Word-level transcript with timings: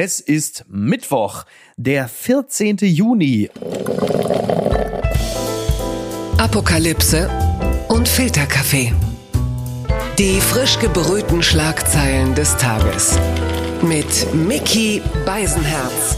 Es 0.00 0.20
ist 0.20 0.64
Mittwoch, 0.68 1.44
der 1.76 2.06
14. 2.06 2.76
Juni. 2.82 3.50
Apokalypse 6.38 7.28
und 7.88 8.06
Filterkaffee. 8.06 8.92
Die 10.16 10.40
frisch 10.40 10.78
gebrühten 10.78 11.42
Schlagzeilen 11.42 12.36
des 12.36 12.56
Tages. 12.58 13.18
Mit 13.82 14.32
Mickey 14.32 15.02
Beisenherz. 15.26 16.16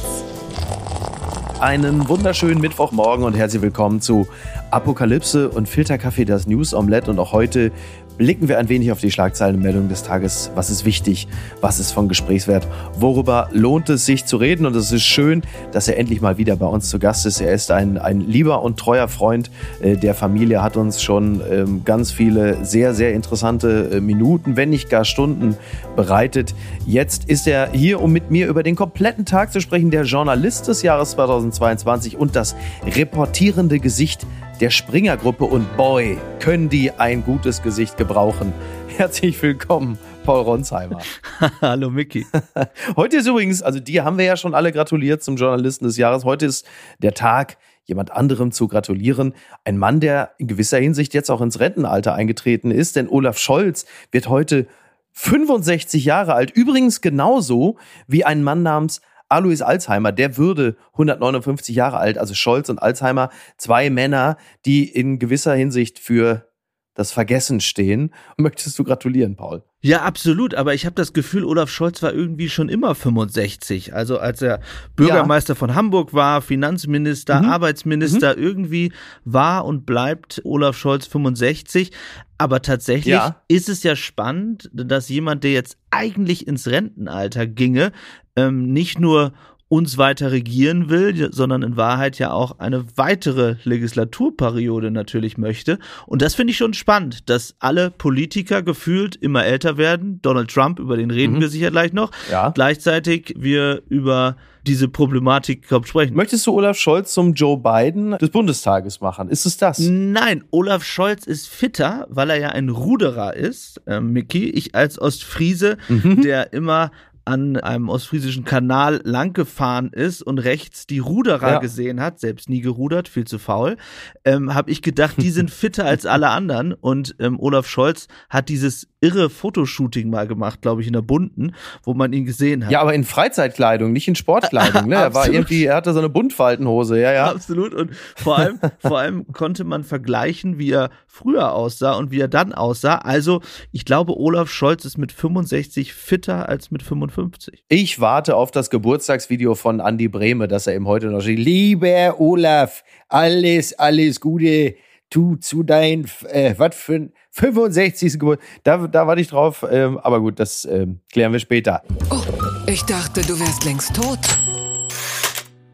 Einen 1.59 2.07
wunderschönen 2.07 2.61
Mittwochmorgen 2.61 3.25
und 3.25 3.33
herzlich 3.33 3.63
willkommen 3.63 4.03
zu 4.03 4.29
Apokalypse 4.71 5.49
und 5.49 5.71
Filterkaffee, 5.71 6.27
das 6.27 6.47
News 6.47 6.75
Omelette. 6.75 7.11
Und 7.11 7.19
auch 7.19 7.33
heute 7.33 7.73
blicken 8.19 8.49
wir 8.49 8.59
ein 8.59 8.69
wenig 8.69 8.93
auf 8.93 9.01
die 9.01 9.11
Schlagzeilenmeldung 9.11 9.89
des 9.89 10.03
Tages. 10.03 10.51
Was 10.55 10.71
ist 10.71 10.85
wichtig? 10.85 11.29
Was 11.61 11.81
ist 11.81 11.93
von 11.93 12.09
Gesprächswert? 12.09 12.67
Worüber 12.99 13.49
lohnt 13.53 13.89
es 13.89 14.07
sich 14.07 14.25
zu 14.25 14.37
reden? 14.37 14.67
Und 14.67 14.77
es 14.77 14.93
ist 14.93 15.05
schön, 15.05 15.43
dass 15.73 15.89
er 15.89 15.99
endlich 15.99 16.21
mal 16.21 16.37
wieder 16.37 16.57
bei 16.57 16.67
uns 16.67 16.91
zu 16.91 16.99
Gast 16.99 17.27
ist. 17.27 17.41
Er 17.41 17.53
ist 17.53 17.71
ein, 17.71 17.99
ein 17.99 18.21
lieber 18.21 18.63
und 18.63 18.79
treuer 18.79 19.09
Freund 19.09 19.51
äh, 19.81 19.97
der 19.97 20.15
Familie, 20.15 20.63
hat 20.63 20.77
uns 20.77 21.03
schon 21.03 21.41
ähm, 21.51 21.83
ganz 21.85 22.13
viele 22.13 22.65
sehr, 22.65 22.95
sehr 22.95 23.15
interessante 23.15 23.91
äh, 23.93 24.01
Minuten, 24.01 24.57
wenn 24.57 24.71
nicht 24.71 24.91
gar 24.91 25.05
Stunden 25.05 25.57
bereitet. 25.97 26.55
Jetzt 26.87 27.25
ist 27.25 27.47
er 27.47 27.71
hier, 27.73 28.01
um 28.01 28.13
mit 28.13 28.31
mir 28.31 28.49
über 28.49 28.63
den 28.63 28.77
kompletten 28.77 29.25
Tag 29.25 29.53
zu 29.53 29.61
sprechen, 29.61 29.91
der 29.91 30.05
Journalist 30.05 30.69
des 30.69 30.83
Jahres 30.83 31.13
2022 31.13 32.17
und 32.17 32.37
das 32.37 32.55
reportierende 32.85 33.79
Gesicht 33.79 34.27
der 34.61 34.69
Springer-Gruppe 34.69 35.45
und 35.45 35.77
boy, 35.79 36.19
können 36.39 36.69
die 36.69 36.91
ein 36.93 37.25
gutes 37.25 37.63
Gesicht 37.63 37.97
gebrauchen. 37.97 38.53
Herzlich 38.89 39.43
willkommen, 39.43 39.99
Paul 40.25 40.43
Ronsheimer. 40.43 41.01
Hallo 41.63 41.89
Micky. 41.89 42.27
Heute 42.97 43.17
ist 43.17 43.27
übrigens, 43.27 43.63
also 43.63 43.81
dir 43.81 44.05
haben 44.05 44.19
wir 44.19 44.27
ja 44.27 44.37
schon 44.37 44.55
alle 44.55 44.71
gratuliert 44.71 45.23
zum 45.23 45.37
Journalisten 45.37 45.87
des 45.87 45.97
Jahres. 45.97 46.25
Heute 46.25 46.45
ist 46.45 46.67
der 46.99 47.15
Tag, 47.15 47.57
jemand 47.85 48.11
anderem 48.13 48.53
zu 48.53 48.69
gratulieren. 48.69 49.33
Ein 49.65 49.79
Mann, 49.79 49.99
der 49.99 50.33
in 50.37 50.47
gewisser 50.47 50.79
Hinsicht 50.79 51.15
jetzt 51.15 51.31
auch 51.31 51.41
ins 51.41 51.59
Rentenalter 51.59 52.15
eingetreten 52.15 52.71
ist, 52.71 52.97
denn 52.97 53.09
Olaf 53.09 53.39
Scholz 53.39 53.87
wird 54.13 54.29
heute 54.29 54.67
65 55.13 56.05
Jahre 56.05 56.35
alt. 56.35 56.51
Übrigens 56.51 57.01
genauso 57.01 57.79
wie 58.07 58.27
ein 58.27 58.43
Mann 58.43 58.63
namens 58.63 59.01
Alois 59.31 59.63
Alzheimer, 59.63 60.13
der 60.13 60.37
würde 60.37 60.77
159 60.93 61.75
Jahre 61.75 61.99
alt, 61.99 62.19
also 62.19 62.35
Scholz 62.35 62.69
und 62.69 62.83
Alzheimer, 62.83 63.31
zwei 63.57 63.89
Männer, 63.89 64.37
die 64.67 64.89
in 64.89 65.19
gewisser 65.19 65.55
Hinsicht 65.55 65.99
für 65.99 66.50
das 66.95 67.13
Vergessen 67.13 67.61
stehen. 67.61 68.13
Möchtest 68.37 68.79
du 68.79 68.85
gratulieren, 68.85 69.37
Paul? 69.37 69.63
Ja, 69.83 70.03
absolut. 70.03 70.55
Aber 70.55 70.75
ich 70.75 70.85
habe 70.85 70.95
das 70.95 71.13
Gefühl, 71.13 71.45
Olaf 71.45 71.71
Scholz 71.71 72.03
war 72.03 72.13
irgendwie 72.13 72.49
schon 72.49 72.69
immer 72.69 72.95
65. 72.95 73.95
Also 73.95 74.19
als 74.19 74.43
er 74.43 74.61
Bürgermeister 74.97 75.55
ja. 75.55 75.59
von 75.59 75.75
Hamburg 75.75 76.13
war, 76.13 76.43
Finanzminister, 76.43 77.41
mhm. 77.41 77.49
Arbeitsminister, 77.49 78.37
mhm. 78.37 78.43
irgendwie 78.43 78.93
war 79.25 79.65
und 79.65 79.87
bleibt 79.87 80.43
Olaf 80.45 80.77
Scholz 80.77 81.07
65. 81.07 81.93
Aber 82.37 82.61
tatsächlich 82.61 83.15
ja. 83.15 83.41
ist 83.49 83.69
es 83.69 83.83
ja 83.83 83.97
spannend, 83.97 84.69
dass 84.73 85.09
jemand, 85.09 85.45
der 85.45 85.53
jetzt 85.53 85.79
eigentlich 85.91 86.47
ins 86.47 86.67
Rentenalter 86.67 87.47
ginge, 87.47 87.93
ähm, 88.37 88.73
nicht 88.73 88.99
nur 88.99 89.33
uns 89.71 89.99
weiter 89.99 90.33
regieren 90.33 90.91
will, 90.91 91.33
sondern 91.33 91.63
in 91.63 91.77
Wahrheit 91.77 92.19
ja 92.19 92.33
auch 92.33 92.59
eine 92.59 92.85
weitere 92.97 93.55
Legislaturperiode 93.63 94.91
natürlich 94.91 95.39
möchte. 95.39 95.79
Und 96.07 96.23
das 96.23 96.35
finde 96.35 96.51
ich 96.51 96.57
schon 96.57 96.75
spannend, 96.75 97.31
dass 97.31 97.55
alle 97.61 97.93
Politiker 97.93 98.65
gefühlt 98.65 99.15
immer 99.15 99.45
älter 99.45 99.77
werden. 99.77 100.19
Donald 100.23 100.51
Trump, 100.53 100.81
über 100.81 100.97
den 100.97 101.13
reden 101.13 101.37
mhm. 101.37 101.41
wir 101.43 101.49
sicher 101.49 101.71
gleich 101.71 101.93
noch. 101.93 102.11
Ja. 102.33 102.51
Gleichzeitig 102.51 103.35
wir 103.39 103.83
über 103.89 104.37
diese 104.67 104.89
Problematik 104.89 105.69
glaub, 105.69 105.87
sprechen. 105.87 106.15
Möchtest 106.15 106.47
du 106.47 106.53
Olaf 106.53 106.77
Scholz 106.77 107.15
zum 107.15 107.35
Joe 107.35 107.57
Biden 107.57 108.19
des 108.19 108.31
Bundestages 108.31 109.01
machen? 109.01 109.29
Ist 109.29 109.47
es 109.47 109.57
das? 109.57 109.79
Nein, 109.79 110.45
Olaf 110.51 110.85
Scholz 110.85 111.27
ist 111.27 111.49
fitter, 111.49 112.07
weil 112.11 112.31
er 112.31 112.39
ja 112.39 112.49
ein 112.51 112.69
Ruderer 112.69 113.35
ist, 113.35 113.81
äh, 113.87 114.01
Mickey. 114.01 114.51
Ich 114.51 114.75
als 114.75 115.01
Ostfriese, 115.01 115.79
mhm. 115.89 116.23
der 116.23 116.53
immer 116.53 116.91
an 117.25 117.57
einem 117.57 117.89
ostfriesischen 117.89 118.45
Kanal 118.45 119.01
langgefahren 119.05 119.93
ist 119.93 120.23
und 120.23 120.39
rechts 120.39 120.87
die 120.87 120.99
Ruderer 120.99 121.53
ja. 121.53 121.59
gesehen 121.59 122.01
hat, 122.01 122.21
selbst 122.21 122.49
nie 122.49 122.61
gerudert, 122.61 123.09
viel 123.09 123.27
zu 123.27 123.39
faul, 123.39 123.77
ähm, 124.25 124.55
habe 124.55 124.71
ich 124.71 124.83
gedacht, 124.83 125.17
die 125.19 125.31
sind 125.31 125.51
fitter 125.51 125.85
als 125.85 126.07
alle 126.07 126.29
anderen. 126.29 126.73
Und 126.75 127.17
ähm, 127.19 127.39
Olaf 127.39 127.67
Scholz 127.67 128.09
hat 128.29 128.49
dieses 128.49 128.89
irre 129.01 129.31
Fotoshooting 129.31 130.11
mal 130.11 130.27
gemacht, 130.27 130.61
glaube 130.61 130.83
ich, 130.83 130.87
in 130.87 130.93
der 130.93 131.03
Bunten, 131.03 131.55
wo 131.83 131.95
man 131.95 132.13
ihn 132.13 132.27
gesehen 132.27 132.65
hat. 132.65 132.73
Ja, 132.73 132.83
aber 132.83 132.95
in 132.95 133.05
Freizeitkleidung, 133.05 133.93
nicht 133.93 134.09
in 134.09 134.15
Sportkleidung. 134.15 134.89
Ne? 134.89 134.95
er 134.97 135.15
war 135.15 135.29
irgendwie, 135.29 135.65
er 135.65 135.77
hatte 135.77 135.93
so 135.93 135.99
eine 135.99 136.11
Buntfaltenhose, 136.11 137.01
ja, 137.01 137.13
ja. 137.13 137.31
Absolut. 137.31 137.73
Und 137.75 137.93
vor 138.17 138.39
allem, 138.39 138.59
vor 138.79 138.99
allem 138.99 139.27
konnte 139.33 139.65
man 139.65 139.85
vergleichen, 139.85 140.59
wie 140.59 140.73
er 140.73 140.91
früher 141.07 141.53
aussah 141.53 141.95
und 141.95 142.11
wie 142.11 142.21
er 142.21 142.29
dann 142.29 142.53
aussah. 142.53 142.97
Also, 142.97 143.41
ich 143.73 143.85
glaube, 143.85 144.19
Olaf 144.19 144.51
Scholz 144.51 144.85
ist 144.85 144.99
mit 144.99 145.13
65 145.13 145.95
fitter 145.95 146.49
als 146.49 146.71
mit 146.71 146.83
55. 146.83 147.65
Ich 147.69 148.01
warte 148.01 148.37
auf 148.37 148.51
das 148.51 148.69
Geburtstagsvideo 148.69 149.55
von 149.55 149.81
Andy 149.81 150.09
Brehme, 150.09 150.47
dass 150.47 150.67
er 150.67 150.77
ihm 150.77 150.87
heute 150.87 151.07
noch 151.07 151.23
steht. 151.23 151.39
Lieber 151.39 152.21
Olaf, 152.21 152.85
alles, 153.09 153.79
alles 153.79 154.21
Gute 154.21 154.75
du 155.11 155.37
zu 155.37 155.63
dein, 155.63 156.09
äh, 156.29 156.55
was 156.57 156.77
für 156.77 156.95
ein 156.95 157.13
65. 157.33 158.19
Geburtstag. 158.19 158.49
Da, 158.65 158.77
da 158.87 159.07
warte 159.07 159.21
ich 159.21 159.29
drauf, 159.29 159.65
ähm, 159.71 159.99
aber 159.99 160.21
gut, 160.21 160.41
das 160.41 160.65
ähm, 160.65 161.01
klären 161.13 161.33
wir 161.33 161.41
später. 161.41 161.83
Oh, 162.11 162.23
ich 162.67 162.83
dachte, 162.85 163.23
du 163.23 163.39
wärst 163.39 163.65
längst 163.65 163.95
tot. 163.95 164.19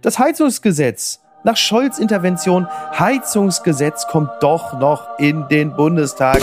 Das 0.02 0.18
Heizungsgesetz. 0.18 1.20
Nach 1.44 1.56
Scholz 1.56 1.98
Intervention, 1.98 2.66
Heizungsgesetz 2.98 4.06
kommt 4.08 4.30
doch 4.40 4.78
noch 4.80 5.18
in 5.18 5.46
den 5.48 5.76
Bundestag. 5.76 6.42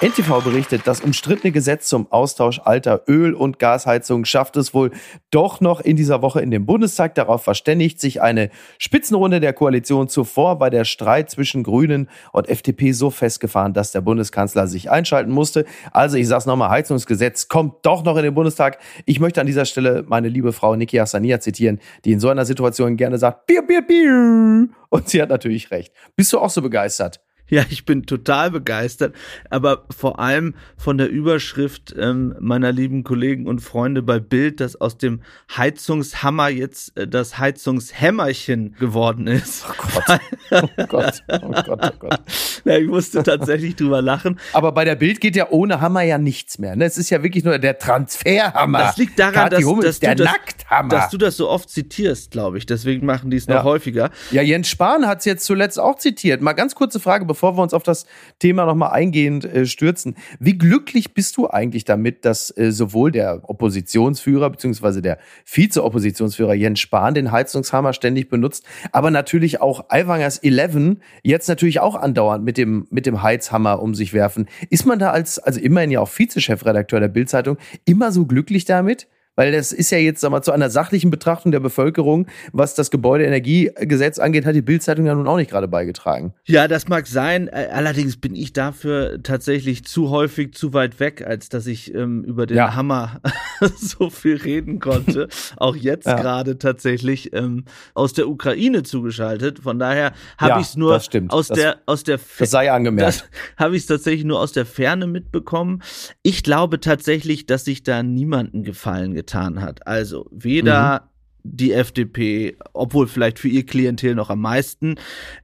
NTV 0.00 0.44
berichtet, 0.44 0.82
das 0.84 1.00
umstrittene 1.00 1.50
Gesetz 1.50 1.88
zum 1.88 2.06
Austausch 2.12 2.60
alter 2.64 3.02
Öl- 3.08 3.34
und 3.34 3.58
Gasheizungen 3.58 4.24
schafft 4.26 4.56
es 4.56 4.72
wohl 4.72 4.92
doch 5.32 5.60
noch 5.60 5.80
in 5.80 5.96
dieser 5.96 6.22
Woche 6.22 6.40
in 6.40 6.52
den 6.52 6.66
Bundestag. 6.66 7.16
Darauf 7.16 7.42
verständigt 7.42 8.00
sich 8.00 8.22
eine 8.22 8.50
Spitzenrunde 8.78 9.40
der 9.40 9.52
Koalition 9.52 10.08
zuvor, 10.08 10.60
war 10.60 10.70
der 10.70 10.84
Streit 10.84 11.30
zwischen 11.30 11.64
Grünen 11.64 12.08
und 12.30 12.48
FDP 12.48 12.92
so 12.92 13.10
festgefahren, 13.10 13.72
dass 13.72 13.90
der 13.90 14.00
Bundeskanzler 14.00 14.68
sich 14.68 14.88
einschalten 14.88 15.32
musste. 15.32 15.64
Also 15.90 16.16
ich 16.16 16.28
sag's 16.28 16.46
nochmal, 16.46 16.70
Heizungsgesetz 16.70 17.48
kommt 17.48 17.84
doch 17.84 18.04
noch 18.04 18.16
in 18.18 18.22
den 18.22 18.34
Bundestag. 18.34 18.78
Ich 19.04 19.18
möchte 19.18 19.40
an 19.40 19.48
dieser 19.48 19.64
Stelle 19.64 20.04
meine 20.06 20.28
liebe 20.28 20.52
Frau 20.52 20.76
Niki 20.76 20.98
Hassania 20.98 21.40
zitieren, 21.40 21.80
die 22.04 22.12
in 22.12 22.20
so 22.20 22.28
einer 22.28 22.44
Situation 22.44 22.96
gerne 22.96 23.18
sagt, 23.18 23.46
Bier, 23.46 23.62
Bier, 23.62 23.82
Bier. 23.82 24.68
Und 24.90 25.08
sie 25.08 25.20
hat 25.20 25.28
natürlich 25.28 25.72
recht. 25.72 25.92
Bist 26.14 26.32
du 26.32 26.38
auch 26.38 26.50
so 26.50 26.62
begeistert? 26.62 27.20
Ja, 27.58 27.64
ich 27.70 27.86
bin 27.86 28.04
total 28.04 28.50
begeistert, 28.50 29.14
aber 29.48 29.86
vor 29.96 30.18
allem 30.18 30.54
von 30.76 30.98
der 30.98 31.08
Überschrift 31.08 31.94
ähm, 31.98 32.34
meiner 32.40 32.72
lieben 32.72 33.04
Kollegen 33.04 33.46
und 33.46 33.60
Freunde 33.60 34.02
bei 34.02 34.20
Bild, 34.20 34.60
dass 34.60 34.76
aus 34.78 34.98
dem 34.98 35.22
Heizungshammer 35.56 36.50
jetzt 36.50 36.96
äh, 36.98 37.08
das 37.08 37.38
Heizungshämmerchen 37.38 38.76
geworden 38.78 39.26
ist. 39.26 39.64
Oh 39.66 39.72
Gott. 39.78 40.20
Oh 40.50 40.84
Gott. 40.86 41.22
Oh 41.28 41.48
Gott, 41.50 41.80
oh 41.82 41.98
Gott. 41.98 42.20
Ja, 42.64 42.76
ich 42.76 42.88
musste 42.88 43.22
tatsächlich 43.22 43.76
drüber 43.76 44.02
lachen. 44.02 44.38
Aber 44.52 44.72
bei 44.72 44.84
der 44.84 44.96
Bild 44.96 45.20
geht 45.20 45.36
ja 45.36 45.48
ohne 45.50 45.80
Hammer 45.80 46.02
ja 46.02 46.18
nichts 46.18 46.58
mehr. 46.58 46.76
Ne? 46.76 46.84
Es 46.84 46.98
ist 46.98 47.08
ja 47.08 47.22
wirklich 47.22 47.44
nur 47.44 47.58
der 47.58 47.78
Transferhammer. 47.78 48.78
Das 48.78 48.96
liegt 48.96 49.18
daran, 49.18 49.48
dass, 49.50 49.64
dass, 49.80 50.00
der 50.00 50.14
du 50.16 50.24
das, 50.24 50.88
dass 50.88 51.08
du 51.10 51.18
das 51.18 51.36
so 51.36 51.48
oft 51.48 51.70
zitierst, 51.70 52.30
glaube 52.30 52.58
ich. 52.58 52.66
Deswegen 52.66 53.06
machen 53.06 53.30
die 53.30 53.36
es 53.36 53.46
noch 53.46 53.56
ja. 53.56 53.62
häufiger. 53.62 54.10
Ja, 54.32 54.42
Jens 54.42 54.68
Spahn 54.68 55.06
hat 55.06 55.20
es 55.20 55.24
jetzt 55.24 55.44
zuletzt 55.44 55.78
auch 55.78 55.96
zitiert. 55.96 56.42
Mal 56.42 56.52
ganz 56.52 56.74
kurze 56.74 57.00
Frage, 57.00 57.24
bevor 57.24 57.37
bevor 57.38 57.56
wir 57.56 57.62
uns 57.62 57.72
auf 57.72 57.84
das 57.84 58.04
Thema 58.40 58.66
nochmal 58.66 58.90
eingehend 58.90 59.44
äh, 59.44 59.64
stürzen, 59.64 60.16
wie 60.40 60.58
glücklich 60.58 61.14
bist 61.14 61.36
du 61.36 61.48
eigentlich 61.48 61.84
damit, 61.84 62.24
dass 62.24 62.50
äh, 62.56 62.72
sowohl 62.72 63.12
der 63.12 63.48
Oppositionsführer 63.48 64.50
bzw. 64.50 65.00
der 65.00 65.18
Vize-Oppositionsführer 65.44 66.54
Jens 66.54 66.80
Spahn 66.80 67.14
den 67.14 67.30
Heizungshammer 67.30 67.92
ständig 67.92 68.28
benutzt, 68.28 68.64
aber 68.90 69.12
natürlich 69.12 69.60
auch 69.60 69.84
Aiwangers 69.88 70.38
11 70.38 70.96
jetzt 71.22 71.48
natürlich 71.48 71.78
auch 71.78 71.94
andauernd 71.94 72.44
mit 72.44 72.58
dem, 72.58 72.88
mit 72.90 73.06
dem 73.06 73.22
Heizhammer 73.22 73.80
um 73.80 73.94
sich 73.94 74.12
werfen. 74.12 74.48
Ist 74.68 74.84
man 74.84 74.98
da 74.98 75.12
als, 75.12 75.38
also 75.38 75.60
immerhin 75.60 75.92
ja 75.92 76.00
auch 76.00 76.08
Vize-Chefredakteur 76.08 76.98
der 76.98 77.06
Bildzeitung, 77.06 77.56
immer 77.84 78.10
so 78.10 78.26
glücklich 78.26 78.64
damit? 78.64 79.06
Weil 79.38 79.52
das 79.52 79.70
ist 79.70 79.90
ja 79.90 79.98
jetzt, 79.98 80.20
sag 80.20 80.32
mal, 80.32 80.42
zu 80.42 80.50
einer 80.50 80.68
sachlichen 80.68 81.12
Betrachtung 81.12 81.52
der 81.52 81.60
Bevölkerung, 81.60 82.26
was 82.50 82.74
das 82.74 82.90
Gebäudeenergiegesetz 82.90 84.18
angeht, 84.18 84.44
hat 84.44 84.56
die 84.56 84.62
Bildzeitung 84.62 85.06
ja 85.06 85.14
nun 85.14 85.28
auch 85.28 85.36
nicht 85.36 85.52
gerade 85.52 85.68
beigetragen. 85.68 86.34
Ja, 86.44 86.66
das 86.66 86.88
mag 86.88 87.06
sein. 87.06 87.48
Allerdings 87.48 88.16
bin 88.16 88.34
ich 88.34 88.52
dafür 88.52 89.22
tatsächlich 89.22 89.84
zu 89.84 90.10
häufig 90.10 90.54
zu 90.54 90.72
weit 90.72 90.98
weg, 90.98 91.24
als 91.24 91.50
dass 91.50 91.68
ich 91.68 91.94
ähm, 91.94 92.24
über 92.24 92.46
den 92.46 92.56
ja. 92.56 92.74
Hammer 92.74 93.20
so 93.76 94.10
viel 94.10 94.38
reden 94.38 94.80
konnte. 94.80 95.28
auch 95.56 95.76
jetzt 95.76 96.08
ja. 96.08 96.16
gerade 96.16 96.58
tatsächlich 96.58 97.32
ähm, 97.32 97.64
aus 97.94 98.14
der 98.14 98.28
Ukraine 98.28 98.82
zugeschaltet. 98.82 99.60
Von 99.60 99.78
daher 99.78 100.14
habe 100.36 100.54
ja, 100.54 100.60
ich 100.60 100.66
es 100.66 100.76
nur 100.76 100.96
aus 100.96 101.08
das, 101.46 101.56
der 101.56 101.78
aus 101.86 102.02
der 102.02 102.18
das 102.40 102.50
sei 102.50 102.72
angemerkt. 102.72 103.30
Habe 103.56 103.76
ich 103.76 103.82
es 103.82 103.86
tatsächlich 103.86 104.24
nur 104.24 104.40
aus 104.40 104.50
der 104.50 104.66
Ferne 104.66 105.06
mitbekommen. 105.06 105.80
Ich 106.22 106.42
glaube 106.42 106.80
tatsächlich, 106.80 107.46
dass 107.46 107.64
sich 107.64 107.84
da 107.84 108.02
niemanden 108.02 108.64
Gefallen 108.64 109.14
getan 109.14 109.27
hat. 109.34 109.86
Also 109.86 110.26
weder 110.30 111.02
mhm 111.02 111.08
die 111.42 111.72
FDP, 111.72 112.56
obwohl 112.72 113.08
vielleicht 113.08 113.38
für 113.38 113.48
ihr 113.48 113.64
Klientel 113.64 114.14
noch 114.14 114.30
am 114.30 114.40
meisten, 114.40 114.96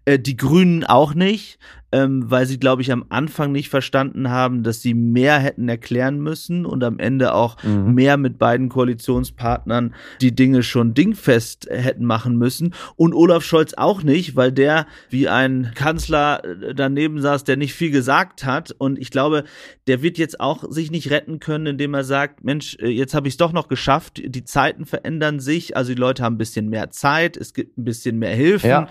äh, 0.04 0.19
die 0.19 0.36
Grünen 0.36 0.84
auch 0.84 1.14
nicht 1.14 1.58
ähm, 1.94 2.29
weil 2.29 2.44
sie, 2.46 2.58
glaube 2.58 2.82
ich, 2.82 2.91
am 2.91 3.05
Anfang 3.08 3.52
nicht 3.52 3.69
verstanden 3.69 4.29
haben, 4.29 4.64
dass 4.64 4.82
sie 4.82 4.94
mehr 4.94 5.38
hätten 5.38 5.69
erklären 5.69 6.19
müssen 6.19 6.67
und 6.67 6.82
am 6.82 6.99
Ende 6.99 7.32
auch 7.35 7.62
mhm. 7.62 7.94
mehr 7.94 8.17
mit 8.17 8.37
beiden 8.37 8.69
Koalitionspartnern 8.69 9.94
die 10.20 10.35
Dinge 10.35 10.64
schon 10.64 10.94
dingfest 10.94 11.69
hätten 11.70 12.05
machen 12.05 12.37
müssen. 12.37 12.75
Und 12.96 13.14
Olaf 13.14 13.44
Scholz 13.44 13.75
auch 13.75 14.02
nicht, 14.02 14.35
weil 14.35 14.50
der 14.50 14.88
wie 15.08 15.29
ein 15.29 15.70
Kanzler 15.76 16.43
äh, 16.44 16.75
daneben 16.75 17.23
saß, 17.23 17.44
der 17.44 17.56
nicht 17.56 17.75
viel 17.75 17.93
gesagt 17.93 18.44
hat. 18.44 18.73
Und 18.76 18.99
ich 18.99 19.11
glaube, 19.11 19.44
der 19.87 20.02
wird 20.02 20.19
jetzt 20.19 20.41
auch 20.41 20.64
sich 20.69 20.91
nicht 20.91 21.11
retten 21.11 21.38
können, 21.38 21.67
indem 21.67 21.94
er 21.94 22.02
sagt, 22.02 22.43
Mensch, 22.43 22.76
äh, 22.81 22.88
jetzt 22.88 23.14
habe 23.14 23.29
ich 23.29 23.35
es 23.35 23.38
doch 23.38 23.52
noch 23.52 23.69
geschafft, 23.69 24.20
die 24.25 24.44
Zeiten 24.44 24.85
verändern 24.85 25.38
sich, 25.38 25.76
also 25.76 25.94
die 25.94 26.00
Leute 26.00 26.25
haben 26.25 26.35
ein 26.35 26.38
bisschen 26.38 26.69
mehr 26.69 26.91
Zeit, 26.91 27.37
es 27.37 27.55
gibt 27.55 27.79
ein 27.79 27.85
bisschen 27.85 28.19
mehr 28.19 28.35
Hilfen. 28.35 28.70
Ja. 28.70 28.88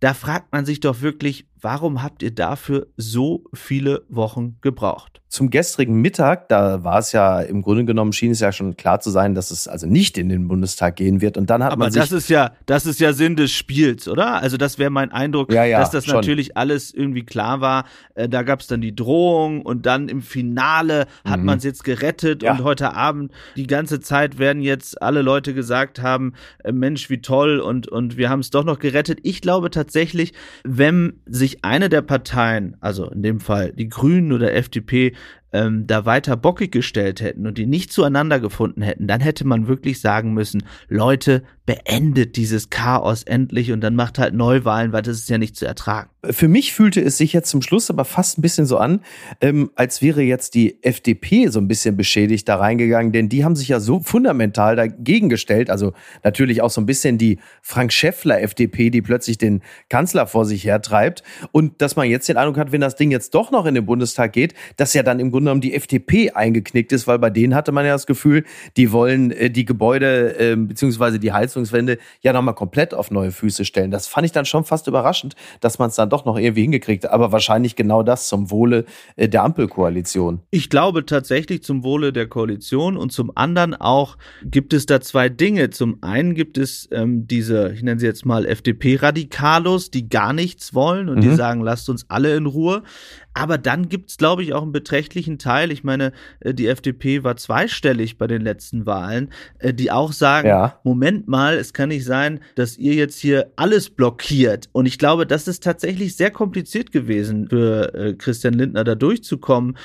Da 0.00 0.14
fragt 0.14 0.50
man 0.50 0.66
sich 0.66 0.80
doch 0.80 1.00
wirklich, 1.00 1.46
warum 1.60 2.02
habt 2.02 2.22
ihr 2.22 2.34
dafür 2.34 2.88
so 2.96 3.44
viele 3.54 4.04
Wochen 4.08 4.58
gebraucht? 4.60 5.19
Zum 5.30 5.48
gestrigen 5.48 5.94
Mittag, 6.00 6.48
da 6.48 6.82
war 6.82 6.98
es 6.98 7.12
ja 7.12 7.40
im 7.40 7.62
Grunde 7.62 7.84
genommen 7.84 8.12
schien 8.12 8.32
es 8.32 8.40
ja 8.40 8.50
schon 8.50 8.76
klar 8.76 8.98
zu 8.98 9.10
sein, 9.10 9.36
dass 9.36 9.52
es 9.52 9.68
also 9.68 9.86
nicht 9.86 10.18
in 10.18 10.28
den 10.28 10.48
Bundestag 10.48 10.96
gehen 10.96 11.20
wird. 11.20 11.38
Und 11.38 11.50
dann 11.50 11.62
hat 11.62 11.70
Aber 11.70 11.84
man 11.84 11.92
sich 11.92 12.02
das 12.02 12.10
ist 12.10 12.28
ja, 12.30 12.50
das 12.66 12.84
ist 12.84 12.98
ja 12.98 13.12
Sinn 13.12 13.36
des 13.36 13.52
Spiels, 13.52 14.08
oder? 14.08 14.42
Also 14.42 14.56
das 14.56 14.80
wäre 14.80 14.90
mein 14.90 15.12
Eindruck, 15.12 15.52
ja, 15.52 15.64
ja, 15.64 15.78
dass 15.78 15.92
das 15.92 16.06
schon. 16.06 16.16
natürlich 16.16 16.56
alles 16.56 16.92
irgendwie 16.92 17.22
klar 17.22 17.60
war. 17.60 17.84
Äh, 18.16 18.28
da 18.28 18.42
gab 18.42 18.58
es 18.58 18.66
dann 18.66 18.80
die 18.80 18.92
Drohung 18.92 19.62
und 19.62 19.86
dann 19.86 20.08
im 20.08 20.20
Finale 20.20 21.06
hat 21.24 21.38
mhm. 21.38 21.46
man 21.46 21.58
es 21.58 21.64
jetzt 21.64 21.84
gerettet 21.84 22.42
ja. 22.42 22.50
und 22.50 22.64
heute 22.64 22.94
Abend 22.94 23.30
die 23.54 23.68
ganze 23.68 24.00
Zeit 24.00 24.40
werden 24.40 24.62
jetzt 24.62 25.00
alle 25.00 25.22
Leute 25.22 25.54
gesagt 25.54 26.02
haben, 26.02 26.32
äh, 26.64 26.72
Mensch, 26.72 27.08
wie 27.08 27.20
toll 27.20 27.60
und 27.60 27.86
und 27.86 28.16
wir 28.16 28.30
haben 28.30 28.40
es 28.40 28.50
doch 28.50 28.64
noch 28.64 28.80
gerettet. 28.80 29.20
Ich 29.22 29.42
glaube 29.42 29.70
tatsächlich, 29.70 30.32
wenn 30.64 31.20
sich 31.26 31.64
eine 31.64 31.88
der 31.88 32.02
Parteien, 32.02 32.76
also 32.80 33.08
in 33.08 33.22
dem 33.22 33.38
Fall 33.38 33.72
die 33.72 33.88
Grünen 33.88 34.32
oder 34.32 34.52
FDP 34.54 35.12
ähm, 35.52 35.86
da 35.86 36.04
weiter 36.06 36.36
bockig 36.36 36.72
gestellt 36.72 37.20
hätten 37.20 37.46
und 37.46 37.58
die 37.58 37.66
nicht 37.66 37.92
zueinander 37.92 38.40
gefunden 38.40 38.82
hätten, 38.82 39.06
dann 39.06 39.20
hätte 39.20 39.46
man 39.46 39.68
wirklich 39.68 40.00
sagen 40.00 40.32
müssen, 40.32 40.64
Leute, 40.88 41.42
beendet 41.70 42.34
dieses 42.34 42.68
Chaos 42.68 43.22
endlich 43.22 43.70
und 43.70 43.80
dann 43.80 43.94
macht 43.94 44.18
halt 44.18 44.34
Neuwahlen, 44.34 44.92
weil 44.92 45.02
das 45.02 45.18
ist 45.18 45.30
ja 45.30 45.38
nicht 45.38 45.54
zu 45.54 45.66
ertragen. 45.66 46.10
Für 46.28 46.48
mich 46.48 46.74
fühlte 46.74 47.00
es 47.00 47.16
sich 47.16 47.32
jetzt 47.32 47.48
zum 47.48 47.62
Schluss 47.62 47.90
aber 47.90 48.04
fast 48.04 48.38
ein 48.38 48.42
bisschen 48.42 48.66
so 48.66 48.76
an, 48.76 49.00
ähm, 49.40 49.70
als 49.76 50.02
wäre 50.02 50.20
jetzt 50.20 50.54
die 50.54 50.82
FDP 50.82 51.46
so 51.46 51.60
ein 51.60 51.68
bisschen 51.68 51.96
beschädigt 51.96 52.48
da 52.48 52.56
reingegangen, 52.56 53.12
denn 53.12 53.28
die 53.28 53.44
haben 53.44 53.54
sich 53.54 53.68
ja 53.68 53.78
so 53.78 54.00
fundamental 54.00 54.74
dagegen 54.74 55.28
gestellt. 55.28 55.70
Also 55.70 55.92
natürlich 56.24 56.60
auch 56.60 56.70
so 56.70 56.80
ein 56.80 56.86
bisschen 56.86 57.18
die 57.18 57.38
Frank 57.62 57.92
Schäffler 57.92 58.42
FDP, 58.42 58.90
die 58.90 59.00
plötzlich 59.00 59.38
den 59.38 59.62
Kanzler 59.88 60.26
vor 60.26 60.44
sich 60.44 60.64
hertreibt. 60.64 61.22
Und 61.52 61.80
dass 61.80 61.94
man 61.94 62.10
jetzt 62.10 62.28
den 62.28 62.36
Eindruck 62.36 62.58
hat, 62.58 62.72
wenn 62.72 62.80
das 62.80 62.96
Ding 62.96 63.12
jetzt 63.12 63.32
doch 63.34 63.52
noch 63.52 63.64
in 63.64 63.76
den 63.76 63.86
Bundestag 63.86 64.32
geht, 64.32 64.54
dass 64.76 64.92
ja 64.92 65.04
dann 65.04 65.20
im 65.20 65.30
Grunde 65.30 65.44
genommen 65.44 65.60
die 65.62 65.74
FDP 65.74 66.32
eingeknickt 66.32 66.90
ist, 66.92 67.06
weil 67.06 67.20
bei 67.20 67.30
denen 67.30 67.54
hatte 67.54 67.70
man 67.70 67.86
ja 67.86 67.92
das 67.92 68.06
Gefühl, 68.06 68.44
die 68.76 68.90
wollen 68.90 69.30
äh, 69.30 69.50
die 69.50 69.64
Gebäude 69.64 70.36
äh, 70.38 70.56
beziehungsweise 70.56 71.18
die 71.18 71.32
Heizung 71.32 71.59
Heizungswende 71.60 71.98
ja 72.20 72.32
nochmal 72.32 72.54
komplett 72.54 72.94
auf 72.94 73.10
neue 73.10 73.30
Füße 73.30 73.64
stellen. 73.64 73.90
Das 73.90 74.06
fand 74.06 74.26
ich 74.26 74.32
dann 74.32 74.44
schon 74.44 74.64
fast 74.64 74.86
überraschend, 74.86 75.34
dass 75.60 75.78
man 75.78 75.90
es 75.90 75.96
dann 75.96 76.10
doch 76.10 76.24
noch 76.24 76.38
irgendwie 76.38 76.62
hingekriegt 76.62 77.04
hat. 77.04 77.12
Aber 77.12 77.32
wahrscheinlich 77.32 77.76
genau 77.76 78.02
das 78.02 78.28
zum 78.28 78.50
Wohle 78.50 78.84
äh, 79.16 79.28
der 79.28 79.42
Ampelkoalition. 79.42 80.40
Ich 80.50 80.70
glaube 80.70 81.04
tatsächlich 81.06 81.62
zum 81.62 81.84
Wohle 81.84 82.12
der 82.12 82.26
Koalition 82.26 82.96
und 82.96 83.12
zum 83.12 83.32
anderen 83.34 83.74
auch 83.74 84.16
gibt 84.42 84.72
es 84.72 84.86
da 84.86 85.00
zwei 85.00 85.28
Dinge. 85.28 85.70
Zum 85.70 85.98
einen 86.02 86.34
gibt 86.34 86.58
es 86.58 86.88
ähm, 86.92 87.26
diese, 87.26 87.72
ich 87.72 87.82
nenne 87.82 88.00
sie 88.00 88.06
jetzt 88.06 88.24
mal 88.24 88.46
FDP-Radikalos, 88.46 89.90
die 89.90 90.08
gar 90.08 90.32
nichts 90.32 90.74
wollen 90.74 91.08
und 91.08 91.18
mhm. 91.18 91.22
die 91.22 91.34
sagen, 91.34 91.60
lasst 91.60 91.88
uns 91.88 92.06
alle 92.08 92.34
in 92.36 92.46
Ruhe. 92.46 92.82
Aber 93.32 93.58
dann 93.58 93.88
gibt 93.88 94.10
es, 94.10 94.16
glaube 94.16 94.42
ich, 94.42 94.54
auch 94.54 94.62
einen 94.62 94.72
beträchtlichen 94.72 95.38
Teil. 95.38 95.70
Ich 95.70 95.84
meine, 95.84 96.12
äh, 96.40 96.52
die 96.52 96.66
FDP 96.66 97.22
war 97.22 97.36
zweistellig 97.36 98.18
bei 98.18 98.26
den 98.26 98.42
letzten 98.42 98.86
Wahlen, 98.86 99.30
äh, 99.60 99.72
die 99.72 99.92
auch 99.92 100.12
sagen, 100.12 100.48
ja. 100.48 100.80
Moment 100.82 101.28
mal, 101.28 101.54
es 101.54 101.72
kann 101.72 101.90
nicht 101.90 102.04
sein, 102.04 102.40
dass 102.56 102.76
ihr 102.76 102.94
jetzt 102.94 103.18
hier 103.18 103.52
alles 103.54 103.90
blockiert. 103.90 104.68
Und 104.72 104.86
ich 104.86 104.98
glaube, 104.98 105.26
das 105.26 105.46
ist 105.46 105.62
tatsächlich 105.62 106.16
sehr 106.16 106.30
kompliziert 106.30 106.90
gewesen 106.90 107.48
für 107.48 107.94
äh, 107.94 108.14
Christian 108.14 108.54
Lindner 108.54 108.84
da 108.84 108.94
durchzukommen, 108.94 109.76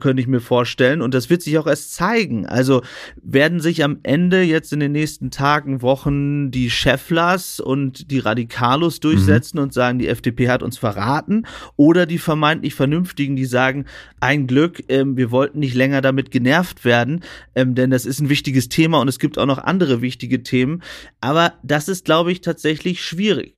könnte 0.00 0.20
ich 0.20 0.26
mir 0.26 0.40
vorstellen. 0.40 1.02
Und 1.02 1.14
das 1.14 1.28
wird 1.30 1.42
sich 1.42 1.58
auch 1.58 1.66
erst 1.66 1.94
zeigen. 1.94 2.46
Also 2.46 2.82
werden 3.22 3.60
sich 3.60 3.84
am 3.84 3.98
Ende 4.02 4.42
jetzt 4.42 4.72
in 4.72 4.80
den 4.80 4.92
nächsten 4.92 5.30
Tagen, 5.30 5.82
Wochen 5.82 6.50
die 6.50 6.70
Schefflers 6.70 7.60
und 7.60 8.10
die 8.10 8.18
Radikalos 8.18 9.00
durchsetzen 9.00 9.58
mhm. 9.58 9.64
und 9.64 9.74
sagen, 9.74 9.98
die 9.98 10.08
FDP 10.08 10.48
hat 10.48 10.62
uns 10.62 10.78
verraten 10.78 11.46
oder 11.76 12.06
die 12.06 12.18
vermeintlich 12.18 12.74
vernünftigen 12.74 12.93
Vernünftigen, 12.94 13.34
die 13.34 13.44
sagen, 13.44 13.86
ein 14.20 14.46
Glück, 14.46 14.84
ähm, 14.88 15.16
wir 15.16 15.32
wollten 15.32 15.58
nicht 15.58 15.74
länger 15.74 16.00
damit 16.00 16.30
genervt 16.30 16.84
werden, 16.84 17.24
ähm, 17.56 17.74
denn 17.74 17.90
das 17.90 18.06
ist 18.06 18.20
ein 18.20 18.28
wichtiges 18.28 18.68
Thema 18.68 19.00
und 19.00 19.08
es 19.08 19.18
gibt 19.18 19.36
auch 19.36 19.46
noch 19.46 19.58
andere 19.58 20.00
wichtige 20.00 20.44
Themen. 20.44 20.80
Aber 21.20 21.54
das 21.64 21.88
ist, 21.88 22.04
glaube 22.04 22.30
ich, 22.30 22.40
tatsächlich 22.40 23.02
schwierig. 23.02 23.56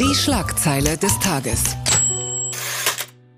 Die 0.00 0.14
Schlagzeile 0.16 0.96
des 0.96 1.16
Tages. 1.20 1.76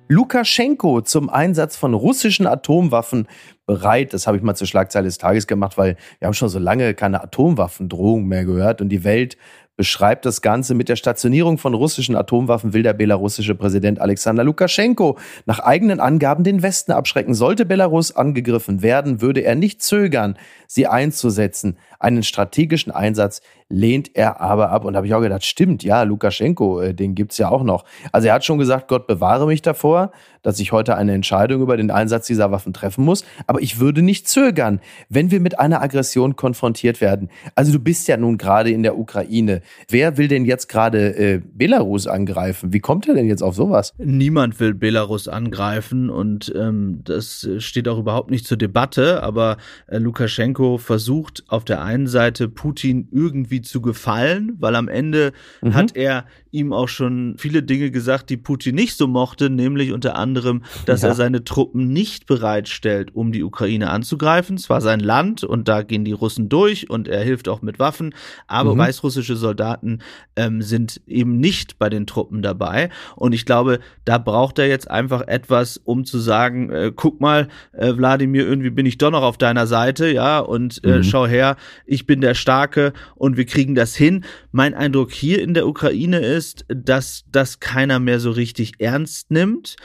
Lukaschenko 0.09 1.03
zum 1.03 1.29
Einsatz 1.29 1.77
von 1.77 1.93
russischen 1.93 2.47
Atomwaffen 2.47 3.27
bereit. 3.67 4.15
Das 4.15 4.27
habe 4.27 4.39
ich 4.39 4.43
mal 4.43 4.55
zur 4.55 4.67
Schlagzeile 4.67 5.07
des 5.07 5.19
Tages 5.19 5.47
gemacht, 5.47 5.77
weil 5.77 5.97
wir 6.19 6.27
haben 6.27 6.35
schon 6.35 6.49
so 6.49 6.59
lange 6.59 6.95
keine 6.95 7.23
Atomwaffendrohung 7.23 8.27
mehr 8.27 8.45
gehört 8.47 8.81
und 8.81 8.89
die 8.89 9.05
Welt 9.05 9.37
beschreibt 9.77 10.25
das 10.25 10.41
Ganze 10.41 10.75
mit 10.75 10.89
der 10.89 10.97
Stationierung 10.97 11.59
von 11.59 11.75
russischen 11.75 12.15
Atomwaffen 12.17 12.73
will 12.73 12.83
der 12.83 12.93
belarussische 12.93 13.55
Präsident 13.55 14.01
Alexander 14.01 14.45
Lukaschenko 14.45 15.19
nach 15.47 15.59
eigenen 15.59 16.01
Angaben 16.01 16.45
den 16.45 16.63
Westen 16.63 16.93
abschrecken. 16.93 17.35
Sollte 17.35 17.67
Belarus 17.67 18.15
angegriffen 18.15 18.83
werden, 18.83 19.21
würde 19.21 19.41
er 19.41 19.55
nicht 19.57 19.83
zögern, 19.83 20.39
sie 20.69 20.87
einzusetzen. 20.87 21.79
Einen 21.99 22.23
strategischen 22.23 22.93
Einsatz 22.93 23.41
lehnt 23.69 24.11
er 24.15 24.41
aber 24.41 24.71
ab. 24.71 24.85
Und 24.85 24.93
da 24.93 24.99
habe 24.99 25.07
ich 25.07 25.15
auch 25.15 25.21
gedacht, 25.21 25.45
stimmt, 25.45 25.83
ja, 25.83 26.03
Lukaschenko, 26.03 26.81
äh, 26.81 26.95
den 26.95 27.15
gibt's 27.15 27.39
ja 27.39 27.49
auch 27.49 27.63
noch. 27.63 27.85
Also 28.13 28.29
er 28.29 28.35
hat 28.35 28.45
schon 28.45 28.59
gesagt, 28.59 28.89
Gott 28.89 29.07
bewahre 29.07 29.47
mich 29.47 29.63
davor, 29.63 30.13
dass 30.43 30.61
ich 30.61 30.73
heute 30.73 30.97
eine 30.97 31.13
Entscheidung 31.15 31.63
über 31.63 31.77
den 31.77 31.91
Einsatz 31.91 32.27
dieser 32.27 32.51
Waffen 32.51 32.73
treffen 32.73 33.05
muss. 33.05 33.25
Aber 33.47 33.63
ich 33.63 33.81
würde 33.81 34.03
nicht 34.03 34.29
zögern, 34.29 34.81
wenn 35.09 35.31
wir 35.31 35.41
mit 35.41 35.59
einer 35.59 35.83
Aggression 35.83 36.37
konfrontiert 36.37 37.01
werden. 37.01 37.31
Also 37.55 37.73
du 37.73 37.79
bist 37.79 38.07
ja 38.09 38.17
nun 38.17 38.39
gerade 38.39 38.71
in 38.71 38.83
der 38.83 38.99
Ukraine. 38.99 39.63
Wer 39.89 40.17
will 40.19 40.29
denn 40.29 40.45
jetzt 40.45 40.69
gerade 40.69 41.17
äh, 41.17 41.41
Belarus 41.43 42.07
angreifen? 42.07 42.73
Wie 42.73 42.81
kommt 42.81 43.09
er 43.09 43.15
denn 43.15 43.27
jetzt 43.27 43.43
auf 43.43 43.55
sowas? 43.55 43.95
Niemand 43.99 44.61
will 44.61 44.75
Belarus 44.75 45.29
angreifen 45.29 46.11
und 46.11 46.53
ähm, 46.57 47.01
das 47.05 47.49
steht 47.59 47.89
auch 47.89 47.99
überhaupt 47.99 48.31
nicht 48.31 48.47
zur 48.47 48.59
Debatte. 48.59 49.23
Aber 49.23 49.57
äh, 49.87 49.97
Lukaschenko 49.97 50.77
versucht 50.77 51.45
auf 51.49 51.65
der 51.65 51.83
einen 51.83 52.07
Seite 52.07 52.49
Putin 52.49 53.09
irgendwie 53.11 53.54
zu 53.61 53.81
gefallen, 53.81 54.57
weil 54.59 54.75
am 54.77 54.89
Ende 54.89 55.33
mhm. 55.63 55.75
hat 55.75 55.97
er 55.97 56.25
ihm 56.55 56.73
auch 56.73 56.89
schon 56.89 57.35
viele 57.37 57.65
Dinge 57.65 57.91
gesagt, 57.91 58.31
die 58.31 58.37
Putin 58.37 58.77
nicht 58.77 58.97
so 58.97 59.09
mochte, 59.09 59.51
nämlich 59.51 59.93
unter 59.93 60.17
anderem, 60.17 60.63
dass 60.87 61.03
ja. 61.03 61.09
er 61.09 61.15
seine 61.15 61.43
Truppen 61.43 61.89
nicht 61.89 62.27
bereitstellt, 62.27 63.15
um 63.15 63.33
die 63.33 63.43
Ukraine 63.43 63.91
anzugreifen. 63.91 64.57
Es 64.57 64.71
war 64.71 64.81
sein 64.81 65.01
Land 65.01 65.43
und 65.43 65.67
da 65.67 65.83
gehen 65.83 66.05
die 66.05 66.13
Russen 66.13 66.49
durch 66.49 66.89
und 66.89 67.09
er 67.09 67.25
hilft 67.25 67.49
auch 67.49 67.61
mit 67.61 67.81
Waffen, 67.81 68.15
aber 68.47 68.75
mhm. 68.75 68.79
weißrussische 68.79 69.35
Soldaten 69.35 69.99
ähm, 70.37 70.63
sind 70.63 71.01
eben 71.09 71.39
nicht 71.39 71.79
bei 71.79 71.91
den 71.91 72.07
Truppen 72.07 72.41
dabei. 72.41 72.91
Und 73.17 73.33
ich 73.33 73.47
glaube, 73.47 73.81
da 74.05 74.19
braucht 74.19 74.61
er 74.61 74.69
jetzt 74.69 74.89
einfach 74.89 75.23
etwas, 75.27 75.79
um 75.79 76.05
zu 76.05 76.19
sagen, 76.19 76.71
äh, 76.71 76.93
guck 76.95 77.21
mal, 77.21 77.49
äh, 77.73 77.97
Wladimir, 77.97 78.47
irgendwie 78.47 78.71
bin 78.71 78.87
ich 78.87 78.99
doch 78.99 79.11
noch 79.11 79.23
auf 79.23 79.39
deiner 79.39 79.67
Seite, 79.67 80.09
ja, 80.09 80.39
und 80.39 80.83
äh, 80.85 80.99
mhm. 80.99 81.03
schau 81.03 81.27
her, 81.27 81.57
ich 81.85 82.07
bin 82.07 82.21
der 82.21 82.35
Starke 82.35 82.93
und 83.17 83.37
wir 83.37 83.44
kriegen 83.45 83.75
das 83.75 83.95
hin. 83.95 84.25
Mein 84.53 84.75
Eindruck 84.75 85.13
hier 85.13 85.43
in 85.43 85.55
der 85.55 85.67
Ukraine 85.67 86.19
ist, 86.19 86.65
dass 86.69 87.25
das 87.31 87.61
keiner 87.61 87.99
mehr 87.99 88.21
so 88.21 88.31
richtig 88.31 88.75
ernst 88.79 89.31
nimmt. 89.31 89.77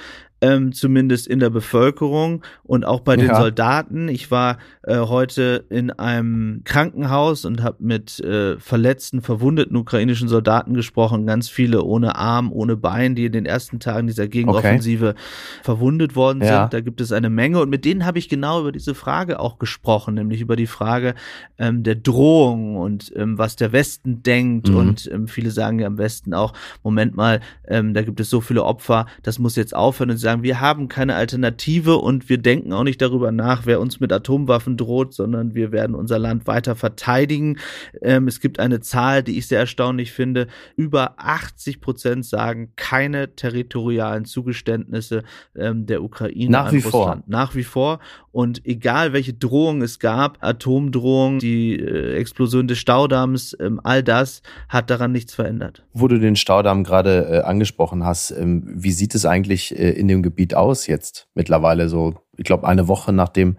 Ähm, 0.41 0.71
zumindest 0.71 1.27
in 1.27 1.39
der 1.39 1.49
Bevölkerung 1.49 2.43
und 2.63 2.85
auch 2.85 3.01
bei 3.01 3.15
den 3.15 3.27
ja. 3.27 3.39
Soldaten. 3.39 4.07
Ich 4.07 4.31
war 4.31 4.57
äh, 4.83 4.97
heute 4.97 5.65
in 5.69 5.91
einem 5.91 6.61
Krankenhaus 6.63 7.45
und 7.45 7.61
habe 7.61 7.77
mit 7.79 8.19
äh, 8.21 8.57
verletzten, 8.59 9.21
verwundeten 9.21 9.75
ukrainischen 9.75 10.27
Soldaten 10.27 10.73
gesprochen, 10.73 11.25
ganz 11.25 11.49
viele 11.49 11.83
ohne 11.83 12.15
Arm, 12.15 12.51
ohne 12.51 12.77
Bein, 12.77 13.15
die 13.15 13.25
in 13.25 13.31
den 13.31 13.45
ersten 13.45 13.79
Tagen 13.79 14.07
dieser 14.07 14.27
Gegenoffensive 14.27 15.09
okay. 15.09 15.19
verwundet 15.63 16.15
worden 16.15 16.41
sind. 16.41 16.49
Ja. 16.49 16.67
Da 16.67 16.81
gibt 16.81 17.01
es 17.01 17.11
eine 17.11 17.29
Menge 17.29 17.59
und 17.59 17.69
mit 17.69 17.85
denen 17.85 18.05
habe 18.05 18.19
ich 18.19 18.29
genau 18.29 18.61
über 18.61 18.71
diese 18.71 18.95
Frage 18.95 19.39
auch 19.39 19.59
gesprochen, 19.59 20.15
nämlich 20.15 20.41
über 20.41 20.55
die 20.55 20.67
Frage 20.67 21.15
ähm, 21.57 21.83
der 21.83 21.95
Drohung 21.95 22.77
und 22.77 23.11
ähm, 23.15 23.37
was 23.37 23.55
der 23.55 23.71
Westen 23.71 24.23
denkt 24.23 24.69
mhm. 24.69 24.75
und 24.75 25.09
ähm, 25.11 25.27
viele 25.27 25.51
sagen 25.51 25.79
ja 25.79 25.87
am 25.87 25.97
Westen 25.97 26.33
auch, 26.33 26.53
Moment 26.83 27.15
mal, 27.15 27.41
ähm, 27.67 27.93
da 27.93 28.01
gibt 28.01 28.19
es 28.19 28.29
so 28.29 28.41
viele 28.41 28.63
Opfer, 28.63 29.05
das 29.23 29.39
muss 29.39 29.55
jetzt 29.55 29.75
aufhören 29.75 30.11
und 30.11 30.17
sie 30.17 30.28
sagen, 30.29 30.43
wir 30.43 30.61
haben 30.61 30.87
keine 30.87 31.15
Alternative 31.15 31.97
und 31.97 32.29
wir 32.29 32.37
denken 32.37 32.71
auch 32.73 32.83
nicht 32.83 33.01
darüber 33.01 33.31
nach, 33.31 33.65
wer 33.65 33.79
uns 33.79 33.99
mit 33.99 34.13
Atomwaffen 34.13 34.77
droht, 34.77 35.13
sondern 35.13 35.55
wir 35.55 35.71
werden 35.71 35.95
unser 35.95 36.19
Land 36.19 36.45
weiter 36.45 36.75
verteidigen. 36.75 37.57
Ähm, 38.01 38.27
es 38.27 38.39
gibt 38.39 38.59
eine 38.59 38.79
Zahl, 38.79 39.23
die 39.23 39.37
ich 39.37 39.47
sehr 39.47 39.59
erstaunlich 39.59 40.11
finde, 40.11 40.47
über 40.75 41.15
80 41.17 41.81
Prozent 41.81 42.25
sagen 42.25 42.73
keine 42.75 43.35
territorialen 43.35 44.25
Zugeständnisse 44.25 45.23
ähm, 45.57 45.85
der 45.85 46.03
Ukraine 46.03 46.51
nach 46.51 46.71
wie 46.71 46.77
Russland. 46.77 46.91
vor. 46.91 47.23
Nach 47.25 47.55
wie 47.55 47.63
vor. 47.63 47.99
Und 48.31 48.65
egal 48.65 49.13
welche 49.13 49.33
Drohung 49.33 49.81
es 49.81 49.97
gab, 49.97 50.37
Atomdrohung, 50.41 51.39
die 51.39 51.79
äh, 51.79 52.15
Explosion 52.15 52.67
des 52.67 52.77
Staudamms, 52.77 53.57
ähm, 53.59 53.81
all 53.83 54.03
das 54.03 54.43
hat 54.67 54.91
daran 54.91 55.11
nichts 55.11 55.33
verändert. 55.33 55.83
Wo 55.93 56.07
du 56.07 56.19
den 56.19 56.35
Staudamm 56.35 56.83
gerade 56.83 57.27
äh, 57.29 57.39
angesprochen 57.41 58.05
hast, 58.05 58.31
ähm, 58.31 58.63
wie 58.75 58.91
sieht 58.91 59.15
es 59.15 59.25
eigentlich 59.25 59.77
äh, 59.77 59.89
in 59.91 60.07
dem 60.19 60.23
Gebiet 60.23 60.53
aus 60.53 60.87
jetzt 60.87 61.27
mittlerweile 61.33 61.89
so, 61.89 62.15
ich 62.37 62.43
glaube, 62.43 62.67
eine 62.67 62.87
Woche 62.87 63.13
nachdem 63.13 63.57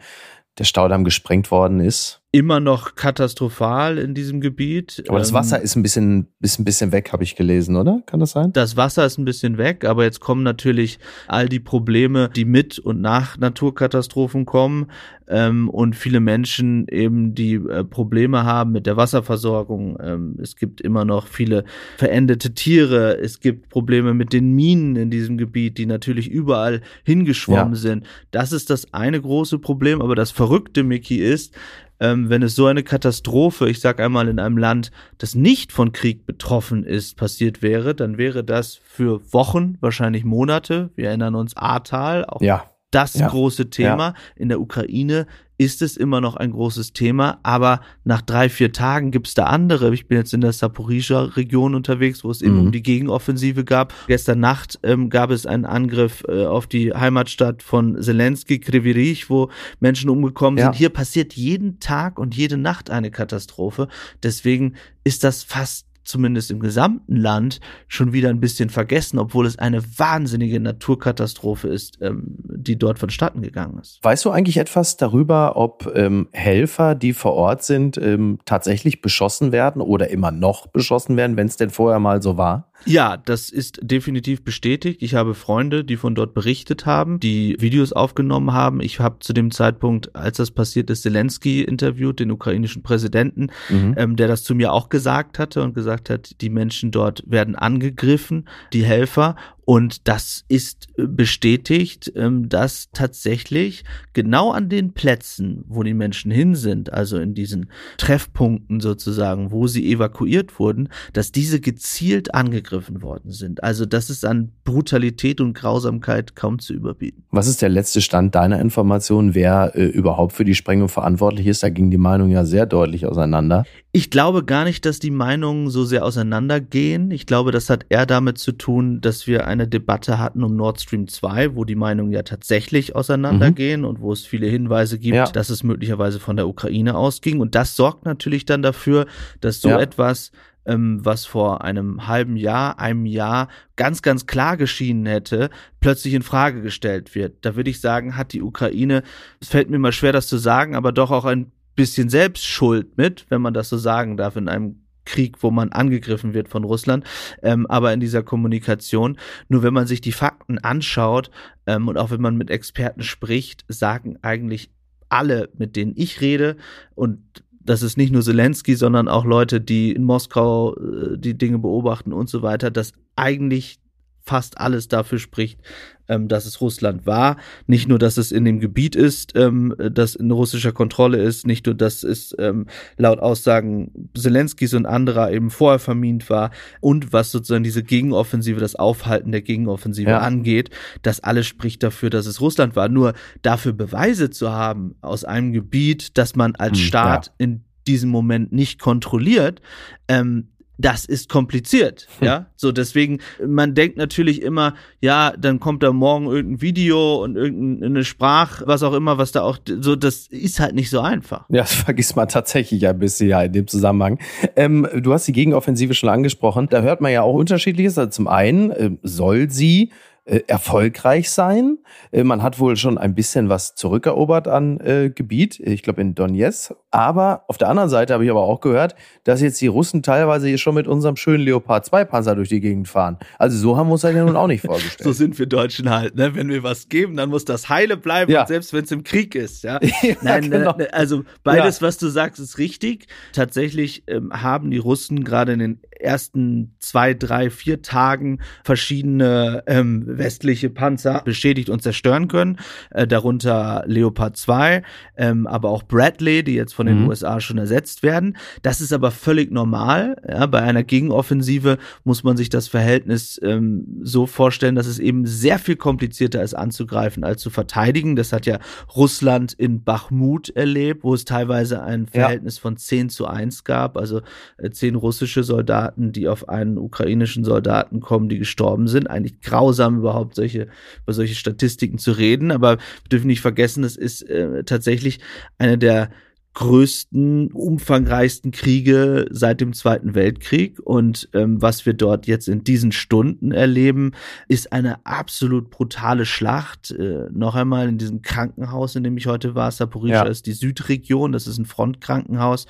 der 0.59 0.64
Staudamm 0.64 1.05
gesprengt 1.05 1.50
worden 1.50 1.81
ist? 1.81 2.20
Immer 2.33 2.61
noch 2.61 2.95
katastrophal 2.95 3.99
in 3.99 4.15
diesem 4.15 4.41
Gebiet. 4.41 5.03
Aber 5.09 5.19
das 5.19 5.33
Wasser 5.33 5.59
ähm, 5.59 5.65
ist 5.65 5.75
ein 5.75 5.83
bisschen, 5.83 6.29
ist 6.41 6.61
ein 6.61 6.65
bisschen 6.65 6.93
weg, 6.93 7.13
habe 7.13 7.25
ich 7.25 7.35
gelesen, 7.35 7.75
oder? 7.75 8.03
Kann 8.07 8.21
das 8.21 8.31
sein? 8.31 8.53
Das 8.53 8.77
Wasser 8.77 9.05
ist 9.05 9.19
ein 9.19 9.25
bisschen 9.25 9.59
weg, 9.59 9.85
aber 9.85 10.05
jetzt 10.05 10.21
kommen 10.21 10.45
natürlich 10.45 11.01
all 11.27 11.49
die 11.49 11.59
Probleme, 11.59 12.31
die 12.35 12.45
mit 12.45 12.79
und 12.79 13.01
nach 13.01 13.37
Naturkatastrophen 13.37 14.47
kommen 14.47 14.87
ähm, 15.27 15.69
und 15.69 15.97
viele 15.97 16.21
Menschen 16.21 16.87
eben 16.89 17.35
die 17.35 17.55
äh, 17.55 17.83
Probleme 17.83 18.45
haben 18.45 18.71
mit 18.71 18.87
der 18.87 18.97
Wasserversorgung. 18.97 19.99
Ähm, 20.01 20.37
es 20.41 20.55
gibt 20.55 20.81
immer 20.81 21.05
noch 21.05 21.27
viele 21.27 21.65
verendete 21.97 22.55
Tiere. 22.55 23.19
Es 23.19 23.41
gibt 23.41 23.71
Probleme 23.71 24.15
mit 24.15 24.33
den 24.33 24.53
Minen 24.55 24.95
in 24.95 25.11
diesem 25.11 25.37
Gebiet, 25.37 25.79
die 25.79 25.87
natürlich 25.87 26.29
überall 26.29 26.81
hingeschwommen 27.05 27.75
ja. 27.75 27.81
sind. 27.81 28.07
Das 28.31 28.53
ist 28.53 28.71
das 28.71 28.95
eine 28.95 29.21
große 29.21 29.59
Problem. 29.59 30.01
Aber 30.01 30.15
das 30.15 30.31
Verrückte, 30.31 30.85
Mickey, 30.85 31.17
ist, 31.17 31.57
ähm, 32.00 32.30
wenn 32.30 32.42
es 32.42 32.54
so 32.54 32.66
eine 32.66 32.83
Katastrophe, 32.83 33.69
ich 33.69 33.80
sag 33.80 34.00
einmal 34.00 34.28
in 34.28 34.38
einem 34.38 34.59
Land, 34.59 34.90
das 35.19 35.35
nicht 35.35 35.71
von 35.73 35.92
Krieg 35.92 36.26
betroffen 36.26 36.85
ist, 36.85 37.16
passiert 37.16 37.62
wäre, 37.62 37.95
dann 37.95 38.19
wäre 38.19 38.42
das 38.42 38.80
für 38.83 39.21
Wochen, 39.33 39.76
wahrscheinlich 39.80 40.25
Monate, 40.25 40.90
wir 40.97 41.09
erinnern 41.09 41.35
uns 41.35 41.57
Ahrtal, 41.57 42.25
auch 42.25 42.40
ja. 42.40 42.70
Das 42.91 43.15
ja. 43.15 43.29
große 43.29 43.71
Thema. 43.71 44.09
Ja. 44.09 44.15
In 44.37 44.49
der 44.49 44.61
Ukraine 44.61 45.27
ist 45.61 45.83
es 45.83 45.99
immer 45.99 46.23
noch 46.23 46.37
ein 46.37 46.53
großes 46.53 46.95
Thema, 46.95 47.39
aber 47.43 47.83
nach 48.05 48.23
drei, 48.23 48.49
vier 48.49 48.73
Tagen 48.73 49.11
gibt 49.11 49.29
es 49.29 49.35
da 49.35 49.45
andere. 49.45 49.93
Ich 49.93 50.09
bin 50.09 50.17
jetzt 50.17 50.33
in 50.33 50.41
der 50.41 50.55
Saporischa-Region 50.55 51.75
unterwegs, 51.75 52.25
wo 52.25 52.31
es 52.31 52.41
eben 52.41 52.55
mhm. 52.55 52.61
um 52.61 52.73
die 52.73 52.83
Gegenoffensive 52.83 53.63
gab. 53.65 53.93
Gestern 54.07 54.41
Nacht 54.41 54.79
ähm, 54.83 55.11
gab 55.11 55.31
es 55.31 55.45
einen 55.45 55.67
Angriff 55.67 56.25
äh, 56.29 56.47
auf 56.47 56.67
die 56.67 56.95
Heimatstadt 56.95 57.63
von 57.63 58.01
Zelensky, 58.01 58.59
Krivirich, 58.59 59.29
wo 59.29 59.51
Menschen 59.81 60.09
umgekommen 60.09 60.57
ja. 60.57 60.65
sind. 60.65 60.77
Hier 60.77 60.89
passiert 60.89 61.35
jeden 61.35 61.79
Tag 61.79 62.19
und 62.19 62.35
jede 62.35 62.57
Nacht 62.57 62.89
eine 62.89 63.11
Katastrophe. 63.11 63.89
Deswegen 64.23 64.77
ist 65.05 65.25
das 65.25 65.43
fast 65.43 65.90
zumindest 66.04 66.50
im 66.50 66.61
gesamten 66.61 67.16
Land 67.16 67.61
schon 67.88 68.12
wieder 68.12 68.28
ein 68.30 68.40
bisschen 68.40 68.71
vergessen, 68.71 69.19
obwohl 69.19 69.47
es 69.47 69.59
eine 69.59 69.83
wahnsinnige 69.99 70.61
Naturkatastrophe 70.61 71.69
ist, 71.69 71.99
ähm, 72.00 72.37
die 72.38 72.76
dort 72.76 72.99
vonstatten 72.99 73.42
gegangen 73.42 73.78
ist. 73.78 73.99
Weißt 74.02 74.25
du 74.25 74.30
eigentlich 74.30 74.57
etwas 74.57 74.97
darüber, 74.97 75.57
ob 75.57 75.90
ähm, 75.95 76.28
Helfer, 76.33 76.95
die 76.95 77.12
vor 77.12 77.35
Ort 77.35 77.62
sind, 77.62 77.99
ähm, 77.99 78.38
tatsächlich 78.45 79.02
beschossen 79.02 79.52
werden 79.52 79.83
oder 79.83 80.11
immer 80.11 80.30
noch 80.30 80.66
beschossen 80.66 81.16
werden, 81.16 81.37
wenn 81.37 81.47
es 81.47 81.57
denn 81.57 81.71
vorher 81.71 82.00
mal 82.00 82.23
so 82.23 82.37
war? 82.37 82.71
Ja, 82.87 83.16
das 83.16 83.50
ist 83.50 83.78
definitiv 83.83 84.42
bestätigt. 84.42 85.02
Ich 85.02 85.14
habe 85.14 85.35
Freunde, 85.35 85.85
die 85.85 85.97
von 85.97 86.14
dort 86.14 86.35
berichtet 86.35 86.87
haben, 86.87 87.21
die 87.21 87.57
Videos 87.61 87.92
aufgenommen 87.92 88.52
haben. 88.52 88.80
Ich 88.80 89.00
habe 89.00 89.19
zu 89.21 89.33
dem 89.33 89.50
Zeitpunkt, 89.50 90.16
als 90.16 90.38
das 90.38 90.50
passiert 90.50 90.88
ist, 90.90 91.02
Zelensky 91.02 91.62
interviewt, 91.62 92.21
den 92.21 92.30
ukrainischen 92.30 92.83
Präsidenten, 92.83 93.49
mhm. 93.69 93.95
ähm, 93.97 94.16
der 94.16 94.28
das 94.28 94.45
zu 94.45 94.54
mir 94.54 94.73
auch 94.73 94.88
gesagt 94.88 95.38
hatte 95.38 95.62
und 95.62 95.75
gesagt 95.75 95.90
hat, 95.91 96.41
die 96.41 96.51
Menschen 96.51 96.91
dort 96.93 97.25
werden 97.27 97.57
angegriffen, 97.57 98.49
die 98.73 98.85
Helfer. 98.85 99.35
Und 99.64 100.09
das 100.09 100.45
ist 100.49 100.88
äh, 100.97 101.07
bestätigt, 101.07 102.12
ähm, 102.17 102.49
dass 102.49 102.88
tatsächlich 102.93 103.85
genau 104.12 104.50
an 104.50 104.69
den 104.69 104.93
Plätzen, 104.93 105.64
wo 105.69 105.83
die 105.83 105.95
Menschen 105.95 106.31
hin 106.31 106.55
sind, 106.55 106.93
also 106.93 107.19
in 107.19 107.35
diesen 107.35 107.71
Treffpunkten 107.97 108.81
sozusagen, 108.81 109.50
wo 109.50 109.67
sie 109.67 109.93
evakuiert 109.93 110.59
wurden, 110.59 110.88
dass 111.12 111.33
diese 111.33 111.61
gezielt 111.61 112.35
angegriffen 112.35 113.02
worden 113.02 113.31
sind. 113.31 113.62
Also 113.62 113.87
das 113.87 114.11
ist 114.11 114.25
an 114.25 114.52
Brutalität 114.64 115.40
und 115.40 115.55
Grausamkeit 115.55 116.35
kaum 116.37 116.59
zu 116.59 116.75
überbieten. 116.75 117.25
Was 117.31 117.47
ist 117.47 117.62
der 117.62 117.69
letzte 117.69 118.00
Stand 118.00 118.35
deiner 118.35 118.61
Information, 118.61 119.35
wer 119.35 119.73
äh, 119.75 119.85
überhaupt 119.85 120.33
für 120.33 120.45
die 120.45 120.55
Sprengung 120.55 120.88
verantwortlich 120.88 121.47
ist? 121.47 121.62
Da 121.62 121.69
ging 121.69 121.90
die 121.90 121.99
Meinung 121.99 122.31
ja 122.31 122.45
sehr 122.45 122.67
deutlich 122.67 123.07
auseinander. 123.07 123.64
Ich 123.93 124.11
glaube 124.11 124.45
gar 124.45 124.64
nicht, 124.64 124.87
dass 124.87 125.00
die 125.00 125.11
Meinungen 125.11 125.69
so 125.69 125.85
sehr 125.85 126.05
auseinandergehen. 126.05 127.11
Ich 127.11 127.26
glaube, 127.26 127.50
das 127.50 127.69
hat 127.71 127.87
eher 127.88 128.07
damit 128.07 128.38
zu 128.38 128.52
tun, 128.52 129.00
dass 129.00 129.26
wir 129.26 129.47
eine 129.50 129.69
Debatte 129.69 130.19
hatten 130.19 130.42
um 130.42 130.57
Nord 130.57 130.80
Stream 130.80 131.09
2, 131.09 131.54
wo 131.54 131.64
die 131.64 131.75
Meinungen 131.75 132.12
ja 132.12 132.23
tatsächlich 132.23 132.97
auseinandergehen 132.97 133.83
mhm. 133.83 133.87
und 133.87 134.00
wo 134.00 134.12
es 134.12 134.25
viele 134.25 134.47
Hinweise 134.47 134.99
gibt, 134.99 135.16
ja. 135.16 135.26
dass 135.26 135.50
es 135.50 135.62
möglicherweise 135.62 136.21
von 136.21 136.37
der 136.37 136.49
Ukraine 136.49 136.97
ausging. 136.97 137.40
Und 137.40 137.54
das 137.54 137.76
sorgt 137.76 138.04
natürlich 138.04 138.45
dann 138.45 138.62
dafür, 138.62 139.07
dass 139.40 139.61
so 139.61 139.69
ja. 139.69 139.80
etwas 139.80 140.33
ähm, 140.66 141.04
was 141.04 141.25
vor 141.25 141.64
einem 141.64 142.07
halben 142.07 142.37
Jahr, 142.37 142.78
einem 142.78 143.07
Jahr 143.07 143.49
ganz, 143.76 144.02
ganz 144.02 144.26
klar 144.26 144.57
geschienen 144.57 145.07
hätte, 145.07 145.50
plötzlich 145.80 146.14
in 146.14 146.23
Frage 146.23 146.62
gestellt 146.62 147.14
wird. 147.14 147.45
Da 147.45 147.57
würde 147.57 147.71
ich 147.71 147.80
sagen, 147.80 148.16
hat 148.16 148.33
die 148.33 148.42
Ukraine, 148.42 149.02
es 149.40 149.49
fällt 149.49 149.71
mir 149.71 149.78
mal 149.78 149.92
schwer, 149.92 150.12
das 150.12 150.28
zu 150.28 150.37
sagen, 150.37 150.75
aber 150.75 150.92
doch 150.92 151.11
auch 151.11 151.25
ein 151.25 151.50
bisschen 151.76 152.09
Selbstschuld 152.09 152.99
mit, 152.99 153.26
wenn 153.30 153.40
man 153.40 153.54
das 153.54 153.69
so 153.69 153.78
sagen 153.78 154.16
darf, 154.16 154.37
in 154.37 154.49
einem 154.49 154.80
Krieg, 155.04 155.42
wo 155.42 155.50
man 155.50 155.73
angegriffen 155.73 156.35
wird 156.35 156.49
von 156.49 156.64
Russland, 156.64 157.04
ähm, 157.42 157.66
aber 157.66 157.92
in 157.92 158.00
dieser 158.00 158.23
Kommunikation. 158.23 159.19
Nur 159.49 159.62
wenn 159.62 159.75
man 159.75 159.87
sich 159.87 160.00
die 160.00 160.12
Fakten 160.12 160.59
anschaut 160.59 161.30
ähm, 161.66 161.88
und 161.88 161.99
auch 161.99 162.11
wenn 162.11 162.21
man 162.21 162.37
mit 162.37 162.50
Experten 162.50 163.02
spricht, 163.02 163.64
sagen 163.69 164.19
eigentlich 164.23 164.71
alle, 165.09 165.49
mit 165.57 165.76
denen 165.76 165.95
ich 165.97 166.21
rede 166.21 166.57
und 166.95 167.42
das 167.62 167.83
ist 167.83 167.99
nicht 167.99 168.12
nur 168.12 168.23
Zelensky, 168.23 168.75
sondern 168.75 169.07
auch 169.07 169.25
Leute, 169.25 169.61
die 169.61 169.92
in 169.92 170.04
Moskau 170.04 170.75
äh, 170.76 171.19
die 171.19 171.37
Dinge 171.37 171.59
beobachten 171.59 172.12
und 172.12 172.28
so 172.28 172.42
weiter, 172.42 172.71
dass 172.71 172.92
eigentlich 173.16 173.80
fast 174.23 174.59
alles 174.59 174.89
dafür 174.89 175.19
spricht, 175.19 175.61
ähm, 176.09 176.29
dass 176.29 176.45
es 176.45 176.61
Russland 176.61 177.07
war. 177.07 177.37
Nicht 177.67 177.89
nur, 177.89 177.99
dass 177.99 178.17
es 178.17 178.33
in 178.33 178.45
dem 178.45 178.61
Gebiet 178.61 178.97
ist, 178.97 179.37
ähm, 179.37 179.75
das 179.79 180.15
in 180.15 180.31
russischer 180.31 180.73
Kontrolle 180.73 181.19
ist, 181.19 181.47
nicht 181.47 181.67
nur, 181.67 181.75
dass 181.75 182.03
es 182.03 182.35
ähm, 182.39 182.67
laut 182.97 183.21
Aussagen 183.21 184.11
Zelenskys 184.17 184.75
und 184.75 184.87
anderer 184.87 185.31
eben 185.31 185.50
vorher 185.50 185.79
vermint 185.79 186.29
war 186.29 186.50
und 186.81 187.12
was 187.12 187.31
sozusagen 187.31 187.65
diese 187.65 187.83
Gegenoffensive, 187.83 188.61
das 188.61 188.75
Aufhalten 188.75 189.33
der 189.33 189.43
Gegenoffensive 189.43 190.11
ja. 190.11 190.19
angeht, 190.19 190.71
das 191.03 191.21
alles 191.21 191.47
spricht 191.47 191.83
dafür, 191.83 192.11
dass 192.11 192.27
es 192.27 192.41
Russland 192.41 192.77
war. 192.77 192.89
Nur 192.89 193.15
dafür 193.43 193.73
Beweise 193.73 194.31
zu 194.31 194.50
haben 194.50 194.97
aus 195.00 195.25
einem 195.25 195.53
Gebiet, 195.53 196.19
das 196.19 196.35
man 196.37 196.55
als 196.57 196.79
hm, 196.79 196.85
Staat 196.85 197.27
ja. 197.27 197.33
in 197.39 197.65
diesem 197.87 198.11
Moment 198.11 198.53
nicht 198.53 198.79
kontrolliert, 198.79 199.61
ähm, 200.09 200.49
das 200.81 201.05
ist 201.05 201.29
kompliziert, 201.29 202.09
hm. 202.19 202.27
ja. 202.27 202.47
So, 202.57 202.73
deswegen, 202.73 203.21
man 203.45 203.75
denkt 203.75 203.97
natürlich 203.97 204.43
immer, 204.43 204.75
ja, 205.01 205.33
dann 205.39 205.61
kommt 205.61 205.83
da 205.83 205.93
morgen 205.93 206.27
irgendein 206.27 206.61
Video 206.61 207.23
und 207.23 207.37
irgendeine 207.37 208.05
Sprach, 208.05 208.63
was 208.67 208.83
auch 208.83 208.93
immer, 208.93 209.19
was 209.19 209.33
da 209.33 209.43
auch, 209.43 209.59
so, 209.81 209.97
das 209.97 210.27
ist 210.27 210.61
halt 210.61 210.75
nicht 210.75 210.91
so 210.91 211.01
einfach. 211.01 211.47
Ja, 211.49 211.63
das 211.63 211.75
vergisst 211.75 212.17
man 212.17 212.29
tatsächlich 212.29 212.87
ein 212.87 212.99
bisschen 212.99 213.29
ja 213.29 213.43
in 213.43 213.53
dem 213.53 213.67
Zusammenhang. 213.67 214.19
Ähm, 214.57 214.87
du 214.97 215.13
hast 215.13 215.27
die 215.27 215.33
Gegenoffensive 215.33 215.95
schon 215.95 216.09
angesprochen. 216.09 216.69
Da 216.71 216.83
hört 216.83 217.01
man 217.01 217.13
ja 217.13 217.23
auch 217.23 217.35
unterschiedliches. 217.35 217.99
Also 217.99 218.11
zum 218.11 218.29
einen 218.29 218.71
äh, 218.71 218.91
soll 219.03 219.51
sie 219.51 219.91
äh, 220.25 220.41
erfolgreich 220.47 221.31
sein. 221.31 221.79
Äh, 222.12 222.25
man 222.25 222.43
hat 222.43 222.59
wohl 222.59 222.77
schon 222.77 222.99
ein 222.99 223.15
bisschen 223.15 223.49
was 223.49 223.75
zurückerobert 223.75 224.49
an 224.49 224.79
äh, 224.81 225.11
Gebiet, 225.11 225.59
ich 225.61 225.83
glaube 225.83 226.00
in 226.03 226.15
Donetsk. 226.15 226.75
Aber 226.91 227.45
auf 227.49 227.59
der 227.59 227.69
anderen 227.69 227.89
Seite 227.89 228.15
habe 228.15 228.25
ich 228.25 228.31
aber 228.31 228.43
auch 228.43 228.61
gehört, 228.61 228.95
dass 229.25 229.41
jetzt 229.41 229.61
die 229.61 229.67
Russen 229.67 230.03
teilweise 230.03 230.49
hier 230.49 230.59
schon 230.59 230.75
mit 230.75 230.87
unserem 230.87 231.17
schönen 231.17 231.45
Leopard 231.45 231.87
2 231.87 232.05
Panzer 232.05 232.35
durch 232.35 232.49
die 232.49 232.61
Gegend 232.61 232.89
fahren. 232.89 233.19
Also 233.39 233.57
so 233.57 233.77
haben 233.77 233.89
wir 233.89 233.93
uns 233.93 234.03
das 234.03 234.15
ja 234.15 234.25
nun 234.25 234.37
auch 234.37 234.47
nicht 234.47 234.61
vorgestellt. 234.67 235.03
so 235.03 235.12
sind 235.12 235.39
wir 235.39 235.47
Deutschen 235.47 235.91
halt, 235.91 236.17
ne? 236.17 236.35
Wenn 236.35 236.49
wir 236.49 236.62
was 236.62 236.89
geben, 236.89 237.17
dann 237.17 237.31
muss 237.31 237.45
das 237.45 237.69
heile 237.69 237.97
bleiben, 237.97 238.31
ja. 238.31 238.47
selbst 238.47 238.73
wenn 238.73 238.85
es 238.85 238.93
im 238.93 239.05
Krieg 239.05 239.35
ist. 239.35 239.65
Ja? 239.65 239.81
ja 240.03 240.15
Nein, 240.23 240.45
ne, 240.45 240.50
genau. 240.50 240.77
ne, 240.77 240.93
also 240.93 241.25
beides, 241.43 241.81
ja. 241.81 241.87
was 241.87 241.99
du 241.99 242.09
sagst, 242.09 242.41
ist 242.41 242.59
richtig. 242.59 243.07
Tatsächlich 243.33 244.05
ähm, 244.07 244.33
haben 244.33 244.71
die 244.71 244.79
Russen 244.79 245.25
gerade 245.25 245.53
in 245.53 245.59
den 245.61 245.81
ersten 246.00 246.75
zwei, 246.78 247.14
drei, 247.14 247.50
vier 247.50 247.83
Tagen 247.83 248.40
verschiedene 248.64 249.62
ähm, 249.66 250.04
westliche 250.07 250.71
Panzer 250.71 251.23
beschädigt 251.25 251.71
und 251.71 251.83
zerstören 251.83 252.28
können, 252.28 252.59
äh, 252.90 253.07
darunter 253.07 253.85
Leopard 253.87 254.37
2, 254.37 254.83
ähm, 255.16 255.47
aber 255.47 255.71
auch 255.71 255.83
Bradley, 255.83 256.42
die 256.42 256.54
jetzt 256.54 256.75
von 256.75 256.87
den 256.87 257.02
mhm. 257.02 257.09
USA 257.09 257.40
schon 257.40 257.59
ersetzt 257.59 258.02
werden. 258.02 258.37
Das 258.62 258.80
ist 258.80 258.92
aber 258.92 259.11
völlig 259.11 259.50
normal. 259.50 260.16
Ja, 260.26 260.47
bei 260.47 260.62
einer 260.62 260.85
Gegenoffensive 260.85 261.78
muss 262.04 262.25
man 262.25 262.37
sich 262.37 262.49
das 262.49 262.69
Verhältnis 262.69 263.40
ähm, 263.42 264.00
so 264.02 264.26
vorstellen, 264.26 264.75
dass 264.75 264.87
es 264.87 264.99
eben 264.99 265.26
sehr 265.26 265.59
viel 265.59 265.76
komplizierter 265.76 266.42
ist 266.42 266.54
anzugreifen 266.54 267.25
als 267.25 267.42
zu 267.42 267.50
verteidigen. 267.50 268.16
Das 268.16 268.33
hat 268.33 268.47
ja 268.47 268.59
Russland 268.95 269.52
in 269.52 269.83
Bachmut 269.83 270.50
erlebt, 270.50 271.04
wo 271.04 271.14
es 271.14 271.25
teilweise 271.25 271.83
ein 271.83 272.07
Verhältnis 272.07 272.57
ja. 272.57 272.62
von 272.62 272.76
10 272.76 273.09
zu 273.09 273.26
1 273.26 273.64
gab, 273.64 273.97
also 273.97 274.21
äh, 274.59 274.71
zehn 274.71 274.95
russische 274.95 275.42
Soldaten, 275.42 275.90
die 275.97 276.29
auf 276.29 276.49
einen 276.49 276.79
ukrainischen 276.79 277.45
Soldaten 277.45 278.01
kommen, 278.01 278.29
die 278.29 278.39
gestorben 278.39 278.89
sind. 278.89 279.09
Eigentlich 279.09 279.41
grausam 279.41 279.99
überhaupt 279.99 280.35
solche, 280.35 280.69
über 281.03 281.13
solche 281.13 281.35
Statistiken 281.35 281.99
zu 281.99 282.13
reden, 282.13 282.51
aber 282.51 282.79
wir 282.79 283.09
dürfen 283.11 283.27
nicht 283.27 283.41
vergessen, 283.41 283.85
es 283.85 283.97
ist 283.97 284.23
äh, 284.23 284.65
tatsächlich 284.65 285.21
eine 285.59 285.79
der 285.79 286.11
größten, 286.55 287.53
umfangreichsten 287.53 288.51
Kriege 288.51 289.27
seit 289.31 289.61
dem 289.61 289.73
Zweiten 289.73 290.15
Weltkrieg. 290.15 290.81
Und 290.81 291.29
ähm, 291.33 291.63
was 291.63 291.87
wir 291.87 291.95
dort 291.95 292.27
jetzt 292.27 292.49
in 292.49 292.65
diesen 292.65 292.93
Stunden 292.93 293.53
erleben, 293.53 294.13
ist 294.49 294.73
eine 294.73 295.05
absolut 295.07 295.71
brutale 295.71 296.27
Schlacht. 296.27 296.91
Äh, 296.91 297.29
noch 297.31 297.55
einmal 297.55 297.89
in 297.89 297.99
diesem 297.99 298.23
Krankenhaus, 298.23 298.97
in 298.97 299.05
dem 299.05 299.17
ich 299.17 299.27
heute 299.27 299.55
war, 299.55 299.71
Saporizhia 299.71 300.25
ja. 300.25 300.31
ist 300.31 300.47
die 300.47 300.53
Südregion, 300.53 301.33
das 301.33 301.47
ist 301.47 301.59
ein 301.59 301.67
Frontkrankenhaus. 301.67 302.67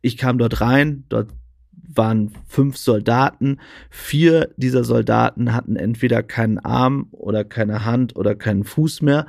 Ich 0.00 0.16
kam 0.16 0.38
dort 0.38 0.60
rein, 0.60 1.04
dort 1.08 1.30
waren 1.92 2.32
fünf 2.46 2.76
Soldaten. 2.76 3.58
Vier 3.90 4.50
dieser 4.56 4.84
Soldaten 4.84 5.52
hatten 5.52 5.76
entweder 5.76 6.22
keinen 6.22 6.58
Arm 6.58 7.08
oder 7.10 7.44
keine 7.44 7.84
Hand 7.84 8.16
oder 8.16 8.34
keinen 8.34 8.64
Fuß 8.64 9.02
mehr. 9.02 9.26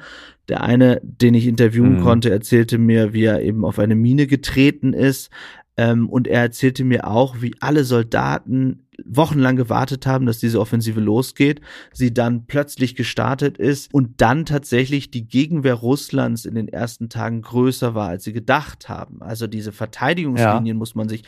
Der 0.47 0.63
eine, 0.63 1.01
den 1.03 1.33
ich 1.33 1.47
interviewen 1.47 1.97
mhm. 1.97 2.01
konnte, 2.01 2.29
erzählte 2.29 2.77
mir, 2.77 3.13
wie 3.13 3.23
er 3.23 3.41
eben 3.41 3.65
auf 3.65 3.79
eine 3.79 3.95
Mine 3.95 4.27
getreten 4.27 4.93
ist. 4.93 5.31
Ähm, 5.77 6.09
und 6.09 6.27
er 6.27 6.41
erzählte 6.41 6.83
mir 6.83 7.07
auch, 7.07 7.41
wie 7.41 7.55
alle 7.59 7.83
Soldaten 7.83 8.84
wochenlang 9.03 9.55
gewartet 9.55 10.05
haben, 10.05 10.25
dass 10.25 10.39
diese 10.39 10.59
Offensive 10.59 10.99
losgeht, 10.99 11.61
sie 11.91 12.13
dann 12.13 12.45
plötzlich 12.45 12.95
gestartet 12.95 13.57
ist 13.57 13.93
und 13.93 14.21
dann 14.21 14.45
tatsächlich 14.45 15.11
die 15.11 15.27
Gegenwehr 15.27 15.73
Russlands 15.73 16.45
in 16.45 16.55
den 16.55 16.67
ersten 16.67 17.09
Tagen 17.09 17.41
größer 17.41 17.95
war, 17.95 18.09
als 18.09 18.23
sie 18.23 18.33
gedacht 18.33 18.89
haben. 18.89 19.21
Also 19.21 19.47
diese 19.47 19.71
Verteidigungslinien 19.71 20.65
ja. 20.65 20.79
muss 20.79 20.95
man 20.95 21.09
sich 21.09 21.23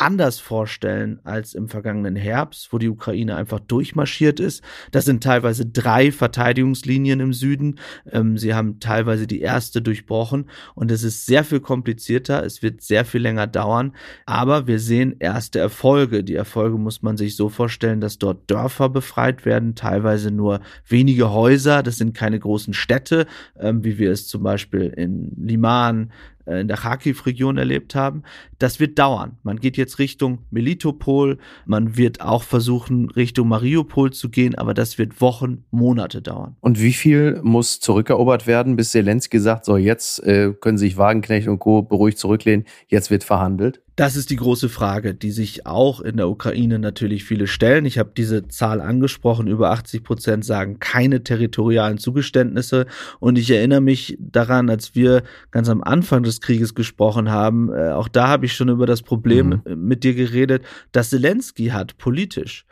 anders 0.00 0.40
vorstellen 0.40 1.20
als 1.24 1.54
im 1.54 1.68
vergangenen 1.68 2.16
Herbst, 2.16 2.72
wo 2.72 2.78
die 2.78 2.88
Ukraine 2.88 3.36
einfach 3.36 3.60
durchmarschiert 3.60 4.40
ist. 4.40 4.62
Das 4.92 5.04
sind 5.04 5.22
teilweise 5.22 5.66
drei 5.66 6.10
Verteidigungslinien 6.10 7.20
im 7.20 7.32
Süden. 7.34 7.78
Ähm, 8.10 8.38
sie 8.38 8.54
haben 8.54 8.80
teilweise 8.80 9.26
die 9.26 9.40
erste 9.40 9.82
durchbrochen 9.82 10.48
und 10.74 10.90
es 10.90 11.02
ist 11.02 11.26
sehr 11.26 11.44
viel 11.44 11.60
komplizierter. 11.60 12.44
Es 12.44 12.62
wird 12.62 12.80
sehr 12.80 13.04
viel 13.04 13.20
länger 13.20 13.46
dauern. 13.46 13.94
Aber 14.24 14.66
wir 14.66 14.78
sehen 14.78 15.16
erste 15.18 15.58
Erfolge. 15.58 16.24
Die 16.24 16.34
Erfolge 16.34 16.78
muss 16.78 16.99
man 17.02 17.16
sich 17.16 17.36
so 17.36 17.48
vorstellen, 17.48 18.00
dass 18.00 18.18
dort 18.18 18.50
Dörfer 18.50 18.88
befreit 18.88 19.44
werden, 19.44 19.74
teilweise 19.74 20.30
nur 20.30 20.60
wenige 20.86 21.30
Häuser. 21.30 21.82
Das 21.82 21.96
sind 21.96 22.14
keine 22.14 22.38
großen 22.38 22.74
Städte, 22.74 23.26
ähm, 23.58 23.84
wie 23.84 23.98
wir 23.98 24.10
es 24.10 24.26
zum 24.26 24.42
Beispiel 24.42 24.92
in 24.96 25.32
Liman, 25.36 26.10
äh, 26.50 26.60
in 26.60 26.68
der 26.68 26.76
Kharkiv-Region 26.76 27.58
erlebt 27.58 27.94
haben. 27.94 28.22
Das 28.58 28.80
wird 28.80 28.98
dauern. 28.98 29.38
Man 29.42 29.58
geht 29.58 29.76
jetzt 29.76 29.98
Richtung 29.98 30.40
Melitopol, 30.50 31.38
man 31.66 31.96
wird 31.96 32.20
auch 32.20 32.42
versuchen, 32.42 33.10
Richtung 33.10 33.48
Mariupol 33.48 34.12
zu 34.12 34.28
gehen, 34.28 34.54
aber 34.54 34.74
das 34.74 34.98
wird 34.98 35.20
Wochen, 35.20 35.64
Monate 35.70 36.22
dauern. 36.22 36.56
Und 36.60 36.80
wie 36.80 36.92
viel 36.92 37.40
muss 37.42 37.80
zurückerobert 37.80 38.46
werden, 38.46 38.76
bis 38.76 38.90
Zelensky 38.90 39.38
sagt, 39.38 39.64
so 39.64 39.76
jetzt 39.76 40.22
äh, 40.24 40.52
können 40.60 40.78
sich 40.78 40.96
Wagenknecht 40.96 41.48
und 41.48 41.58
Co. 41.58 41.82
beruhigt 41.82 42.18
zurücklehnen, 42.18 42.64
jetzt 42.88 43.10
wird 43.10 43.24
verhandelt? 43.24 43.82
Das 44.00 44.16
ist 44.16 44.30
die 44.30 44.36
große 44.36 44.70
Frage, 44.70 45.12
die 45.12 45.30
sich 45.30 45.66
auch 45.66 46.00
in 46.00 46.16
der 46.16 46.30
Ukraine 46.30 46.78
natürlich 46.78 47.22
viele 47.22 47.46
stellen. 47.46 47.84
Ich 47.84 47.98
habe 47.98 48.12
diese 48.16 48.48
Zahl 48.48 48.80
angesprochen. 48.80 49.46
Über 49.46 49.72
80 49.72 50.02
Prozent 50.02 50.42
sagen 50.42 50.78
keine 50.78 51.22
territorialen 51.22 51.98
Zugeständnisse. 51.98 52.86
Und 53.18 53.36
ich 53.36 53.50
erinnere 53.50 53.82
mich 53.82 54.16
daran, 54.18 54.70
als 54.70 54.94
wir 54.94 55.22
ganz 55.50 55.68
am 55.68 55.82
Anfang 55.82 56.22
des 56.22 56.40
Krieges 56.40 56.74
gesprochen 56.74 57.30
haben, 57.30 57.70
äh, 57.70 57.90
auch 57.90 58.08
da 58.08 58.28
habe 58.28 58.46
ich 58.46 58.54
schon 58.54 58.70
über 58.70 58.86
das 58.86 59.02
Problem 59.02 59.60
mhm. 59.66 59.86
mit 59.86 60.02
dir 60.02 60.14
geredet, 60.14 60.62
das 60.92 61.10
Zelensky 61.10 61.66
hat 61.66 61.98
politisch. 61.98 62.64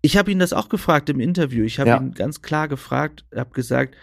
Ich 0.00 0.16
habe 0.16 0.32
ihn 0.32 0.40
das 0.40 0.52
auch 0.52 0.68
gefragt 0.68 1.08
im 1.10 1.20
Interview. 1.20 1.62
Ich 1.62 1.78
habe 1.78 1.90
ja. 1.90 2.00
ihn 2.00 2.12
ganz 2.12 2.42
klar 2.42 2.66
gefragt, 2.66 3.24
habe 3.32 3.50
gesagt, 3.50 3.94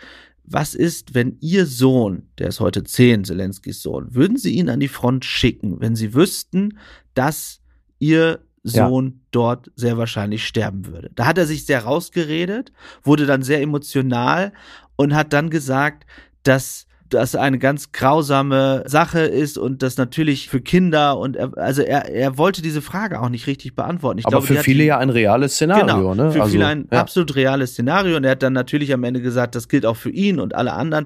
was 0.51 0.73
ist, 0.73 1.13
wenn 1.13 1.38
Ihr 1.41 1.65
Sohn, 1.65 2.23
der 2.38 2.47
ist 2.47 2.59
heute 2.59 2.83
zehn, 2.83 3.23
Zelenskis 3.23 3.81
Sohn, 3.81 4.13
würden 4.13 4.38
Sie 4.38 4.55
ihn 4.55 4.69
an 4.69 4.79
die 4.79 4.88
Front 4.88 5.25
schicken, 5.25 5.79
wenn 5.79 5.95
Sie 5.95 6.13
wüssten, 6.13 6.77
dass 7.13 7.62
Ihr 7.99 8.39
Sohn 8.63 9.05
ja. 9.05 9.13
dort 9.31 9.71
sehr 9.75 9.97
wahrscheinlich 9.97 10.45
sterben 10.45 10.88
würde? 10.88 11.12
Da 11.15 11.25
hat 11.25 11.38
er 11.38 11.45
sich 11.45 11.65
sehr 11.65 11.83
rausgeredet, 11.83 12.71
wurde 13.03 13.25
dann 13.25 13.43
sehr 13.43 13.62
emotional 13.62 14.51
und 14.95 15.13
hat 15.13 15.33
dann 15.33 15.49
gesagt, 15.49 16.05
dass 16.43 16.88
das 17.10 17.36
eine 17.36 17.60
ganz 17.60 17.91
grausame 17.91 18.84
Sache 18.86 19.22
ist 19.22 19.58
und 19.58 19.82
das 19.82 19.98
natürlich 19.98 20.50
für 20.50 20.62
Kinder 20.62 21.17
und 21.17 21.36
er, 21.36 21.58
also 21.58 21.82
er, 21.82 22.10
er 22.10 22.38
wollte 22.38 22.62
diese 22.62 22.82
Frage 22.82 23.19
auch 23.22 23.30
nicht 23.30 23.48
richtig 23.48 23.76
beantworten. 23.76 24.19
Ich 24.19 24.26
Aber 24.26 24.39
glaube, 24.39 24.48
für 24.48 24.63
viele 24.63 24.84
ja 24.84 24.98
ein 24.98 25.10
reales 25.10 25.56
Szenario, 25.56 25.86
genau, 25.86 26.15
ne? 26.15 26.32
Für 26.32 26.41
also, 26.41 26.52
viele 26.52 26.67
ein 26.67 26.88
ja. 26.91 27.00
absolut 27.00 27.36
reales 27.36 27.72
Szenario 27.72 28.17
und 28.17 28.24
er 28.24 28.32
hat 28.32 28.43
dann 28.43 28.54
natürlich 28.54 28.93
am 28.93 29.04
Ende 29.04 29.22
gesagt, 29.22 29.56
das 29.56 29.67
gilt 29.67 29.86
auch 29.86 29.98
für 29.98 30.12
ihn 30.12 30.39
und 30.39 30.56
alle 30.56 30.74
anderen. 30.74 31.06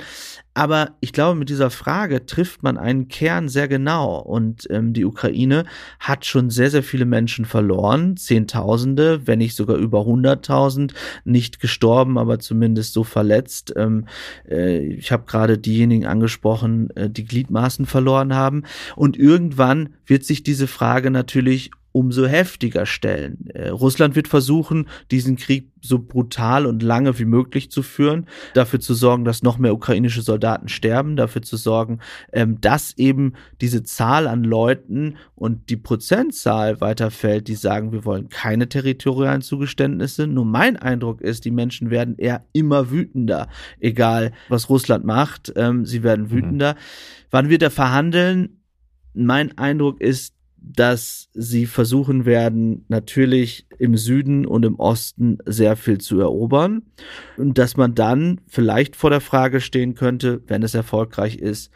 Aber 0.55 0.91
ich 0.99 1.13
glaube, 1.13 1.37
mit 1.37 1.49
dieser 1.49 1.71
Frage 1.71 2.25
trifft 2.27 2.61
man 2.61 2.77
einen 2.77 3.07
Kern 3.07 3.49
sehr 3.49 3.67
genau. 3.67 4.19
Und 4.19 4.67
ähm, 4.69 4.93
die 4.93 5.05
Ukraine 5.05 5.65
hat 5.99 6.25
schon 6.25 6.51
sehr, 6.51 6.69
sehr 6.69 6.83
viele 6.83 7.05
Menschen 7.05 7.45
verloren. 7.45 8.17
Zehntausende, 8.17 9.25
wenn 9.25 9.39
nicht 9.39 9.55
sogar 9.55 9.77
über 9.77 10.05
hunderttausend, 10.05 10.93
nicht 11.25 11.59
gestorben, 11.59 12.19
aber 12.19 12.37
zumindest 12.37 12.93
so 12.93 13.03
verletzt. 13.03 13.73
Ähm, 13.75 14.05
äh, 14.47 14.79
ich 14.79 15.11
habe 15.11 15.25
gerade 15.25 15.57
diejenigen 15.57 15.92
angesprochen, 16.01 16.89
äh, 16.95 17.09
die 17.09 17.25
Gliedmaßen 17.25 17.85
verloren 17.85 18.33
haben. 18.33 18.63
Und 18.95 19.17
irgendwann 19.17 19.89
wird 20.05 20.23
sich 20.23 20.43
diese 20.43 20.67
Frage 20.67 21.11
natürlich 21.11 21.71
umso 21.93 22.25
heftiger 22.25 22.85
stellen. 22.85 23.47
Äh, 23.53 23.69
Russland 23.69 24.15
wird 24.15 24.27
versuchen, 24.27 24.87
diesen 25.11 25.37
Krieg 25.37 25.71
so 25.79 25.99
brutal 25.99 26.65
und 26.65 26.81
lange 26.81 27.19
wie 27.19 27.25
möglich 27.25 27.69
zu 27.69 27.83
führen, 27.83 28.27
dafür 28.53 28.79
zu 28.79 28.93
sorgen, 28.93 29.25
dass 29.25 29.43
noch 29.43 29.57
mehr 29.57 29.73
ukrainische 29.73 30.21
Soldaten 30.21 30.69
sterben, 30.69 31.15
dafür 31.15 31.43
zu 31.43 31.55
sorgen, 31.55 31.99
ähm, 32.31 32.59
dass 32.59 32.97
eben 32.97 33.33
diese 33.61 33.83
Zahl 33.83 34.27
an 34.27 34.43
Leuten 34.43 35.17
und 35.35 35.69
die 35.69 35.77
Prozentzahl 35.77 36.81
weiterfällt, 36.81 37.47
die 37.47 37.55
sagen, 37.55 37.91
wir 37.91 38.05
wollen 38.05 38.29
keine 38.29 38.67
territorialen 38.67 39.41
Zugeständnisse. 39.41 40.25
Nur 40.25 40.45
mein 40.45 40.77
Eindruck 40.77 41.21
ist, 41.21 41.45
die 41.45 41.51
Menschen 41.51 41.91
werden 41.91 42.17
eher 42.17 42.43
immer 42.53 42.89
wütender, 42.89 43.49
egal 43.79 44.31
was 44.49 44.69
Russland 44.69 45.05
macht, 45.05 45.53
ähm, 45.55 45.85
sie 45.85 46.01
werden 46.01 46.25
mhm. 46.25 46.31
wütender. 46.31 46.73
Mhm. 46.73 46.77
Wann 47.29 47.49
wird 47.49 47.61
er 47.61 47.71
verhandeln? 47.71 48.61
Mein 49.13 49.55
Eindruck 49.59 50.01
ist, 50.01 50.33
dass 50.63 51.29
sie 51.33 51.65
versuchen 51.65 52.25
werden, 52.25 52.85
natürlich 52.87 53.67
im 53.77 53.97
Süden 53.97 54.45
und 54.45 54.63
im 54.63 54.79
Osten 54.79 55.37
sehr 55.45 55.75
viel 55.75 55.99
zu 55.99 56.19
erobern 56.19 56.83
und 57.37 57.57
dass 57.57 57.75
man 57.75 57.95
dann 57.95 58.39
vielleicht 58.47 58.95
vor 58.95 59.09
der 59.09 59.21
Frage 59.21 59.59
stehen 59.59 59.93
könnte, 59.93 60.41
wenn 60.47 60.63
es 60.63 60.73
erfolgreich 60.73 61.35
ist, 61.35 61.71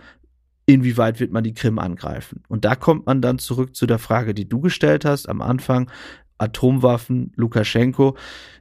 inwieweit 0.65 1.19
wird 1.19 1.32
man 1.32 1.43
die 1.43 1.54
Krim 1.54 1.80
angreifen? 1.80 2.43
Und 2.47 2.65
da 2.65 2.76
kommt 2.76 3.06
man 3.06 3.21
dann 3.21 3.39
zurück 3.39 3.76
zu 3.76 3.86
der 3.88 4.00
Frage, 4.00 4.34
die 4.34 4.47
du 4.47 4.62
gestellt 4.62 5.06
hast 5.06 5.28
am 5.28 5.41
Anfang, 5.41 5.91
Atomwaffen, 6.38 7.32
Lukaschenko. 7.36 8.15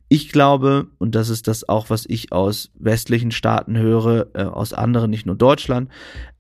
Ich 0.09 0.31
glaube, 0.31 0.87
und 0.99 1.17
das 1.17 1.29
ist 1.29 1.49
das 1.49 1.69
auch, 1.69 1.91
was 1.91 2.05
ich 2.07 2.31
aus 2.31 2.71
westlichen 2.79 3.33
Staaten 3.33 3.77
höre, 3.77 4.29
äh, 4.35 4.45
aus 4.45 4.73
anderen, 4.73 5.11
nicht 5.11 5.27
nur 5.27 5.35
Deutschland, 5.35 5.91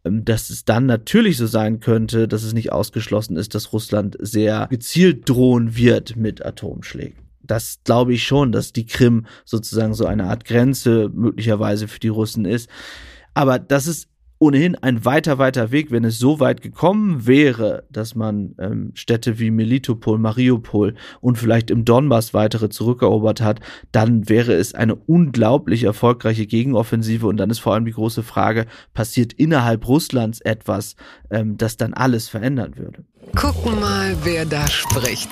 ähm, 0.04 0.24
dass 0.24 0.50
es 0.50 0.64
dann 0.64 0.86
natürlich 0.86 1.36
so 1.36 1.46
sein 1.46 1.80
könnte, 1.80 2.28
dass 2.28 2.44
es 2.44 2.52
nicht 2.52 2.72
ausgeschlossen 2.72 3.36
ist, 3.36 3.56
dass 3.56 3.72
Russland 3.72 4.16
sehr 4.20 4.68
gezielt 4.70 5.28
drohen 5.28 5.76
wird 5.76 6.14
mit 6.14 6.46
Atomschlägen. 6.46 7.18
Das 7.42 7.80
glaube 7.84 8.14
ich 8.14 8.24
schon, 8.24 8.52
dass 8.52 8.72
die 8.72 8.86
Krim 8.86 9.26
sozusagen 9.44 9.94
so 9.94 10.06
eine 10.06 10.24
Art 10.24 10.44
Grenze 10.44 11.10
möglicherweise 11.12 11.88
für 11.88 12.00
die 12.00 12.08
Russen 12.08 12.44
ist. 12.44 12.68
Aber 13.34 13.58
das 13.58 13.86
ist 13.86 14.08
ohnehin 14.38 14.74
ein 14.76 15.04
weiter, 15.04 15.38
weiter 15.38 15.70
Weg, 15.70 15.90
wenn 15.90 16.04
es 16.04 16.18
so 16.18 16.40
weit 16.40 16.60
gekommen 16.60 17.26
wäre, 17.26 17.84
dass 17.90 18.14
man 18.14 18.54
ähm, 18.58 18.92
Städte 18.94 19.38
wie 19.38 19.50
Melitopol, 19.50 20.18
Mariupol 20.18 20.94
und 21.20 21.38
vielleicht 21.38 21.70
im 21.70 21.84
Donbass 21.84 22.34
weitere 22.34 22.68
zurückerobert 22.68 23.40
hat, 23.40 23.60
dann 23.92 24.28
wäre 24.28 24.52
es 24.52 24.74
eine 24.74 24.94
unglaublich 24.94 25.84
erfolgreiche 25.84 26.46
Gegenoffensive 26.46 27.26
und 27.26 27.38
dann 27.38 27.50
ist 27.50 27.60
vor 27.60 27.74
allem 27.74 27.86
die 27.86 27.92
große 27.92 28.22
Frage, 28.22 28.66
passiert 28.92 29.32
innerhalb 29.32 29.88
Russlands 29.88 30.40
etwas, 30.40 30.96
ähm, 31.30 31.56
das 31.56 31.76
dann 31.76 31.94
alles 31.94 32.28
verändern 32.28 32.76
würde? 32.76 33.04
Gucken 33.34 33.80
mal, 33.80 34.16
wer 34.22 34.44
da 34.44 34.66
spricht. 34.68 35.30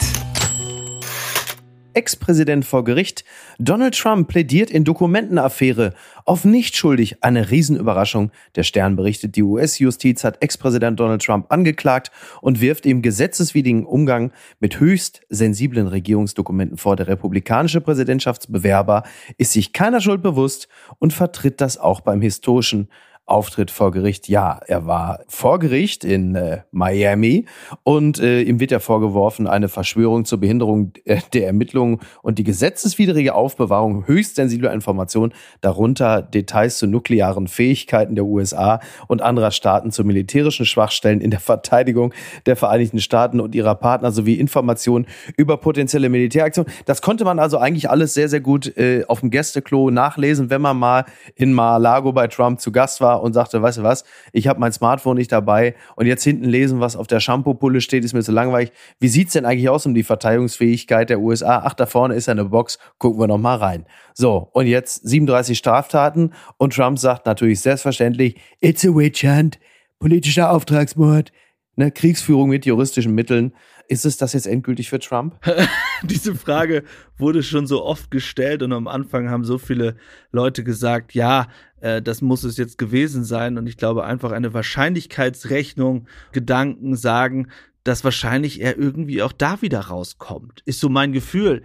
Ex-Präsident 1.95 2.65
vor 2.65 2.85
Gericht. 2.85 3.25
Donald 3.59 3.97
Trump 3.97 4.29
plädiert 4.29 4.71
in 4.71 4.85
Dokumentenaffäre 4.85 5.95
auf 6.25 6.45
nicht 6.45 6.77
schuldig. 6.77 7.23
Eine 7.23 7.51
Riesenüberraschung. 7.51 8.31
Der 8.57 8.63
Stern 8.63 8.97
berichtet, 8.97 9.37
die 9.37 9.43
US-Justiz 9.43 10.25
hat 10.25 10.43
Ex-Präsident 10.43 10.99
Donald 11.01 11.23
Trump 11.23 11.47
angeklagt 11.51 12.11
und 12.41 12.61
wirft 12.61 12.87
ihm 12.87 13.03
gesetzeswidrigen 13.03 13.85
Umgang 13.85 14.33
mit 14.61 14.81
höchst 14.81 15.23
sensiblen 15.29 15.87
Regierungsdokumenten 15.87 16.77
vor. 16.77 16.97
Der 16.97 17.09
republikanische 17.09 17.81
Präsidentschaftsbewerber 17.81 19.05
ist 19.39 19.53
sich 19.53 19.73
keiner 19.73 20.01
Schuld 20.01 20.23
bewusst 20.23 20.69
und 20.99 21.13
vertritt 21.13 21.61
das 21.61 21.79
auch 21.79 22.01
beim 22.01 22.21
historischen 22.21 22.89
Auftritt 23.27 23.71
vor 23.71 23.91
Gericht. 23.91 24.29
Ja, 24.29 24.61
er 24.67 24.87
war 24.87 25.21
vor 25.29 25.59
Gericht 25.59 26.05
in 26.05 26.35
äh, 26.35 26.63
Miami 26.73 27.47
und 27.83 28.21
äh, 28.21 28.43
ihm 28.43 28.61
wird 28.61 28.71
ja 28.71 28.81
vorgeworfen, 28.81 29.47
eine 29.47 29.69
Verschwörung 29.69 30.27
zur 30.27 30.41
Behinderung 30.41 30.93
äh, 31.07 31.21
der 31.33 31.47
Ermittlungen 31.47 32.01
und 32.21 32.39
die 32.39 32.45
gesetzeswidrige 32.45 33.35
Aufbewahrung 33.35 34.07
höchst 34.07 34.37
sensibler 34.37 34.75
Informationen, 34.75 35.33
darunter 35.63 36.21
Details 36.21 36.77
zu 36.77 36.87
nuklearen 36.87 37.49
Fähigkeiten 37.49 38.15
der 38.15 38.27
USA 38.27 38.81
und 39.09 39.23
anderer 39.23 39.53
Staaten 39.53 39.91
zu 39.91 40.05
militärischen 40.05 40.67
Schwachstellen 40.67 41.23
in 41.23 41.31
der 41.31 41.41
Verteidigung 41.41 42.13
der 42.45 42.57
Vereinigten 42.57 43.01
Staaten 43.01 43.41
und 43.41 43.55
ihrer 43.55 43.75
Partner 43.75 44.13
sowie 44.13 44.35
Informationen 44.35 45.07
über 45.39 45.57
potenzielle 45.57 46.11
Militäraktionen. 46.11 46.71
Das 46.85 47.01
konnte 47.01 47.25
man 47.25 47.39
also 47.39 47.57
eigentlich 47.57 47.89
alles 47.89 48.13
sehr, 48.13 48.29
sehr 48.29 48.41
gut 48.41 48.77
äh, 48.77 49.05
auf 49.09 49.21
dem 49.21 49.31
Gästeklo 49.31 49.91
nachlesen, 49.91 50.51
wenn 50.51 50.61
man 50.61 50.79
mal 50.79 51.07
in 51.37 51.55
Mar-a-Lago 51.55 52.13
bei 52.13 52.27
Trump 52.27 52.61
zu 52.61 52.71
Gast 52.71 53.01
war 53.01 53.14
und 53.23 53.33
sagte, 53.33 53.63
weißt 53.63 53.79
du 53.79 53.83
was, 53.83 54.05
ich 54.33 54.47
habe 54.49 54.61
mein 54.61 54.73
Smartphone 54.73 55.17
nicht 55.17 55.33
dabei 55.33 55.75
und 55.97 56.07
jetzt 56.07 56.25
hinten 56.25 56.45
lesen, 56.45 56.81
was 56.81 56.97
auf 56.97 57.07
der 57.07 57.21
Shampoo-Pulle 57.21 57.81
steht, 57.81 58.05
ist 58.05 58.13
mir 58.13 58.23
zu 58.23 58.33
langweilig. 58.33 58.73
Wie 59.01 59.09
sieht's 59.09 59.33
denn 59.33 59.45
eigentlich 59.45 59.69
aus 59.69 59.87
um 59.87 59.95
die 59.95 60.03
Verteidigungsfähigkeit 60.03 61.11
der 61.11 61.21
USA? 61.21 61.63
Ach, 61.65 61.75
da 61.75 61.87
vorne 61.87 62.15
ist 62.15 62.29
eine 62.29 62.45
Box, 62.45 62.79
gucken 62.99 63.21
wir 63.21 63.27
noch 63.27 63.39
mal 63.39 63.57
rein. 63.57 63.87
So, 64.15 64.49
und 64.53 64.67
jetzt 64.67 65.07
37 65.09 65.57
Straftaten 65.57 66.33
und 66.57 66.75
Trump 66.75 66.99
sagt 66.99 67.27
natürlich 67.27 67.61
selbstverständlich, 67.61 68.41
it's 68.61 68.85
a 68.85 68.89
witch 68.89 69.25
hunt, 69.25 69.59
politischer 69.99 70.51
Auftragsmord, 70.51 71.33
ne, 71.77 71.91
Kriegsführung 71.91 72.49
mit 72.49 72.67
juristischen 72.67 73.15
Mitteln. 73.15 73.55
Ist 73.89 74.07
es 74.07 74.17
das 74.17 74.33
jetzt 74.33 74.47
endgültig 74.47 74.89
für 74.89 74.99
Trump? 74.99 75.39
Diese 76.03 76.35
Frage 76.35 76.85
wurde 77.19 77.43
schon 77.43 77.67
so 77.67 77.85
oft 77.85 78.11
gestellt 78.11 78.63
und 78.63 78.73
am 78.73 78.89
Anfang 78.89 79.29
haben 79.31 79.45
so 79.45 79.59
viele 79.59 79.97
Leute 80.33 80.65
gesagt, 80.65 81.15
ja, 81.15 81.49
äh, 81.81 82.01
das 82.01 82.23
muss 82.23 82.45
es 82.45 82.57
jetzt 82.57 82.79
gewesen 82.79 83.25
sein. 83.25 83.59
Und 83.59 83.67
ich 83.67 83.77
glaube 83.77 84.05
einfach 84.05 84.33
eine 84.33 84.55
Wahrscheinlichkeitsrechnung, 84.55 86.07
Gedanken 86.33 86.97
sagen, 86.97 87.49
dass 87.85 88.03
wahrscheinlich 88.03 88.63
er 88.63 88.79
irgendwie 88.79 89.23
auch 89.23 89.33
da 89.33 89.61
wieder 89.61 89.81
rauskommt. 89.81 90.63
Ist 90.65 90.81
so 90.81 90.89
mein 90.89 91.13
Gefühl. 91.13 91.63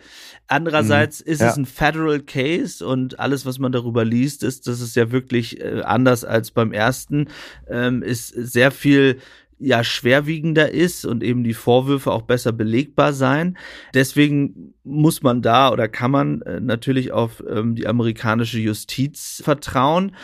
Andererseits 0.48 1.26
mhm, 1.26 1.32
ist 1.32 1.42
ja. 1.42 1.50
es 1.50 1.56
ein 1.58 1.66
Federal 1.66 2.20
Case 2.20 2.86
und 2.86 3.20
alles, 3.20 3.46
was 3.46 3.58
man 3.58 3.72
darüber 3.72 4.04
liest, 4.04 4.44
ist, 4.44 4.68
dass 4.68 4.82
es 4.82 4.96
ja 4.96 5.12
wirklich 5.12 5.62
äh, 5.62 5.82
anders 5.82 6.26
als 6.26 6.52
beim 6.52 6.74
ersten, 6.74 7.30
ähm, 7.70 8.04
ist 8.04 8.28
sehr 8.28 8.72
viel 8.72 9.20
ja 9.60 9.84
schwerwiegender 9.84 10.72
ist 10.72 11.06
und 11.06 11.24
eben 11.24 11.44
die 11.44 11.54
Vorwürfe 11.54 12.12
auch 12.12 12.24
besser 12.24 12.52
belegbar 12.52 13.14
sein. 13.14 13.58
Deswegen 13.94 14.74
muss 14.84 15.22
man 15.22 15.42
da 15.42 15.72
oder 15.72 15.88
kann 15.88 16.12
man 16.12 16.42
äh, 16.42 16.60
natürlich 16.60 17.12
auf 17.12 17.44
ähm, 17.48 17.76
die 17.76 17.88
amerikanische 17.88 18.60
Justiz 18.60 19.42
vertrauen. 19.44 20.16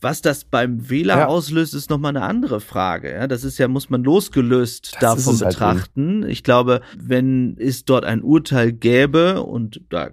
Was 0.00 0.20
das 0.20 0.44
beim 0.44 0.90
Wähler 0.90 1.18
ja. 1.18 1.26
auslöst, 1.26 1.74
ist 1.74 1.88
nochmal 1.88 2.10
eine 2.10 2.26
andere 2.26 2.60
Frage. 2.60 3.12
Ja, 3.12 3.26
das 3.26 3.44
ist 3.44 3.58
ja, 3.58 3.66
muss 3.66 3.88
man 3.88 4.04
losgelöst 4.04 4.96
das 5.00 5.24
davon 5.24 5.40
halt 5.40 5.48
betrachten. 5.48 6.20
Halt 6.22 6.32
ich 6.32 6.44
glaube, 6.44 6.82
wenn 6.98 7.56
es 7.58 7.84
dort 7.86 8.04
ein 8.04 8.22
Urteil 8.22 8.72
gäbe 8.72 9.42
und 9.42 9.80
da 9.88 10.10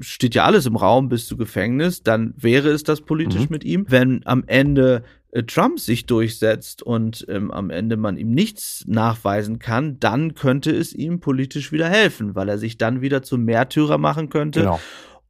steht 0.00 0.34
ja 0.34 0.44
alles 0.44 0.66
im 0.66 0.76
Raum 0.76 1.08
bis 1.08 1.26
zu 1.26 1.36
Gefängnis, 1.36 2.02
dann 2.02 2.34
wäre 2.36 2.70
es 2.70 2.84
das 2.84 3.02
politisch 3.02 3.42
mhm. 3.42 3.48
mit 3.50 3.64
ihm. 3.64 3.86
Wenn 3.88 4.22
am 4.24 4.44
Ende 4.46 5.02
äh, 5.32 5.42
Trump 5.42 5.78
sich 5.78 6.06
durchsetzt 6.06 6.82
und 6.82 7.26
ähm, 7.28 7.50
am 7.50 7.70
Ende 7.70 7.96
man 7.96 8.16
ihm 8.16 8.30
nichts 8.30 8.84
nachweisen 8.86 9.58
kann, 9.58 10.00
dann 10.00 10.34
könnte 10.34 10.70
es 10.70 10.92
ihm 10.92 11.20
politisch 11.20 11.72
wieder 11.72 11.88
helfen, 11.88 12.34
weil 12.34 12.48
er 12.48 12.58
sich 12.58 12.78
dann 12.78 13.00
wieder 13.00 13.22
zum 13.22 13.44
Märtyrer 13.44 13.98
machen 13.98 14.28
könnte. 14.28 14.60
Genau. 14.60 14.80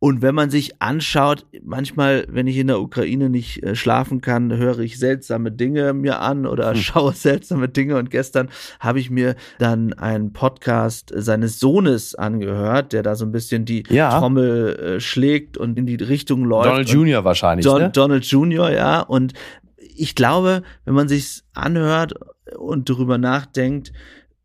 Und 0.03 0.23
wenn 0.23 0.35
man 0.35 0.49
sich 0.49 0.81
anschaut, 0.81 1.45
manchmal, 1.63 2.25
wenn 2.31 2.47
ich 2.47 2.57
in 2.57 2.69
der 2.69 2.81
Ukraine 2.81 3.29
nicht 3.29 3.63
äh, 3.63 3.77
schlafen 3.77 4.23
kann, 4.23 4.57
höre 4.57 4.79
ich 4.79 4.99
seltsame 4.99 5.53
Dinge 5.53 5.93
mir 5.93 6.21
an 6.21 6.47
oder 6.47 6.71
hm. 6.71 6.77
schaue 6.77 7.13
seltsame 7.15 7.69
Dinge. 7.69 7.99
Und 7.99 8.11
gestern 8.11 8.49
habe 8.81 8.99
ich 8.99 9.11
mir 9.11 9.37
dann 9.59 9.93
einen 9.93 10.33
Podcast 10.33 11.13
seines 11.15 11.61
Sohnes 11.61 12.15
angehört, 12.15 12.95
der 12.95 13.03
da 13.03 13.15
so 13.15 13.27
ein 13.27 13.33
bisschen 13.33 13.67
die 13.67 13.85
ja. 13.91 14.19
Trommel 14.19 14.77
äh, 14.77 15.01
schlägt 15.01 15.59
und 15.59 15.79
in 15.79 15.85
die 15.85 15.97
Richtung 15.97 16.45
läuft. 16.45 16.71
Donald 16.71 16.89
Junior 16.89 17.25
wahrscheinlich. 17.25 17.67
Don, 17.67 17.83
ne? 17.83 17.91
Donald 17.91 18.25
Junior, 18.25 18.71
ja. 18.71 19.01
Und 19.01 19.35
ich 19.77 20.15
glaube, 20.15 20.63
wenn 20.87 20.95
man 20.95 21.09
sich's 21.09 21.45
anhört 21.53 22.15
und 22.57 22.89
darüber 22.89 23.19
nachdenkt, 23.19 23.93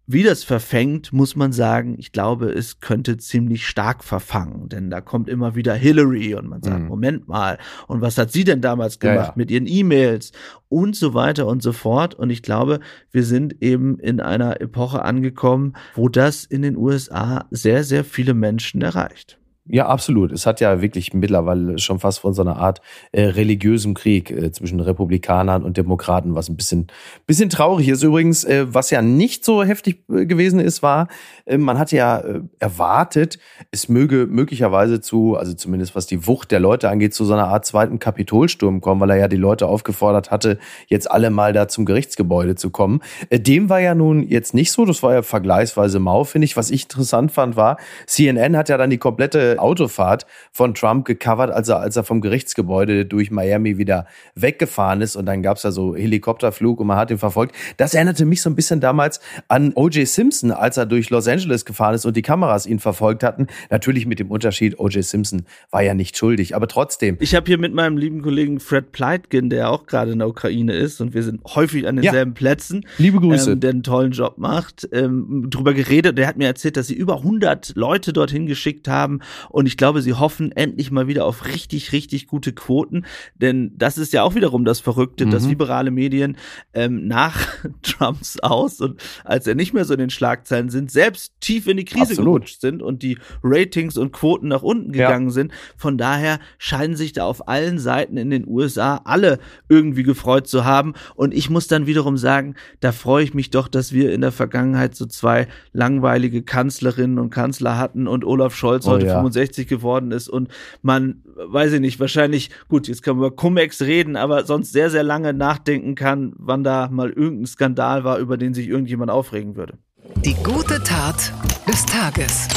wie 0.08 0.24
das 0.24 0.44
verfängt, 0.44 1.14
muss 1.14 1.36
man 1.36 1.52
sagen, 1.52 1.96
ich 1.98 2.12
glaube, 2.12 2.50
es 2.50 2.80
könnte 2.80 3.18
ziemlich 3.18 3.66
stark 3.66 4.04
verfangen, 4.04 4.70
denn 4.70 4.90
da 4.90 5.02
kommt 5.02 5.30
immer 5.30 5.56
wieder 5.56 5.74
Hillary 5.74 6.36
und 6.36 6.48
man 6.48 6.62
sagt, 6.62 6.82
mhm. 6.82 6.88
Moment 6.88 7.28
mal, 7.28 7.58
und 7.88 8.02
was 8.02 8.18
hat 8.18 8.32
sie 8.32 8.44
denn 8.44 8.62
damals 8.62 9.00
gemacht 9.00 9.18
ja, 9.18 9.24
ja. 9.28 9.34
mit 9.36 9.50
ihren 9.50 9.68
E-Mails 9.68 10.32
und 10.70 10.96
so 10.96 11.14
weiter 11.14 11.48
und 11.48 11.64
so 11.64 11.74
fort. 11.74 12.14
Und 12.14 12.30
ich 12.30 12.44
glaube, 12.44 12.80
wir 13.12 13.24
sind 13.24 13.62
eben 13.64 13.98
in 14.00 14.20
einer 14.20 14.62
Epoche 14.62 15.02
angekommen, 15.02 15.74
wo 15.96 16.10
das 16.10 16.46
in 16.46 16.62
den 16.62 16.78
USA 16.78 17.46
sehr, 17.50 17.84
sehr 17.84 18.04
viele 18.04 18.34
Menschen 18.34 18.82
erreicht. 18.82 19.40
Ja, 19.68 19.88
absolut. 19.88 20.32
Es 20.32 20.46
hat 20.46 20.62
ja 20.62 20.80
wirklich 20.84 21.16
mittlerweile 21.16 21.80
schon 21.80 21.98
fast 21.98 22.20
von 22.20 22.36
so 22.36 22.44
einer 22.44 22.58
Art 22.58 22.82
äh, 23.12 23.24
religiösem 23.24 23.96
Krieg 23.96 24.30
äh, 24.30 24.52
zwischen 24.52 24.80
Republikanern 24.80 25.64
und 25.64 25.76
Demokraten, 25.76 26.36
was 26.36 26.50
ein 26.50 26.56
bisschen, 26.56 26.86
bisschen 27.26 27.50
traurig 27.50 27.88
ist. 27.88 28.04
Übrigens, 28.04 28.44
äh, 28.44 28.68
was 28.72 28.92
ja 28.92 29.02
nicht 29.02 29.44
so 29.44 29.64
heftig 29.64 30.04
äh, 30.08 30.28
gewesen 30.28 30.60
ist, 30.60 30.84
war, 30.84 31.08
äh, 31.46 31.58
man 31.58 31.80
hat 31.80 31.92
ja 31.92 32.20
äh, 32.20 32.42
erwartet, 32.60 33.40
es 33.72 33.90
möge 33.90 34.28
möglicherweise 34.28 35.02
zu, 35.02 35.36
also 35.36 35.56
zumindest 35.56 35.96
was 35.96 36.06
die 36.06 36.28
Wucht 36.28 36.52
der 36.52 36.60
Leute 36.60 36.88
angeht, 36.88 37.16
zu 37.16 37.26
so 37.26 37.34
einer 37.34 37.48
Art 37.48 37.66
zweiten 37.66 37.98
Kapitolsturm 37.98 38.82
kommen, 38.82 39.02
weil 39.02 39.10
er 39.10 39.18
ja 39.18 39.28
die 39.28 39.36
Leute 39.36 39.66
aufgefordert 39.66 40.30
hatte, 40.30 40.60
jetzt 40.90 41.10
alle 41.10 41.32
mal 41.32 41.54
da 41.54 41.68
zum 41.68 41.86
Gerichtsgebäude 41.86 42.54
zu 42.54 42.70
kommen. 42.70 43.02
Dem 43.32 43.68
war 43.70 43.80
ja 43.80 43.96
nun 43.96 44.22
jetzt 44.22 44.54
nicht 44.54 44.72
so. 44.72 44.86
Das 44.86 45.02
war 45.02 45.16
ja 45.16 45.22
vergleichsweise 45.24 45.98
mau, 45.98 46.24
finde 46.24 46.46
ich. 46.46 46.56
Was 46.56 46.70
ich 46.70 46.84
interessant 46.84 47.32
fand, 47.32 47.56
war, 47.56 47.78
CNN 48.06 48.56
hat 48.56 48.70
ja 48.70 48.78
dann 48.78 48.92
die 48.92 49.00
komplette 49.00 49.55
Autofahrt 49.60 50.26
von 50.52 50.74
Trump 50.74 51.06
gecovert, 51.06 51.52
als 51.52 51.70
er, 51.70 51.80
als 51.80 51.96
er 51.96 52.04
vom 52.04 52.22
Gerichtsgebäude 52.22 53.06
durch 53.06 53.32
Miami 53.32 53.78
wieder 53.78 54.06
weggefahren 54.36 55.02
ist. 55.02 55.16
Und 55.16 55.26
dann 55.26 55.42
gab 55.42 55.58
es 55.58 55.64
da 55.64 55.72
so 55.72 55.96
Helikopterflug 55.96 56.80
und 56.80 56.88
man 56.88 56.98
hat 56.98 57.12
ihn 57.12 57.18
verfolgt. 57.18 57.56
Das 57.78 57.94
erinnerte 57.94 58.26
mich 58.26 58.42
so 58.42 58.50
ein 58.50 58.56
bisschen 58.56 58.80
damals 58.80 59.20
an 59.48 59.74
O.J. 59.76 60.08
Simpson, 60.08 60.52
als 60.52 60.78
er 60.78 60.86
durch 60.86 61.10
Los 61.10 61.28
Angeles 61.28 61.66
gefahren 61.66 61.96
ist 61.96 62.06
und 62.06 62.16
die 62.16 62.22
Kameras 62.22 62.66
ihn 62.66 62.80
verfolgt 62.80 63.24
hatten. 63.24 63.48
Natürlich 63.70 64.06
mit 64.06 64.20
dem 64.20 64.32
Unterschied, 64.32 64.80
O.J. 64.80 65.04
Simpson 65.04 65.44
war 65.72 65.82
ja 65.82 65.94
nicht 65.94 66.18
schuldig, 66.18 66.56
aber 66.56 66.68
trotzdem. 66.68 67.18
Ich 67.20 67.36
habe 67.36 67.46
hier 67.48 67.58
mit 67.58 67.74
meinem 67.74 67.98
lieben 67.98 68.22
Kollegen 68.22 68.60
Fred 68.60 68.92
Pleitgen, 68.92 69.50
der 69.50 69.70
auch 69.70 69.86
gerade 69.86 70.12
in 70.12 70.20
der 70.20 70.28
Ukraine 70.28 70.74
ist 70.74 71.02
und 71.02 71.14
wir 71.14 71.24
sind 71.24 71.42
häufig 71.56 71.88
an 71.88 71.98
denselben 71.98 72.32
ja. 72.32 72.36
Plätzen. 72.36 72.86
Liebe 72.98 73.20
Grüße. 73.20 73.54
Ähm, 73.54 73.60
der 73.60 73.70
einen 73.72 73.84
tollen 73.84 74.12
Job 74.12 74.38
macht, 74.38 74.88
ähm, 74.92 75.48
drüber 75.50 75.74
geredet. 75.74 76.18
Der 76.18 76.28
hat 76.28 76.38
mir 76.38 76.48
erzählt, 76.48 76.78
dass 76.78 76.88
sie 76.88 76.96
über 76.96 77.18
100 77.18 77.74
Leute 77.76 78.14
dorthin 78.14 78.46
geschickt 78.46 78.88
haben 78.88 79.20
Und 79.50 79.66
ich 79.66 79.78
glaube, 79.78 80.02
sie 80.02 80.14
hoffen 80.14 80.52
endlich 80.52 80.92
mal 80.92 81.08
wieder 81.08 81.26
auf 81.26 81.46
richtig, 81.46 81.92
richtig 81.92 82.28
gute 82.28 82.54
Quoten. 82.54 83.06
Denn 83.36 83.72
das 83.76 83.98
ist 83.98 84.14
ja 84.14 84.24
auch 84.24 84.36
wiederum 84.36 84.66
das 84.66 84.80
Verrückte, 84.80 85.26
mhm. 85.26 85.32
dass 85.32 85.46
liberale 85.46 85.92
Medien 85.92 86.38
ähm, 86.74 87.08
nach 87.08 87.40
Trumps 87.82 88.40
aus 88.40 88.82
und 88.82 89.02
als 89.24 89.48
er 89.48 89.56
nicht 89.56 89.74
mehr 89.74 89.86
so 89.86 89.94
in 89.94 90.00
den 90.00 90.10
Schlagzeilen 90.10 90.70
sind, 90.70 90.92
selbst 90.92 91.34
tief 91.40 91.68
in 91.68 91.78
die 91.78 91.86
Krise 91.86 92.12
Absolut. 92.12 92.26
gerutscht 92.26 92.62
sind 92.62 92.82
und 92.82 93.04
die 93.04 93.18
Ratings 93.44 93.98
und 93.98 94.12
Quoten 94.12 94.48
nach 94.48 94.64
unten 94.64 94.92
gegangen 94.92 95.28
ja. 95.28 95.34
sind. 95.34 95.52
Von 95.78 95.98
daher 95.98 96.40
scheinen 96.58 96.96
sich 96.96 97.14
da 97.14 97.26
auf 97.26 97.48
allen 97.48 97.80
Seiten 97.80 98.18
in 98.18 98.30
den 98.30 98.48
USA 98.48 99.02
alle 99.04 99.40
irgendwie 99.70 100.04
gefreut 100.04 100.48
zu 100.48 100.66
haben. 100.66 100.94
Und 101.16 101.34
ich 101.34 101.50
muss 101.50 101.68
dann 101.68 101.88
wiederum 101.88 102.18
sagen, 102.18 102.56
da 102.80 102.92
freue 102.92 103.24
ich 103.24 103.34
mich 103.34 103.50
doch, 103.50 103.68
dass 103.68 103.92
wir 103.92 104.14
in 104.14 104.22
der 104.22 104.32
Vergangenheit 104.32 104.96
so 104.96 105.06
zwei 105.06 105.48
langweilige 105.74 106.44
Kanzlerinnen 106.44 107.20
und 107.20 107.30
Kanzler 107.30 107.78
hatten 107.78 108.08
und 108.08 108.24
Olaf 108.24 108.56
Scholz 108.56 108.86
oh, 108.88 108.92
heute 108.92 109.08
ja. 109.08 109.22
65 109.36 109.68
geworden 109.68 110.12
ist 110.12 110.30
und 110.30 110.50
man, 110.82 111.22
weiß 111.36 111.74
ich 111.74 111.82
nicht, 111.82 112.00
wahrscheinlich, 112.00 112.50
gut, 112.70 112.88
jetzt 112.88 113.04
können 113.04 113.20
wir 113.20 113.28
über 113.28 113.36
Cum-Ex 113.36 113.82
reden, 113.82 114.16
aber 114.16 114.46
sonst 114.46 114.72
sehr, 114.72 114.90
sehr 114.90 115.04
lange 115.04 115.34
nachdenken 115.34 115.96
kann, 115.96 116.34
wann 116.38 116.64
da 116.64 116.90
mal 116.90 117.10
irgendein 117.10 117.46
Skandal 117.46 118.04
war, 118.04 118.18
über 118.18 118.38
den 118.38 118.54
sich 118.54 118.68
irgendjemand 118.68 119.12
aufregen 119.12 119.56
würde. 119.56 119.78
Die 120.24 120.36
gute 120.36 120.82
Tat 120.84 121.34
des 121.68 121.86
Tages. 121.86 122.48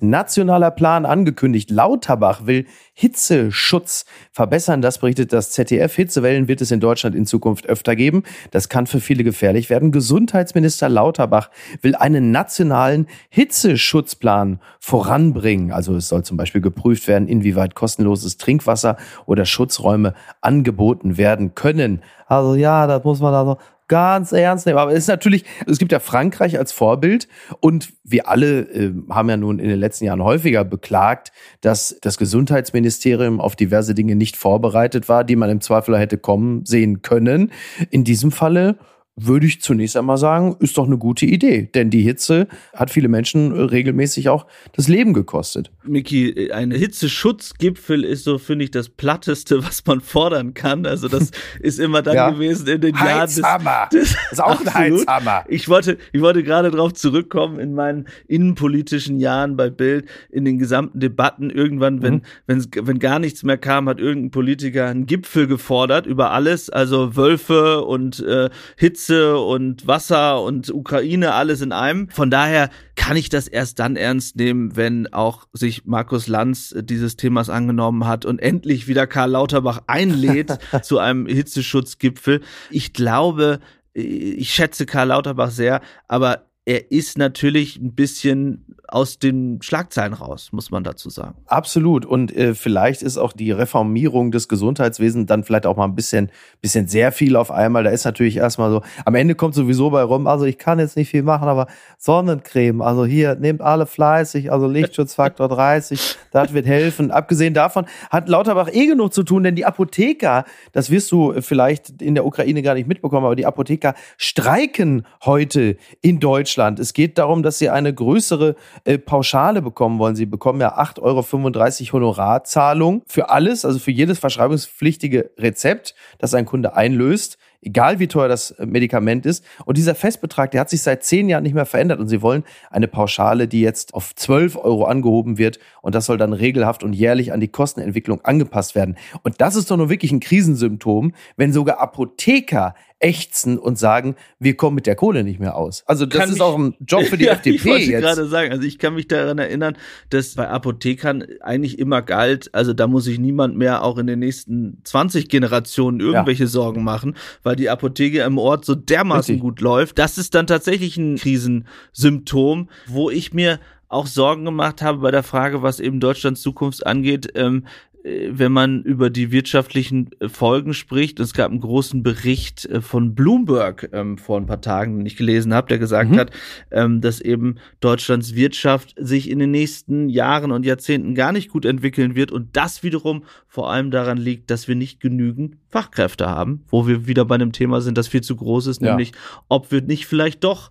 Nationaler 0.00 0.70
Plan 0.70 1.06
angekündigt. 1.06 1.70
Lauterbach 1.70 2.46
will 2.46 2.66
Hitzeschutz 2.98 4.06
verbessern. 4.32 4.80
Das 4.80 4.98
berichtet 4.98 5.30
das 5.34 5.50
ZDF. 5.50 5.94
Hitzewellen 5.94 6.48
wird 6.48 6.62
es 6.62 6.70
in 6.70 6.80
Deutschland 6.80 7.14
in 7.14 7.26
Zukunft 7.26 7.66
öfter 7.66 7.94
geben. 7.94 8.22
Das 8.52 8.70
kann 8.70 8.86
für 8.86 9.00
viele 9.00 9.22
gefährlich 9.22 9.68
werden. 9.68 9.92
Gesundheitsminister 9.92 10.88
Lauterbach 10.88 11.50
will 11.82 11.94
einen 11.94 12.30
nationalen 12.30 13.06
Hitzeschutzplan 13.28 14.60
voranbringen. 14.80 15.72
Also 15.72 15.94
es 15.94 16.08
soll 16.08 16.24
zum 16.24 16.38
Beispiel 16.38 16.62
geprüft 16.62 17.06
werden, 17.06 17.28
inwieweit 17.28 17.74
kostenloses 17.74 18.38
Trinkwasser 18.38 18.96
oder 19.26 19.44
Schutzräume 19.44 20.14
angeboten 20.40 21.18
werden 21.18 21.54
können. 21.54 22.00
Also 22.26 22.54
ja, 22.54 22.86
das 22.86 23.04
muss 23.04 23.20
man 23.20 23.32
da 23.32 23.44
so 23.44 23.58
ganz 23.88 24.32
ernst 24.32 24.66
nehmen. 24.66 24.78
Aber 24.78 24.92
es 24.92 24.98
ist 24.98 25.08
natürlich, 25.08 25.44
es 25.66 25.78
gibt 25.78 25.92
ja 25.92 26.00
Frankreich 26.00 26.58
als 26.58 26.72
Vorbild 26.72 27.28
und 27.60 27.92
wir 28.04 28.28
alle 28.28 28.60
äh, 28.60 28.92
haben 29.10 29.28
ja 29.28 29.36
nun 29.36 29.58
in 29.58 29.68
den 29.68 29.78
letzten 29.78 30.04
Jahren 30.04 30.22
häufiger 30.22 30.64
beklagt, 30.64 31.32
dass 31.60 31.96
das 32.00 32.18
Gesundheitsministerium 32.18 33.40
auf 33.40 33.56
diverse 33.56 33.94
Dinge 33.94 34.16
nicht 34.16 34.36
vorbereitet 34.36 35.08
war, 35.08 35.24
die 35.24 35.36
man 35.36 35.50
im 35.50 35.60
Zweifel 35.60 35.98
hätte 35.98 36.18
kommen 36.18 36.64
sehen 36.64 37.02
können. 37.02 37.52
In 37.90 38.04
diesem 38.04 38.32
Falle 38.32 38.78
würde 39.18 39.46
ich 39.46 39.62
zunächst 39.62 39.96
einmal 39.96 40.18
sagen, 40.18 40.56
ist 40.60 40.76
doch 40.76 40.86
eine 40.86 40.98
gute 40.98 41.24
Idee. 41.24 41.70
Denn 41.74 41.88
die 41.88 42.02
Hitze 42.02 42.48
hat 42.74 42.90
viele 42.90 43.08
Menschen 43.08 43.50
regelmäßig 43.52 44.28
auch 44.28 44.46
das 44.74 44.88
Leben 44.88 45.14
gekostet. 45.14 45.70
Miki, 45.84 46.52
ein 46.52 46.70
Hitzeschutzgipfel 46.70 48.04
ist 48.04 48.24
so, 48.24 48.36
finde 48.36 48.66
ich, 48.66 48.70
das 48.70 48.90
Platteste, 48.90 49.64
was 49.64 49.84
man 49.86 50.02
fordern 50.02 50.52
kann. 50.52 50.84
Also 50.84 51.08
das 51.08 51.30
ist 51.60 51.80
immer 51.80 52.02
dann 52.02 52.14
ja. 52.14 52.30
gewesen 52.30 52.68
in 52.68 52.80
den 52.82 53.00
Heizhammer. 53.00 53.64
Jahren. 53.64 53.88
Des, 53.90 54.10
des 54.30 54.32
ist 54.32 54.42
auch 54.42 54.60
ein 54.60 54.74
Heizhammer. 54.74 55.44
Ich 55.48 55.66
wollte, 55.70 55.96
ich 56.12 56.20
wollte 56.20 56.42
gerade 56.42 56.70
darauf 56.70 56.92
zurückkommen 56.92 57.58
in 57.58 57.74
meinen 57.74 58.08
innenpolitischen 58.28 59.18
Jahren 59.18 59.56
bei 59.56 59.70
Bild, 59.70 60.06
in 60.30 60.44
den 60.44 60.58
gesamten 60.58 61.00
Debatten. 61.00 61.48
Irgendwann, 61.48 62.02
wenn, 62.02 62.14
mhm. 62.16 62.22
wenn, 62.46 62.66
wenn 62.82 62.98
gar 62.98 63.18
nichts 63.18 63.42
mehr 63.44 63.56
kam, 63.56 63.88
hat 63.88 63.98
irgendein 63.98 64.30
Politiker 64.30 64.88
einen 64.88 65.06
Gipfel 65.06 65.46
gefordert 65.46 66.04
über 66.04 66.32
alles. 66.32 66.68
Also 66.68 67.16
Wölfe 67.16 67.82
und 67.82 68.20
äh, 68.20 68.50
Hitze 68.76 69.05
Hitze 69.06 69.38
und 69.38 69.86
Wasser 69.86 70.42
und 70.42 70.72
Ukraine 70.72 71.32
alles 71.34 71.60
in 71.60 71.70
einem. 71.72 72.08
Von 72.10 72.30
daher 72.30 72.70
kann 72.96 73.16
ich 73.16 73.28
das 73.28 73.46
erst 73.46 73.78
dann 73.78 73.94
ernst 73.94 74.36
nehmen, 74.36 74.74
wenn 74.74 75.12
auch 75.12 75.46
sich 75.52 75.84
Markus 75.86 76.26
Lanz 76.26 76.74
dieses 76.76 77.16
Themas 77.16 77.48
angenommen 77.48 78.06
hat 78.06 78.24
und 78.24 78.40
endlich 78.40 78.88
wieder 78.88 79.06
Karl 79.06 79.30
Lauterbach 79.30 79.82
einlädt 79.86 80.58
zu 80.82 80.98
einem 80.98 81.26
Hitzeschutzgipfel. 81.26 82.40
Ich 82.70 82.92
glaube, 82.92 83.60
ich 83.92 84.50
schätze 84.50 84.86
Karl 84.86 85.08
Lauterbach 85.08 85.50
sehr, 85.50 85.82
aber 86.08 86.46
er 86.64 86.90
ist 86.90 87.16
natürlich 87.16 87.76
ein 87.76 87.94
bisschen 87.94 88.74
aus 88.88 89.18
den 89.18 89.60
Schlagzeilen 89.62 90.12
raus, 90.12 90.50
muss 90.52 90.70
man 90.70 90.84
dazu 90.84 91.10
sagen. 91.10 91.34
Absolut. 91.46 92.06
Und 92.06 92.34
äh, 92.34 92.54
vielleicht 92.54 93.02
ist 93.02 93.18
auch 93.18 93.32
die 93.32 93.50
Reformierung 93.50 94.30
des 94.30 94.48
Gesundheitswesens 94.48 95.26
dann 95.26 95.44
vielleicht 95.44 95.66
auch 95.66 95.76
mal 95.76 95.84
ein 95.84 95.94
bisschen, 95.94 96.30
bisschen 96.60 96.86
sehr 96.86 97.12
viel 97.12 97.36
auf 97.36 97.50
einmal. 97.50 97.84
Da 97.84 97.90
ist 97.90 98.04
natürlich 98.04 98.36
erstmal 98.36 98.70
so, 98.70 98.82
am 99.04 99.14
Ende 99.14 99.34
kommt 99.34 99.54
sowieso 99.54 99.90
bei 99.90 100.02
rum, 100.02 100.26
also 100.26 100.44
ich 100.44 100.58
kann 100.58 100.78
jetzt 100.78 100.96
nicht 100.96 101.10
viel 101.10 101.22
machen, 101.22 101.48
aber 101.48 101.66
Sonnencreme, 101.98 102.82
also 102.82 103.04
hier, 103.04 103.34
nehmt 103.34 103.60
alle 103.60 103.86
fleißig, 103.86 104.52
also 104.52 104.66
Lichtschutzfaktor 104.66 105.48
30, 105.48 106.16
das 106.32 106.52
wird 106.52 106.66
helfen. 106.66 107.10
Abgesehen 107.10 107.54
davon 107.54 107.86
hat 108.10 108.28
Lauterbach 108.28 108.68
eh 108.72 108.86
genug 108.86 109.12
zu 109.12 109.22
tun, 109.22 109.42
denn 109.42 109.56
die 109.56 109.64
Apotheker, 109.64 110.44
das 110.72 110.90
wirst 110.90 111.10
du 111.12 111.40
vielleicht 111.40 112.02
in 112.02 112.14
der 112.14 112.24
Ukraine 112.24 112.62
gar 112.62 112.74
nicht 112.74 112.86
mitbekommen, 112.86 113.26
aber 113.26 113.36
die 113.36 113.46
Apotheker 113.46 113.94
streiken 114.16 115.06
heute 115.24 115.76
in 116.02 116.20
Deutschland. 116.20 116.78
Es 116.78 116.92
geht 116.92 117.18
darum, 117.18 117.42
dass 117.42 117.58
sie 117.58 117.70
eine 117.70 117.92
größere 117.92 118.56
äh, 118.84 118.98
Pauschale 118.98 119.62
bekommen 119.62 119.98
wollen. 119.98 120.16
Sie 120.16 120.26
bekommen 120.26 120.60
ja 120.60 120.78
8,35 120.78 121.00
Euro 121.02 121.92
Honorarzahlung 121.92 123.02
für 123.06 123.30
alles, 123.30 123.64
also 123.64 123.78
für 123.78 123.90
jedes 123.90 124.18
verschreibungspflichtige 124.18 125.30
Rezept, 125.38 125.94
das 126.18 126.34
ein 126.34 126.46
Kunde 126.46 126.74
einlöst 126.74 127.38
egal 127.62 127.98
wie 127.98 128.08
teuer 128.08 128.28
das 128.28 128.52
äh, 128.52 128.66
Medikament 128.66 129.26
ist. 129.26 129.44
Und 129.64 129.76
dieser 129.76 129.94
Festbetrag, 129.94 130.50
der 130.50 130.60
hat 130.60 130.70
sich 130.70 130.82
seit 130.82 131.04
zehn 131.04 131.28
Jahren 131.28 131.42
nicht 131.42 131.54
mehr 131.54 131.66
verändert. 131.66 132.00
Und 132.00 132.08
sie 132.08 132.22
wollen 132.22 132.44
eine 132.70 132.88
Pauschale, 132.88 133.48
die 133.48 133.60
jetzt 133.60 133.94
auf 133.94 134.14
12 134.14 134.56
Euro 134.56 134.84
angehoben 134.84 135.38
wird. 135.38 135.58
Und 135.82 135.94
das 135.94 136.06
soll 136.06 136.18
dann 136.18 136.32
regelhaft 136.32 136.82
und 136.82 136.92
jährlich 136.92 137.32
an 137.32 137.40
die 137.40 137.48
Kostenentwicklung 137.48 138.24
angepasst 138.24 138.74
werden. 138.74 138.96
Und 139.22 139.40
das 139.40 139.56
ist 139.56 139.70
doch 139.70 139.76
nur 139.76 139.90
wirklich 139.90 140.12
ein 140.12 140.20
Krisensymptom, 140.20 141.12
wenn 141.36 141.52
sogar 141.52 141.80
Apotheker 141.80 142.74
ächzen 142.98 143.58
und 143.58 143.78
sagen, 143.78 144.16
wir 144.38 144.56
kommen 144.56 144.74
mit 144.74 144.86
der 144.86 144.94
Kohle 144.94 145.22
nicht 145.22 145.38
mehr 145.38 145.56
aus. 145.56 145.84
Also 145.86 146.06
das 146.06 146.18
kann 146.18 146.28
ist 146.28 146.36
mich, 146.36 146.42
auch 146.42 146.58
ein 146.58 146.74
Job 146.80 147.04
für 147.04 147.18
die 147.18 147.24
ja, 147.26 147.32
FDP 147.32 147.56
ich 147.56 147.64
wollte 147.66 147.84
jetzt. 147.84 148.00
gerade 148.00 148.26
sagen, 148.26 148.52
also 148.52 148.64
ich 148.64 148.78
kann 148.78 148.94
mich 148.94 149.06
daran 149.06 149.38
erinnern, 149.38 149.76
dass 150.08 150.34
bei 150.34 150.48
Apothekern 150.48 151.24
eigentlich 151.40 151.78
immer 151.78 152.00
galt, 152.00 152.54
also 152.54 152.72
da 152.72 152.86
muss 152.86 153.04
sich 153.04 153.18
niemand 153.18 153.56
mehr 153.56 153.84
auch 153.84 153.98
in 153.98 154.06
den 154.06 154.20
nächsten 154.20 154.80
20 154.84 155.28
Generationen 155.28 156.00
irgendwelche 156.00 156.44
ja. 156.44 156.48
Sorgen 156.48 156.84
machen, 156.84 157.16
weil 157.42 157.55
die 157.56 157.70
Apotheke 157.70 158.22
im 158.22 158.38
Ort 158.38 158.64
so 158.64 158.74
dermaßen 158.74 159.34
Richtig. 159.34 159.40
gut 159.40 159.60
läuft. 159.60 159.98
Das 159.98 160.18
ist 160.18 160.34
dann 160.34 160.46
tatsächlich 160.46 160.96
ein 160.96 161.16
Krisensymptom, 161.16 162.68
wo 162.86 163.10
ich 163.10 163.32
mir 163.32 163.58
auch 163.88 164.06
Sorgen 164.06 164.44
gemacht 164.44 164.82
habe 164.82 164.98
bei 164.98 165.10
der 165.10 165.22
Frage, 165.22 165.62
was 165.62 165.80
eben 165.80 166.00
Deutschlands 166.00 166.42
Zukunft 166.42 166.86
angeht. 166.86 167.32
Ähm, 167.34 167.64
äh, 167.64 167.95
wenn 168.06 168.52
man 168.52 168.82
über 168.82 169.10
die 169.10 169.32
wirtschaftlichen 169.32 170.10
äh, 170.20 170.28
Folgen 170.28 170.74
spricht. 170.74 171.18
Es 171.18 171.34
gab 171.34 171.50
einen 171.50 171.60
großen 171.60 172.02
Bericht 172.02 172.64
äh, 172.66 172.80
von 172.80 173.14
Bloomberg 173.14 173.90
ähm, 173.92 174.16
vor 174.16 174.38
ein 174.38 174.46
paar 174.46 174.60
Tagen, 174.60 174.98
den 174.98 175.06
ich 175.06 175.16
gelesen 175.16 175.52
habe, 175.52 175.68
der 175.68 175.78
gesagt 175.78 176.10
mhm. 176.10 176.18
hat, 176.18 176.30
ähm, 176.70 177.00
dass 177.00 177.20
eben 177.20 177.56
Deutschlands 177.80 178.34
Wirtschaft 178.34 178.94
sich 178.96 179.28
in 179.28 179.40
den 179.40 179.50
nächsten 179.50 180.08
Jahren 180.08 180.52
und 180.52 180.64
Jahrzehnten 180.64 181.14
gar 181.14 181.32
nicht 181.32 181.50
gut 181.50 181.64
entwickeln 181.64 182.14
wird 182.14 182.30
und 182.30 182.56
das 182.56 182.82
wiederum 182.82 183.24
vor 183.48 183.70
allem 183.70 183.90
daran 183.90 184.18
liegt, 184.18 184.50
dass 184.50 184.68
wir 184.68 184.76
nicht 184.76 185.00
genügend 185.00 185.56
Fachkräfte 185.70 186.28
haben, 186.28 186.64
wo 186.68 186.86
wir 186.86 187.06
wieder 187.06 187.24
bei 187.24 187.34
einem 187.34 187.52
Thema 187.52 187.80
sind, 187.80 187.98
das 187.98 188.08
viel 188.08 188.22
zu 188.22 188.36
groß 188.36 188.68
ist, 188.68 188.82
ja. 188.82 188.90
nämlich 188.90 189.12
ob 189.48 189.72
wir 189.72 189.82
nicht 189.82 190.06
vielleicht 190.06 190.44
doch 190.44 190.70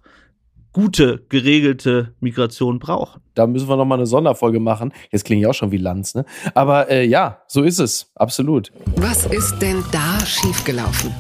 gute, 0.76 1.24
geregelte 1.30 2.14
Migration 2.20 2.80
brauchen. 2.80 3.22
Da 3.34 3.48
müssen 3.48 3.70
wir 3.70 3.78
nochmal 3.78 3.98
eine 3.98 4.08
Sonderfolge 4.08 4.60
machen. 4.60 4.92
Jetzt 5.10 5.24
klinge 5.24 5.40
ich 5.40 5.48
auch 5.48 5.54
schon 5.54 5.72
wie 5.72 5.78
Lanz, 5.78 6.16
ne? 6.16 6.26
Aber 6.54 6.92
äh, 6.92 7.06
ja, 7.06 7.40
so 7.48 7.64
ist 7.64 7.80
es. 7.80 8.12
Absolut. 8.14 8.74
Was 8.98 9.26
ist 9.26 9.58
denn 9.60 9.86
da 9.94 10.20
schiefgelaufen? 10.26 11.14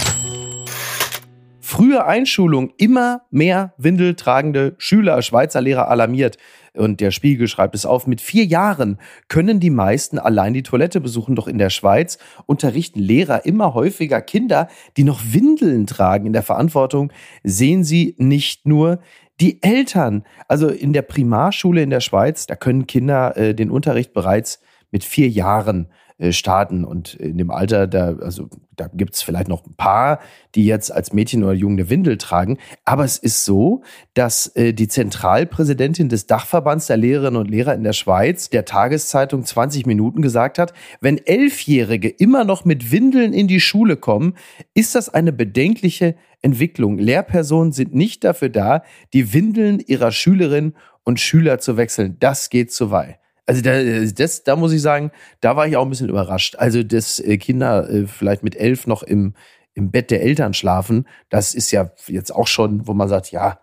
Frühe 1.61 2.05
Einschulung, 2.05 2.73
immer 2.77 3.21
mehr 3.31 3.73
windeltragende 3.77 4.75
Schüler, 4.77 5.21
Schweizer 5.21 5.61
Lehrer 5.61 5.87
alarmiert. 5.87 6.37
Und 6.73 6.99
der 6.99 7.11
Spiegel 7.11 7.47
schreibt 7.47 7.75
es 7.75 7.85
auf, 7.85 8.07
mit 8.07 8.19
vier 8.21 8.43
Jahren 8.43 8.99
können 9.29 9.59
die 9.59 9.69
meisten 9.69 10.19
allein 10.19 10.53
die 10.53 10.63
Toilette 10.63 10.99
besuchen. 10.99 11.35
Doch 11.35 11.47
in 11.47 11.57
der 11.57 11.69
Schweiz 11.69 12.17
unterrichten 12.45 12.99
Lehrer 12.99 13.45
immer 13.45 13.73
häufiger 13.73 14.21
Kinder, 14.21 14.67
die 14.97 15.05
noch 15.05 15.21
Windeln 15.31 15.87
tragen. 15.87 16.25
In 16.25 16.33
der 16.33 16.43
Verantwortung 16.43 17.11
sehen 17.43 17.83
sie 17.83 18.15
nicht 18.17 18.65
nur 18.65 18.99
die 19.41 19.62
Eltern, 19.62 20.24
also 20.48 20.69
in 20.69 20.93
der 20.93 21.02
Primarschule 21.02 21.82
in 21.82 21.89
der 21.89 22.00
Schweiz, 22.00 22.48
da 22.48 22.56
können 22.56 22.88
Kinder 22.88 23.36
äh, 23.36 23.54
den 23.54 23.69
Unterricht 23.69 24.13
bereits 24.13 24.62
mit 24.91 25.04
vier 25.04 25.28
Jahren 25.28 25.89
starten. 26.32 26.86
Und 26.86 27.13
in 27.15 27.38
dem 27.38 27.51
Alter, 27.51 27.88
da, 27.88 28.15
also, 28.15 28.49
da 28.75 28.88
gibt 28.88 29.15
es 29.15 29.21
vielleicht 29.21 29.49
noch 29.49 29.65
ein 29.65 29.75
paar, 29.75 30.19
die 30.56 30.65
jetzt 30.65 30.91
als 30.91 31.12
Mädchen 31.12 31.43
oder 31.43 31.54
Junge 31.54 31.82
eine 31.82 31.89
Windel 31.89 32.17
tragen. 32.17 32.58
Aber 32.86 33.04
es 33.04 33.17
ist 33.17 33.43
so, 33.43 33.84
dass 34.13 34.47
äh, 34.56 34.73
die 34.73 34.88
Zentralpräsidentin 34.88 36.08
des 36.08 36.28
Dachverbands 36.28 36.88
der 36.88 36.97
Lehrerinnen 36.97 37.39
und 37.39 37.49
Lehrer 37.49 37.73
in 37.73 37.84
der 37.84 37.93
Schweiz 37.93 38.49
der 38.49 38.65
Tageszeitung 38.65 39.43
20 39.43 39.86
Minuten 39.86 40.21
gesagt 40.21 40.58
hat, 40.58 40.73
wenn 41.01 41.17
Elfjährige 41.17 42.10
immer 42.10 42.45
noch 42.45 42.63
mit 42.63 42.91
Windeln 42.91 43.34
in 43.34 43.47
die 43.47 43.60
Schule 43.60 43.97
kommen, 43.97 44.36
ist 44.73 44.95
das 44.95 45.10
eine 45.10 45.34
bedenkliche 45.34 46.15
Entwicklung. 46.41 46.97
Lehrpersonen 46.97 47.73
sind 47.73 47.93
nicht 47.93 48.23
dafür 48.23 48.49
da, 48.49 48.84
die 49.13 49.34
Windeln 49.34 49.80
ihrer 49.80 50.12
Schülerinnen 50.12 50.75
und 51.04 51.19
Schüler 51.19 51.60
zu 51.60 51.75
wechseln. 51.75 52.17
Das 52.19 52.49
geht 52.49 52.71
zu 52.71 52.91
weit. 52.91 53.19
Also 53.45 53.62
da, 53.62 53.81
das, 54.05 54.43
da 54.43 54.55
muss 54.55 54.73
ich 54.73 54.81
sagen, 54.81 55.12
da 55.39 55.55
war 55.55 55.67
ich 55.67 55.77
auch 55.77 55.84
ein 55.84 55.89
bisschen 55.89 56.10
überrascht. 56.10 56.55
Also, 56.58 56.84
dass 56.84 57.19
äh, 57.19 57.38
Kinder 57.38 57.89
äh, 57.89 58.08
vielleicht 58.08 58.43
mit 58.43 58.55
elf 58.55 58.88
noch 58.88 59.03
im, 59.03 59.36
im 59.73 59.91
Bett 59.91 60.10
der 60.10 60.23
Eltern 60.23 60.53
schlafen, 60.53 61.08
das 61.29 61.53
ist 61.53 61.71
ja 61.71 61.91
jetzt 62.08 62.34
auch 62.34 62.47
schon, 62.47 62.88
wo 62.88 62.93
man 62.93 63.08
sagt, 63.08 63.31
ja, 63.31 63.60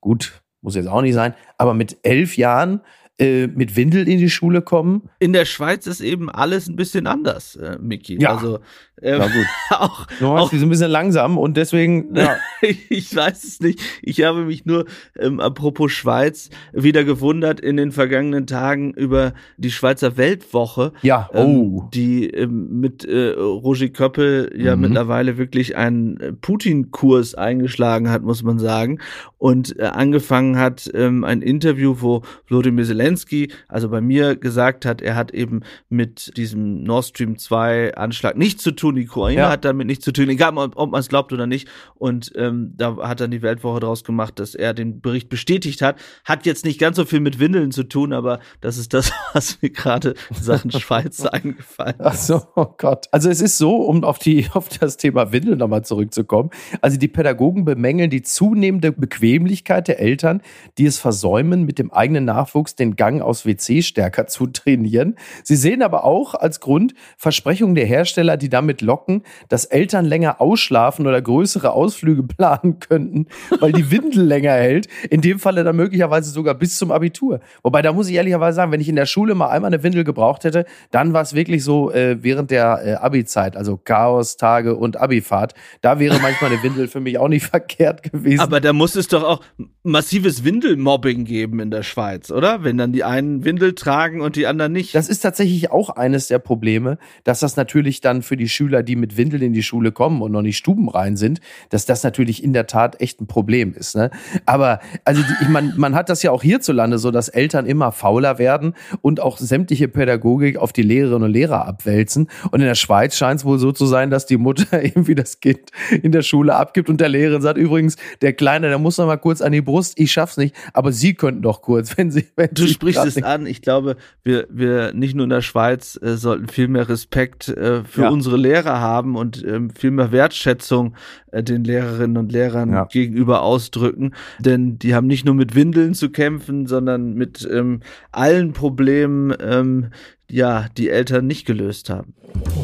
gut, 0.00 0.42
muss 0.60 0.76
jetzt 0.76 0.88
auch 0.88 1.02
nicht 1.02 1.14
sein. 1.14 1.34
Aber 1.58 1.74
mit 1.74 1.98
elf 2.02 2.36
Jahren 2.36 2.80
äh, 3.16 3.46
mit 3.46 3.76
Windel 3.76 4.08
in 4.08 4.18
die 4.18 4.28
Schule 4.28 4.60
kommen. 4.60 5.08
In 5.20 5.32
der 5.32 5.44
Schweiz 5.44 5.86
ist 5.86 6.00
eben 6.00 6.28
alles 6.28 6.68
ein 6.68 6.74
bisschen 6.74 7.06
anders, 7.06 7.54
äh, 7.54 7.78
Miki. 7.80 8.20
Ja. 8.20 8.34
Also, 8.34 8.58
ähm, 9.00 9.20
ja, 9.20 9.26
gut. 9.28 9.46
auch, 9.70 10.06
du 10.18 10.26
auch, 10.26 10.50
die 10.50 10.58
sind 10.58 10.66
ein 10.66 10.70
bisschen 10.70 10.90
langsam 10.90 11.38
und 11.38 11.56
deswegen, 11.56 12.12
ja. 12.16 12.36
ich 12.60 13.14
weiß 13.14 13.44
es 13.44 13.60
nicht. 13.60 13.80
Ich 14.02 14.24
habe 14.24 14.44
mich 14.44 14.66
nur, 14.66 14.86
ähm, 15.16 15.38
apropos 15.38 15.92
Schweiz, 15.92 16.50
wieder 16.72 17.04
gewundert 17.04 17.60
in 17.60 17.76
den 17.76 17.92
vergangenen 17.92 18.48
Tagen 18.48 18.92
über 18.94 19.34
die 19.58 19.70
Schweizer 19.70 20.16
Weltwoche. 20.16 20.92
Ja, 21.02 21.30
ähm, 21.32 21.46
oh. 21.46 21.82
Ähm, 21.82 21.90
die 21.94 22.30
ähm, 22.30 22.80
mit 22.80 23.04
äh, 23.04 23.28
Roger 23.30 23.90
Köppel 23.90 24.52
ja 24.56 24.74
mhm. 24.74 24.82
mittlerweile 24.82 25.38
wirklich 25.38 25.76
einen 25.76 26.18
äh, 26.18 26.32
Putin-Kurs 26.32 27.36
eingeschlagen 27.36 28.10
hat, 28.10 28.22
muss 28.22 28.42
man 28.42 28.58
sagen. 28.58 28.98
Und 29.38 29.78
äh, 29.78 29.84
angefangen 29.84 30.58
hat 30.58 30.90
ähm, 30.94 31.22
ein 31.22 31.42
Interview, 31.42 31.96
wo 32.00 32.22
Wladimir 32.48 32.84
Zelensky 32.84 33.03
Zelensky, 33.04 33.52
also 33.68 33.90
bei 33.90 34.00
mir 34.00 34.36
gesagt 34.36 34.86
hat, 34.86 35.02
er 35.02 35.14
hat 35.14 35.32
eben 35.32 35.60
mit 35.88 36.36
diesem 36.36 36.82
Nord 36.82 37.04
Stream 37.04 37.36
2 37.36 37.94
Anschlag 37.94 38.36
nichts 38.36 38.62
zu 38.62 38.70
tun. 38.70 38.94
Die 38.94 39.06
Ukraine 39.06 39.42
ja. 39.42 39.50
hat 39.50 39.64
damit 39.64 39.86
nichts 39.86 40.04
zu 40.04 40.12
tun, 40.12 40.28
egal 40.30 40.56
ob, 40.56 40.90
man 40.90 41.00
es 41.00 41.08
glaubt 41.08 41.32
oder 41.32 41.46
nicht. 41.46 41.68
Und 41.94 42.32
ähm, 42.36 42.72
da 42.76 42.96
hat 43.08 43.20
dann 43.20 43.30
die 43.30 43.42
Weltwoche 43.42 43.80
daraus 43.80 44.04
gemacht, 44.04 44.38
dass 44.38 44.54
er 44.54 44.72
den 44.72 45.00
Bericht 45.00 45.28
bestätigt 45.28 45.82
hat. 45.82 45.98
Hat 46.24 46.46
jetzt 46.46 46.64
nicht 46.64 46.80
ganz 46.80 46.96
so 46.96 47.04
viel 47.04 47.20
mit 47.20 47.38
Windeln 47.38 47.72
zu 47.72 47.84
tun, 47.84 48.12
aber 48.12 48.40
das 48.60 48.78
ist 48.78 48.94
das, 48.94 49.12
was 49.34 49.60
mir 49.60 49.70
gerade 49.70 50.14
Sachen 50.30 50.70
Schweiz 50.72 51.24
eingefallen 51.26 51.96
ist. 51.98 52.06
Ach 52.06 52.14
so, 52.14 52.42
oh 52.56 52.74
Gott. 52.78 53.06
Also 53.10 53.28
es 53.28 53.40
ist 53.40 53.58
so, 53.58 53.76
um 53.76 54.02
auf 54.04 54.18
die 54.18 54.46
auf 54.54 54.68
das 54.68 54.96
Thema 54.96 55.32
Windeln 55.32 55.58
nochmal 55.58 55.84
zurückzukommen. 55.84 56.50
Also 56.80 56.98
die 56.98 57.08
Pädagogen 57.08 57.64
bemängeln 57.64 58.08
die 58.08 58.22
zunehmende 58.22 58.92
Bequemlichkeit 58.92 59.88
der 59.88 60.00
Eltern, 60.00 60.40
die 60.78 60.86
es 60.86 60.98
versäumen, 60.98 61.64
mit 61.64 61.78
dem 61.78 61.92
eigenen 61.92 62.24
Nachwuchs 62.24 62.76
den 62.76 62.93
Gang 62.96 63.20
aus 63.20 63.46
WC 63.46 63.82
stärker 63.82 64.26
zu 64.26 64.46
trainieren. 64.46 65.16
Sie 65.42 65.56
sehen 65.56 65.82
aber 65.82 66.04
auch 66.04 66.34
als 66.34 66.60
Grund 66.60 66.94
Versprechungen 67.16 67.74
der 67.74 67.86
Hersteller, 67.86 68.36
die 68.36 68.48
damit 68.48 68.80
locken, 68.82 69.22
dass 69.48 69.64
Eltern 69.64 70.04
länger 70.04 70.40
ausschlafen 70.40 71.06
oder 71.06 71.20
größere 71.20 71.72
Ausflüge 71.72 72.22
planen 72.36 72.78
könnten, 72.78 73.26
weil 73.60 73.72
die 73.72 73.90
Windel 73.90 74.24
länger 74.24 74.52
hält. 74.52 74.88
In 75.10 75.20
dem 75.20 75.38
Falle 75.38 75.64
dann 75.64 75.76
möglicherweise 75.76 76.30
sogar 76.30 76.54
bis 76.54 76.76
zum 76.76 76.90
Abitur. 76.90 77.40
Wobei, 77.62 77.82
da 77.82 77.92
muss 77.92 78.08
ich 78.08 78.14
ehrlicherweise 78.14 78.56
sagen, 78.56 78.72
wenn 78.72 78.80
ich 78.80 78.88
in 78.88 78.96
der 78.96 79.06
Schule 79.06 79.34
mal 79.34 79.48
einmal 79.48 79.72
eine 79.72 79.82
Windel 79.82 80.04
gebraucht 80.04 80.44
hätte, 80.44 80.64
dann 80.90 81.12
war 81.12 81.22
es 81.22 81.34
wirklich 81.34 81.64
so 81.64 81.90
äh, 81.90 82.22
während 82.22 82.50
der 82.50 82.80
äh, 82.84 82.94
Abi-Zeit, 82.94 83.56
also 83.56 83.76
Chaos, 83.76 84.36
Tage 84.36 84.76
und 84.76 84.96
Abifahrt. 84.96 85.54
Da 85.80 85.98
wäre 85.98 86.18
manchmal 86.20 86.52
eine 86.52 86.62
Windel 86.62 86.88
für 86.88 87.00
mich 87.00 87.18
auch 87.18 87.28
nicht 87.28 87.46
verkehrt 87.54 88.02
gewesen. 88.02 88.40
Aber 88.40 88.60
da 88.60 88.72
muss 88.72 88.96
es 88.96 89.08
doch 89.08 89.22
auch 89.22 89.40
massives 89.82 90.44
Windelmobbing 90.44 91.24
geben 91.24 91.60
in 91.60 91.70
der 91.70 91.82
Schweiz, 91.82 92.30
oder? 92.30 92.64
Wenn 92.64 92.78
dann 92.84 92.92
die 92.92 93.02
einen 93.02 93.44
Windel 93.44 93.74
tragen 93.74 94.20
und 94.20 94.36
die 94.36 94.46
anderen 94.46 94.72
nicht. 94.72 94.94
Das 94.94 95.08
ist 95.08 95.20
tatsächlich 95.20 95.70
auch 95.70 95.88
eines 95.90 96.28
der 96.28 96.38
Probleme, 96.38 96.98
dass 97.24 97.40
das 97.40 97.56
natürlich 97.56 98.02
dann 98.02 98.22
für 98.22 98.36
die 98.36 98.48
Schüler, 98.48 98.82
die 98.82 98.94
mit 98.94 99.16
Windeln 99.16 99.42
in 99.42 99.52
die 99.54 99.62
Schule 99.62 99.90
kommen 99.90 100.20
und 100.20 100.32
noch 100.32 100.42
nicht 100.42 100.58
stubenrein 100.58 101.16
sind, 101.16 101.40
dass 101.70 101.86
das 101.86 102.02
natürlich 102.02 102.44
in 102.44 102.52
der 102.52 102.66
Tat 102.66 103.00
echt 103.00 103.22
ein 103.22 103.26
Problem 103.26 103.72
ist. 103.72 103.96
Ne? 103.96 104.10
Aber 104.44 104.80
also 105.06 105.22
die, 105.22 105.32
ich 105.40 105.48
mein, 105.48 105.72
man 105.76 105.94
hat 105.94 106.10
das 106.10 106.22
ja 106.22 106.30
auch 106.30 106.42
hierzulande 106.42 106.98
so, 106.98 107.10
dass 107.10 107.30
Eltern 107.30 107.64
immer 107.64 107.90
fauler 107.90 108.38
werden 108.38 108.74
und 109.00 109.20
auch 109.20 109.38
sämtliche 109.38 109.88
Pädagogik 109.88 110.58
auf 110.58 110.74
die 110.74 110.82
Lehrerinnen 110.82 111.22
und 111.22 111.32
Lehrer 111.32 111.66
abwälzen. 111.66 112.28
Und 112.50 112.60
in 112.60 112.66
der 112.66 112.74
Schweiz 112.74 113.16
scheint 113.16 113.40
es 113.40 113.46
wohl 113.46 113.58
so 113.58 113.72
zu 113.72 113.86
sein, 113.86 114.10
dass 114.10 114.26
die 114.26 114.36
Mutter 114.36 114.82
irgendwie 114.82 115.14
das 115.14 115.40
Kind 115.40 115.70
in 116.02 116.12
der 116.12 116.22
Schule 116.22 116.54
abgibt 116.54 116.90
und 116.90 117.00
der 117.00 117.08
Lehrerin 117.08 117.40
sagt 117.40 117.56
übrigens, 117.56 117.96
der 118.20 118.34
Kleine, 118.34 118.68
der 118.68 118.78
muss 118.78 118.98
noch 118.98 119.06
mal 119.06 119.16
kurz 119.16 119.40
an 119.40 119.52
die 119.52 119.62
Brust, 119.62 119.98
ich 119.98 120.12
schaff's 120.12 120.36
nicht, 120.36 120.54
aber 120.74 120.92
Sie 120.92 121.14
könnten 121.14 121.40
doch 121.40 121.62
kurz, 121.62 121.96
wenn 121.96 122.10
Sie, 122.10 122.26
wenn 122.36 122.50
du 122.52 122.66
Sie 122.66 122.73
sprichst 122.74 123.04
es 123.04 123.22
an. 123.22 123.46
Ich 123.46 123.62
glaube, 123.62 123.96
wir, 124.22 124.46
wir 124.50 124.92
nicht 124.92 125.14
nur 125.14 125.24
in 125.24 125.30
der 125.30 125.42
Schweiz 125.42 125.98
äh, 126.02 126.16
sollten 126.16 126.48
viel 126.48 126.68
mehr 126.68 126.88
Respekt 126.88 127.48
äh, 127.48 127.84
für 127.84 128.02
ja. 128.02 128.08
unsere 128.08 128.36
Lehrer 128.36 128.80
haben 128.80 129.16
und 129.16 129.44
ähm, 129.44 129.70
viel 129.70 129.90
mehr 129.90 130.12
Wertschätzung 130.12 130.94
äh, 131.32 131.42
den 131.42 131.64
Lehrerinnen 131.64 132.16
und 132.16 132.32
Lehrern 132.32 132.72
ja. 132.72 132.84
gegenüber 132.84 133.42
ausdrücken. 133.42 134.14
Denn 134.38 134.78
die 134.78 134.94
haben 134.94 135.06
nicht 135.06 135.24
nur 135.24 135.34
mit 135.34 135.54
Windeln 135.54 135.94
zu 135.94 136.10
kämpfen, 136.10 136.66
sondern 136.66 137.14
mit 137.14 137.48
ähm, 137.50 137.80
allen 138.12 138.52
Problemen, 138.52 139.34
ähm, 139.40 139.90
ja, 140.30 140.66
die 140.76 140.90
Eltern 140.90 141.26
nicht 141.26 141.46
gelöst 141.46 141.90
haben. 141.90 142.14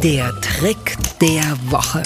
Der 0.03 0.33
Trick 0.40 0.96
der 1.20 1.57
Woche. 1.70 2.03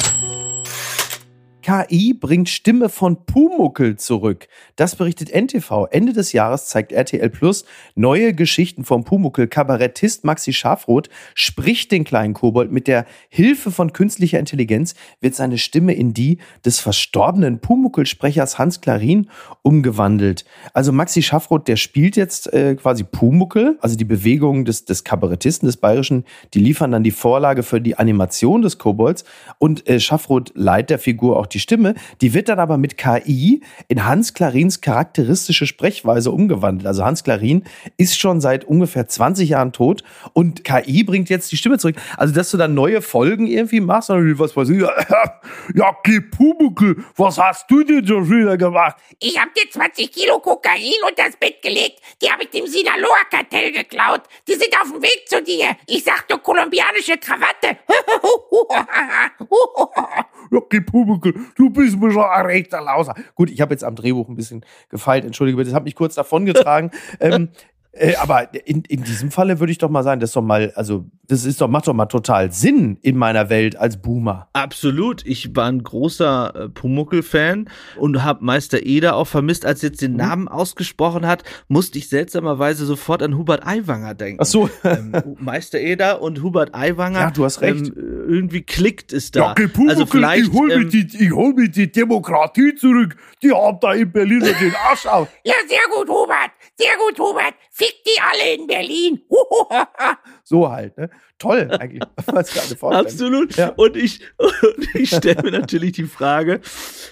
KI 1.65 2.13
bringt 2.13 2.51
Stimme 2.51 2.91
von 2.91 3.25
Pumuckel 3.25 3.97
zurück. 3.97 4.49
Das 4.77 4.97
berichtet 4.97 5.31
NTV. 5.31 5.87
Ende 5.91 6.13
des 6.13 6.35
Jahres 6.35 6.67
zeigt 6.67 6.93
RTL 6.93 7.31
Plus 7.31 7.65
neue 7.95 8.35
Geschichten 8.35 8.85
vom 8.85 9.05
Pumuckel. 9.05 9.49
Kabarettist 9.49 10.25
Maxi 10.25 10.53
Schafroth 10.53 11.09
spricht 11.35 11.91
den 11.91 12.05
kleinen 12.05 12.35
Kobold. 12.35 12.71
Mit 12.71 12.87
der 12.87 13.07
Hilfe 13.31 13.71
von 13.71 13.95
künstlicher 13.95 14.39
Intelligenz 14.39 14.95
wird 15.23 15.35
seine 15.35 15.57
Stimme 15.57 15.95
in 15.95 16.13
die 16.13 16.37
des 16.67 16.81
verstorbenen 16.81 17.61
Pumuckel-Sprechers 17.61 18.59
Hans 18.59 18.83
Klarin 18.83 19.31
umgewandelt. 19.63 20.45
Also 20.75 20.93
Maxi 20.93 21.23
Schafroth, 21.23 21.67
der 21.67 21.77
spielt 21.77 22.17
jetzt 22.17 22.53
äh, 22.53 22.75
quasi 22.75 23.05
Pumuckel, 23.05 23.79
also 23.81 23.97
die 23.97 24.05
Bewegungen 24.05 24.67
des, 24.67 24.85
des 24.85 25.03
Kabarettisten, 25.03 25.67
des 25.67 25.79
Bayerischen, 25.79 26.25
die 26.53 26.59
liefern 26.59 26.91
dann 26.91 27.05
die 27.05 27.11
Vorlage 27.11 27.63
für 27.63 27.81
die 27.81 27.97
Animation 27.97 28.61
des 28.61 28.77
Kobolds 28.77 29.25
und 29.59 29.89
äh, 29.89 29.99
Schafroth 29.99 30.53
leiht 30.55 30.91
der 30.91 30.99
Figur 30.99 31.39
auch 31.39 31.47
die 31.54 31.54
Stimme, 31.61 31.95
die 32.21 32.35
wird 32.35 32.49
dann 32.49 32.59
aber 32.59 32.79
mit 32.79 32.97
KI 32.97 33.63
in 33.89 34.05
Hans 34.05 34.35
Clarins 34.35 34.81
charakteristische 34.81 35.67
Sprechweise 35.67 36.31
umgewandelt. 36.31 36.87
Also 36.87 37.05
Hans 37.05 37.25
Clarin 37.25 37.65
ist 37.97 38.19
schon 38.19 38.41
seit 38.41 38.65
ungefähr 38.65 39.09
20 39.09 39.49
Jahren 39.49 39.73
tot 39.73 40.03
und 40.33 40.65
KI 40.65 41.05
bringt 41.05 41.31
jetzt 41.31 41.51
die 41.53 41.57
Stimme 41.57 41.79
zurück. 41.79 41.97
Also, 42.17 42.35
dass 42.35 42.51
du 42.51 42.57
dann 42.57 42.75
neue 42.75 43.03
Folgen 43.03 43.47
irgendwie 43.47 43.81
machst, 43.81 44.11
oder 44.11 44.21
was 44.39 44.57
weiß 44.57 44.69
ich, 44.71 44.81
ja, 45.75 45.93
Pumukel, 46.31 47.05
was 47.17 47.39
hast 47.39 47.71
du 47.71 47.85
denn 47.85 48.07
schon 48.07 48.29
wieder 48.29 48.57
gemacht? 48.57 48.97
Ich 49.19 49.39
hab 49.39 49.55
dir 49.55 49.69
20 49.71 50.11
Kilo 50.11 50.39
Kokain 50.39 50.93
unter 51.09 51.25
das 51.25 51.37
Bett 51.37 51.61
gelegt, 51.63 52.01
die 52.23 52.31
habe 52.31 52.45
ich 52.45 52.51
dem 52.51 52.67
Sinaloa-Kartell 52.67 53.73
geklaut. 53.73 54.23
Die 54.49 54.55
sind 54.55 54.75
auf 54.81 54.91
dem 54.91 55.03
Weg 55.03 55.25
zu 55.27 55.43
dir. 55.43 55.77
Ich 55.87 56.05
sag 56.05 56.27
du 56.29 56.39
kolumbianische 56.39 57.19
Krawatte. 57.19 57.79
ja, 60.51 60.61
Pumukel, 60.95 61.35
du 61.57 61.71
bist 61.71 61.99
mir 61.99 62.11
schon 62.11 62.25
ein 62.25 62.47
rechter 62.47 62.81
Lauser. 62.81 63.15
Gut, 63.35 63.51
ich 63.51 63.61
habe 63.61 63.75
jetzt 63.75 63.85
am 63.85 63.95
Drehbuch 63.95 64.29
ein 64.29 64.37
bisschen 64.37 64.65
gefeilt, 64.89 65.25
entschuldige 65.25 65.57
bitte, 65.57 65.71
das 65.71 65.77
hat 65.77 65.85
mich 65.85 65.95
kurz 65.95 66.15
davongetragen. 66.15 66.91
ähm, 67.21 67.51
äh, 67.97 68.17
aber 68.17 68.49
in, 68.67 68.83
in 68.83 69.05
diesem 69.05 69.31
Falle 69.31 69.61
würde 69.61 69.71
ich 69.71 69.79
doch 69.79 69.91
mal 69.91 70.03
sagen, 70.03 70.21
das 70.21 70.31
ist 70.31 70.37
doch 70.37 70.43
mal, 70.43 70.73
also 70.75 71.07
das 71.27 71.45
ist 71.45 71.61
doch, 71.61 71.69
macht 71.69 71.87
doch 71.87 71.95
mal 71.95 72.07
total 72.07 72.53
Sinn 72.53 72.99
in 73.03 73.17
meiner 73.17 73.49
Welt 73.49 73.77
als 73.77 73.97
Boomer. 73.97 74.49
Absolut. 74.53 75.25
Ich 75.25 75.55
war 75.57 75.67
ein 75.67 75.83
großer 75.83 76.55
äh, 76.55 76.69
Pumuckel-Fan 76.69 77.69
und 77.97 78.23
habe 78.25 78.45
Meister 78.45 78.85
Eder 78.85 79.17
auch 79.17 79.27
vermisst. 79.27 79.65
Als 79.65 79.83
jetzt 79.83 80.03
den 80.03 80.13
mhm. 80.13 80.19
Namen 80.19 80.49
ausgesprochen 80.49 81.27
hat, 81.27 81.45
musste 81.69 81.99
ich 81.99 82.09
seltsamerweise 82.09 82.85
sofort 82.85 83.23
an 83.23 83.39
Hubert 83.39 83.67
Aiwanger 83.67 84.15
denken. 84.15 84.41
Ach 84.43 84.47
so. 84.47 84.69
ähm, 84.83 85.13
Meister 85.39 85.81
Eder 85.81 86.21
und 86.21 86.43
Hubert 86.43 86.75
Aiwanger. 86.75 87.21
Ja, 87.21 87.31
du 87.31 87.45
hast 87.45 87.61
recht. 87.61 87.87
Ähm, 87.87 88.25
irgendwie 88.29 88.63
klickt 88.63 89.13
es 89.13 89.31
da. 89.31 89.41
Ja, 89.41 89.51
okay, 89.53 89.69
Pumuckel, 89.69 89.91
also 89.91 90.07
vielleicht, 90.07 90.49
ich 90.49 90.53
hol, 90.53 90.71
ähm, 90.71 90.79
mir 90.81 90.89
die, 90.89 91.25
ich 91.25 91.33
hol 91.33 91.55
mir 91.55 91.69
die 91.69 91.91
Demokratie 91.91 92.75
zurück. 92.75 93.17
Die 93.43 93.53
haben 93.53 93.79
da 93.81 93.93
in 93.93 94.11
Berlin 94.11 94.41
den 94.41 94.75
Arsch 94.89 95.07
auf. 95.07 95.29
Ja, 95.45 95.55
sehr 95.69 95.79
gut, 95.95 96.09
Hubert. 96.09 96.51
Sehr 96.77 96.97
gut, 96.99 97.19
Hubert. 97.21 97.55
Fick 97.71 97.95
die 98.05 98.21
alle 98.21 98.55
in 98.55 98.67
Berlin. 98.67 99.21
so 100.43 100.69
halt, 100.69 100.97
ne? 100.99 101.09
Toll, 101.39 101.71
eigentlich. 101.71 102.03
Absolut. 102.83 103.57
Ja. 103.57 103.69
Und 103.77 103.97
ich, 103.97 104.21
und 104.39 104.95
ich 104.95 105.11
stelle 105.11 105.43
mir 105.43 105.53
natürlich 105.53 105.93
die 105.93 106.05
Frage, 106.05 106.61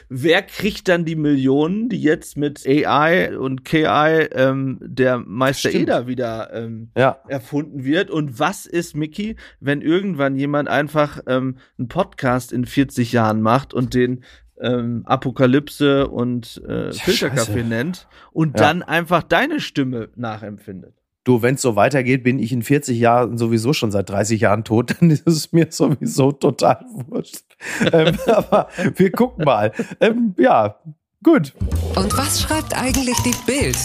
wer 0.08 0.42
kriegt 0.42 0.88
dann 0.88 1.04
die 1.04 1.14
Millionen, 1.14 1.88
die 1.88 2.00
jetzt 2.00 2.36
mit 2.36 2.66
AI 2.66 3.36
und 3.36 3.64
KI 3.64 4.28
ähm, 4.32 4.78
der 4.82 5.18
Meister 5.18 5.68
Stimmt. 5.68 5.84
Eder 5.84 6.06
wieder 6.08 6.52
ähm, 6.52 6.90
ja. 6.96 7.20
erfunden 7.28 7.84
wird? 7.84 8.10
Und 8.10 8.40
was 8.40 8.66
ist, 8.66 8.96
Mickey, 8.96 9.36
wenn 9.60 9.80
irgendwann 9.80 10.34
jemand 10.34 10.68
einfach 10.68 11.20
ähm, 11.28 11.58
einen 11.78 11.88
Podcast 11.88 12.52
in 12.52 12.64
40 12.66 13.12
Jahren 13.12 13.42
macht 13.42 13.74
und 13.74 13.94
den 13.94 14.24
ähm, 14.60 15.02
Apokalypse 15.06 16.08
und 16.08 16.62
äh, 16.66 16.92
Filterkaffee 16.92 17.64
nennt 17.64 18.06
und 18.32 18.58
ja. 18.58 18.66
dann 18.66 18.82
einfach 18.82 19.22
deine 19.22 19.60
Stimme 19.60 20.10
nachempfindet. 20.16 20.94
Du, 21.24 21.40
wenn 21.40 21.54
es 21.54 21.62
so 21.62 21.76
weitergeht, 21.76 22.24
bin 22.24 22.40
ich 22.40 22.52
in 22.52 22.62
40 22.62 22.98
Jahren 22.98 23.38
sowieso 23.38 23.72
schon 23.72 23.92
seit 23.92 24.10
30 24.10 24.40
Jahren 24.40 24.64
tot, 24.64 24.96
dann 25.00 25.10
ist 25.10 25.26
es 25.26 25.52
mir 25.52 25.68
sowieso 25.70 26.32
total 26.32 26.84
wurscht. 26.88 27.44
ähm, 27.92 28.18
aber 28.26 28.68
wir 28.96 29.12
gucken 29.12 29.44
mal. 29.44 29.72
Ähm, 30.00 30.34
ja, 30.36 30.80
gut. 31.22 31.54
Und 31.94 32.16
was 32.16 32.42
schreibt 32.42 32.76
eigentlich 32.76 33.16
die 33.18 33.34
Bild? 33.46 33.78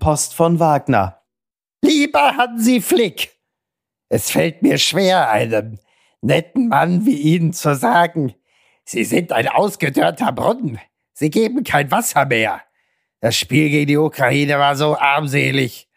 Post 0.00 0.34
von 0.34 0.58
Wagner. 0.58 1.20
Lieber 1.82 2.36
Hansi 2.36 2.80
Flick, 2.80 3.34
es 4.08 4.30
fällt 4.30 4.62
mir 4.62 4.78
schwer, 4.78 5.30
einem 5.30 5.78
netten 6.20 6.68
Mann 6.68 7.06
wie 7.06 7.16
Ihnen 7.16 7.52
zu 7.52 7.74
sagen, 7.74 8.34
Sie 8.84 9.04
sind 9.04 9.32
ein 9.32 9.48
ausgedörrter 9.48 10.32
Brunnen. 10.32 10.78
Sie 11.12 11.30
geben 11.30 11.64
kein 11.64 11.90
Wasser 11.90 12.26
mehr. 12.26 12.62
Das 13.20 13.36
Spiel 13.36 13.70
gegen 13.70 13.86
die 13.86 13.96
Ukraine 13.96 14.58
war 14.58 14.76
so 14.76 14.96
armselig. 14.98 15.88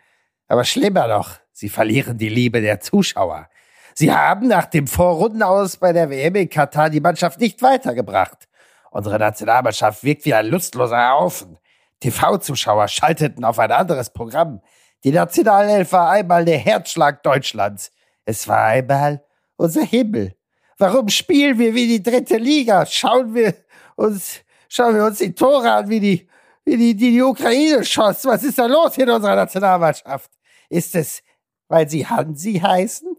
Aber 0.47 0.63
schlimmer 0.63 1.07
noch, 1.07 1.35
Sie 1.51 1.69
verlieren 1.69 2.17
die 2.17 2.29
Liebe 2.29 2.61
der 2.61 2.79
Zuschauer. 2.79 3.49
Sie 3.93 4.13
haben 4.13 4.47
nach 4.47 4.67
dem 4.67 4.85
Vorrundenaus 4.85 5.77
bei 5.77 5.91
der 5.91 6.09
WM 6.09 6.35
in 6.35 6.49
Katar 6.49 6.89
die 6.89 6.99
Mannschaft 6.99 7.39
nicht 7.39 7.61
weitergebracht. 7.63 8.47
Unsere 8.91 9.17
Nationalmannschaft 9.17 10.03
wirkt 10.03 10.23
wie 10.25 10.35
ein 10.35 10.45
lustloser 10.45 11.09
Haufen. 11.09 11.57
TV-Zuschauer 11.99 12.87
schalteten 12.87 13.43
auf 13.43 13.57
ein 13.57 13.71
anderes 13.71 14.11
Programm. 14.11 14.61
Die 15.03 15.11
Nationalelf 15.11 15.91
war 15.91 16.11
einmal 16.11 16.45
der 16.45 16.59
Herzschlag 16.59 17.23
Deutschlands. 17.23 17.91
Es 18.23 18.47
war 18.47 18.65
einmal 18.65 19.23
unser 19.55 19.83
Himmel. 19.83 20.35
Warum 20.77 21.09
spielen 21.09 21.57
wir 21.57 21.73
wie 21.73 21.87
die 21.87 22.03
dritte 22.03 22.37
Liga? 22.37 22.85
Schauen 22.85 23.33
wir 23.33 23.55
uns, 23.95 24.41
schauen 24.69 24.95
wir 24.95 25.05
uns 25.05 25.17
die 25.17 25.33
Tore 25.33 25.71
an, 25.71 25.89
wie 25.89 25.99
die, 25.99 26.27
wie 26.65 26.77
die, 26.77 26.95
die, 26.95 27.11
die 27.11 27.21
Ukraine 27.21 27.83
schoss. 27.83 28.25
Was 28.25 28.43
ist 28.43 28.59
da 28.59 28.67
los 28.67 28.97
in 28.97 29.09
unserer 29.09 29.35
Nationalmannschaft? 29.35 30.31
Ist 30.69 30.95
es, 30.95 31.23
weil 31.67 31.89
sie 31.89 32.05
Hansi 32.05 32.59
heißen 32.59 33.15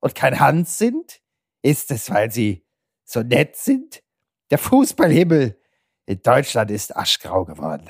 und 0.00 0.14
kein 0.14 0.40
Hans 0.40 0.78
sind? 0.78 1.20
Ist 1.62 1.90
es, 1.90 2.10
weil 2.10 2.30
sie 2.30 2.64
so 3.04 3.22
nett 3.22 3.56
sind? 3.56 4.02
Der 4.50 4.58
Fußballhimmel 4.58 5.60
in 6.06 6.22
Deutschland 6.22 6.70
ist 6.70 6.96
aschgrau 6.96 7.44
geworden. 7.44 7.88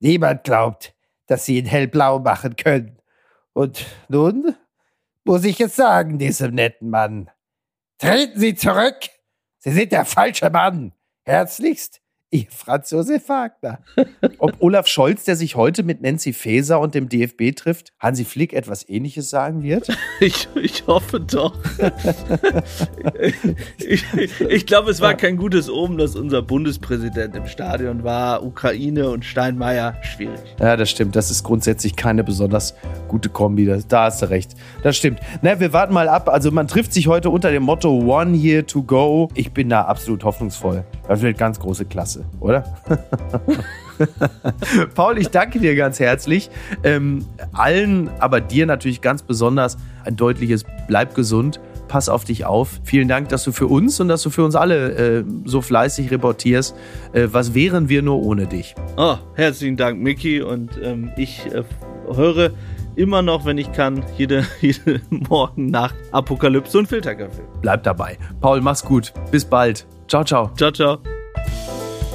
Niemand 0.00 0.44
glaubt, 0.44 0.94
dass 1.26 1.44
sie 1.44 1.58
ihn 1.58 1.66
hellblau 1.66 2.18
machen 2.18 2.56
können. 2.56 2.98
Und 3.52 3.86
nun 4.08 4.54
muss 5.24 5.44
ich 5.44 5.60
es 5.60 5.74
sagen, 5.76 6.18
diesem 6.18 6.54
netten 6.54 6.90
Mann. 6.90 7.30
Treten 7.98 8.38
Sie 8.38 8.54
zurück! 8.54 9.08
Sie 9.58 9.72
sind 9.72 9.92
der 9.92 10.04
falsche 10.04 10.50
Mann! 10.50 10.92
Herzlichst, 11.24 12.00
Franz 12.50 12.90
Josef 12.90 13.28
Wagner. 13.28 13.78
Ob 14.38 14.54
Olaf 14.60 14.86
Scholz, 14.88 15.24
der 15.24 15.36
sich 15.36 15.54
heute 15.56 15.82
mit 15.84 16.02
Nancy 16.02 16.32
Faeser 16.32 16.80
und 16.80 16.94
dem 16.94 17.08
DFB 17.08 17.54
trifft, 17.54 17.92
Hansi 17.98 18.24
Flick 18.24 18.52
etwas 18.52 18.88
Ähnliches 18.88 19.30
sagen 19.30 19.62
wird? 19.62 19.88
Ich, 20.18 20.48
ich 20.54 20.86
hoffe 20.86 21.20
doch. 21.20 21.54
ich, 23.86 24.04
ich 24.40 24.66
glaube, 24.66 24.90
es 24.90 25.02
war 25.02 25.12
kein 25.12 25.36
gutes 25.36 25.68
Omen, 25.68 25.98
dass 25.98 26.16
unser 26.16 26.40
Bundespräsident 26.40 27.36
im 27.36 27.46
Stadion 27.46 28.02
war. 28.02 28.42
Ukraine 28.42 29.10
und 29.10 29.26
Steinmeier, 29.26 29.94
schwierig. 30.02 30.40
Ja, 30.58 30.76
das 30.76 30.88
stimmt. 30.88 31.16
Das 31.16 31.30
ist 31.30 31.42
grundsätzlich 31.44 31.96
keine 31.96 32.24
besonders 32.24 32.74
gute 33.08 33.28
Kombi. 33.28 33.66
Da 33.88 34.04
hast 34.04 34.22
du 34.22 34.30
recht. 34.30 34.54
Das 34.82 34.96
stimmt. 34.96 35.20
Na, 35.42 35.60
wir 35.60 35.74
warten 35.74 35.92
mal 35.92 36.08
ab. 36.08 36.30
Also 36.30 36.50
man 36.50 36.66
trifft 36.66 36.94
sich 36.94 37.08
heute 37.08 37.28
unter 37.28 37.50
dem 37.50 37.64
Motto 37.64 37.90
One 37.90 38.34
Year 38.34 38.66
to 38.66 38.82
Go. 38.82 39.28
Ich 39.34 39.52
bin 39.52 39.68
da 39.68 39.82
absolut 39.82 40.24
hoffnungsvoll. 40.24 40.82
Das 41.08 41.20
wird 41.20 41.36
ganz 41.36 41.60
große 41.60 41.84
Klasse, 41.84 42.15
oder? 42.40 42.64
Paul, 44.94 45.18
ich 45.18 45.28
danke 45.28 45.58
dir 45.58 45.74
ganz 45.74 46.00
herzlich. 46.00 46.50
Ähm, 46.84 47.24
allen, 47.52 48.10
aber 48.18 48.40
dir 48.40 48.66
natürlich 48.66 49.00
ganz 49.00 49.22
besonders 49.22 49.76
ein 50.04 50.16
deutliches 50.16 50.64
Bleib 50.86 51.14
gesund. 51.14 51.60
Pass 51.88 52.08
auf 52.08 52.24
dich 52.24 52.44
auf. 52.44 52.80
Vielen 52.82 53.08
Dank, 53.08 53.28
dass 53.28 53.44
du 53.44 53.52
für 53.52 53.68
uns 53.68 54.00
und 54.00 54.08
dass 54.08 54.22
du 54.22 54.30
für 54.30 54.44
uns 54.44 54.56
alle 54.56 55.20
äh, 55.20 55.24
so 55.44 55.60
fleißig 55.60 56.10
reportierst. 56.10 56.74
Äh, 57.12 57.28
was 57.30 57.54
wären 57.54 57.88
wir 57.88 58.02
nur 58.02 58.22
ohne 58.22 58.46
dich? 58.46 58.74
Oh, 58.96 59.16
herzlichen 59.34 59.76
Dank, 59.76 60.00
Mickey. 60.00 60.42
Und 60.42 60.70
ähm, 60.82 61.10
ich 61.16 61.46
äh, 61.46 61.62
höre 62.12 62.50
immer 62.96 63.22
noch, 63.22 63.44
wenn 63.44 63.58
ich 63.58 63.70
kann, 63.72 64.02
jede, 64.16 64.44
jede 64.60 65.00
Morgen 65.10 65.66
nach 65.66 65.94
Apokalypse 66.10 66.78
und 66.78 66.88
Filterkaffee. 66.88 67.42
Bleib 67.60 67.84
dabei. 67.84 68.18
Paul, 68.40 68.60
mach's 68.60 68.84
gut. 68.84 69.12
Bis 69.30 69.44
bald. 69.44 69.86
Ciao, 70.08 70.24
ciao. 70.24 70.50
Ciao, 70.56 70.72
ciao. 70.72 70.98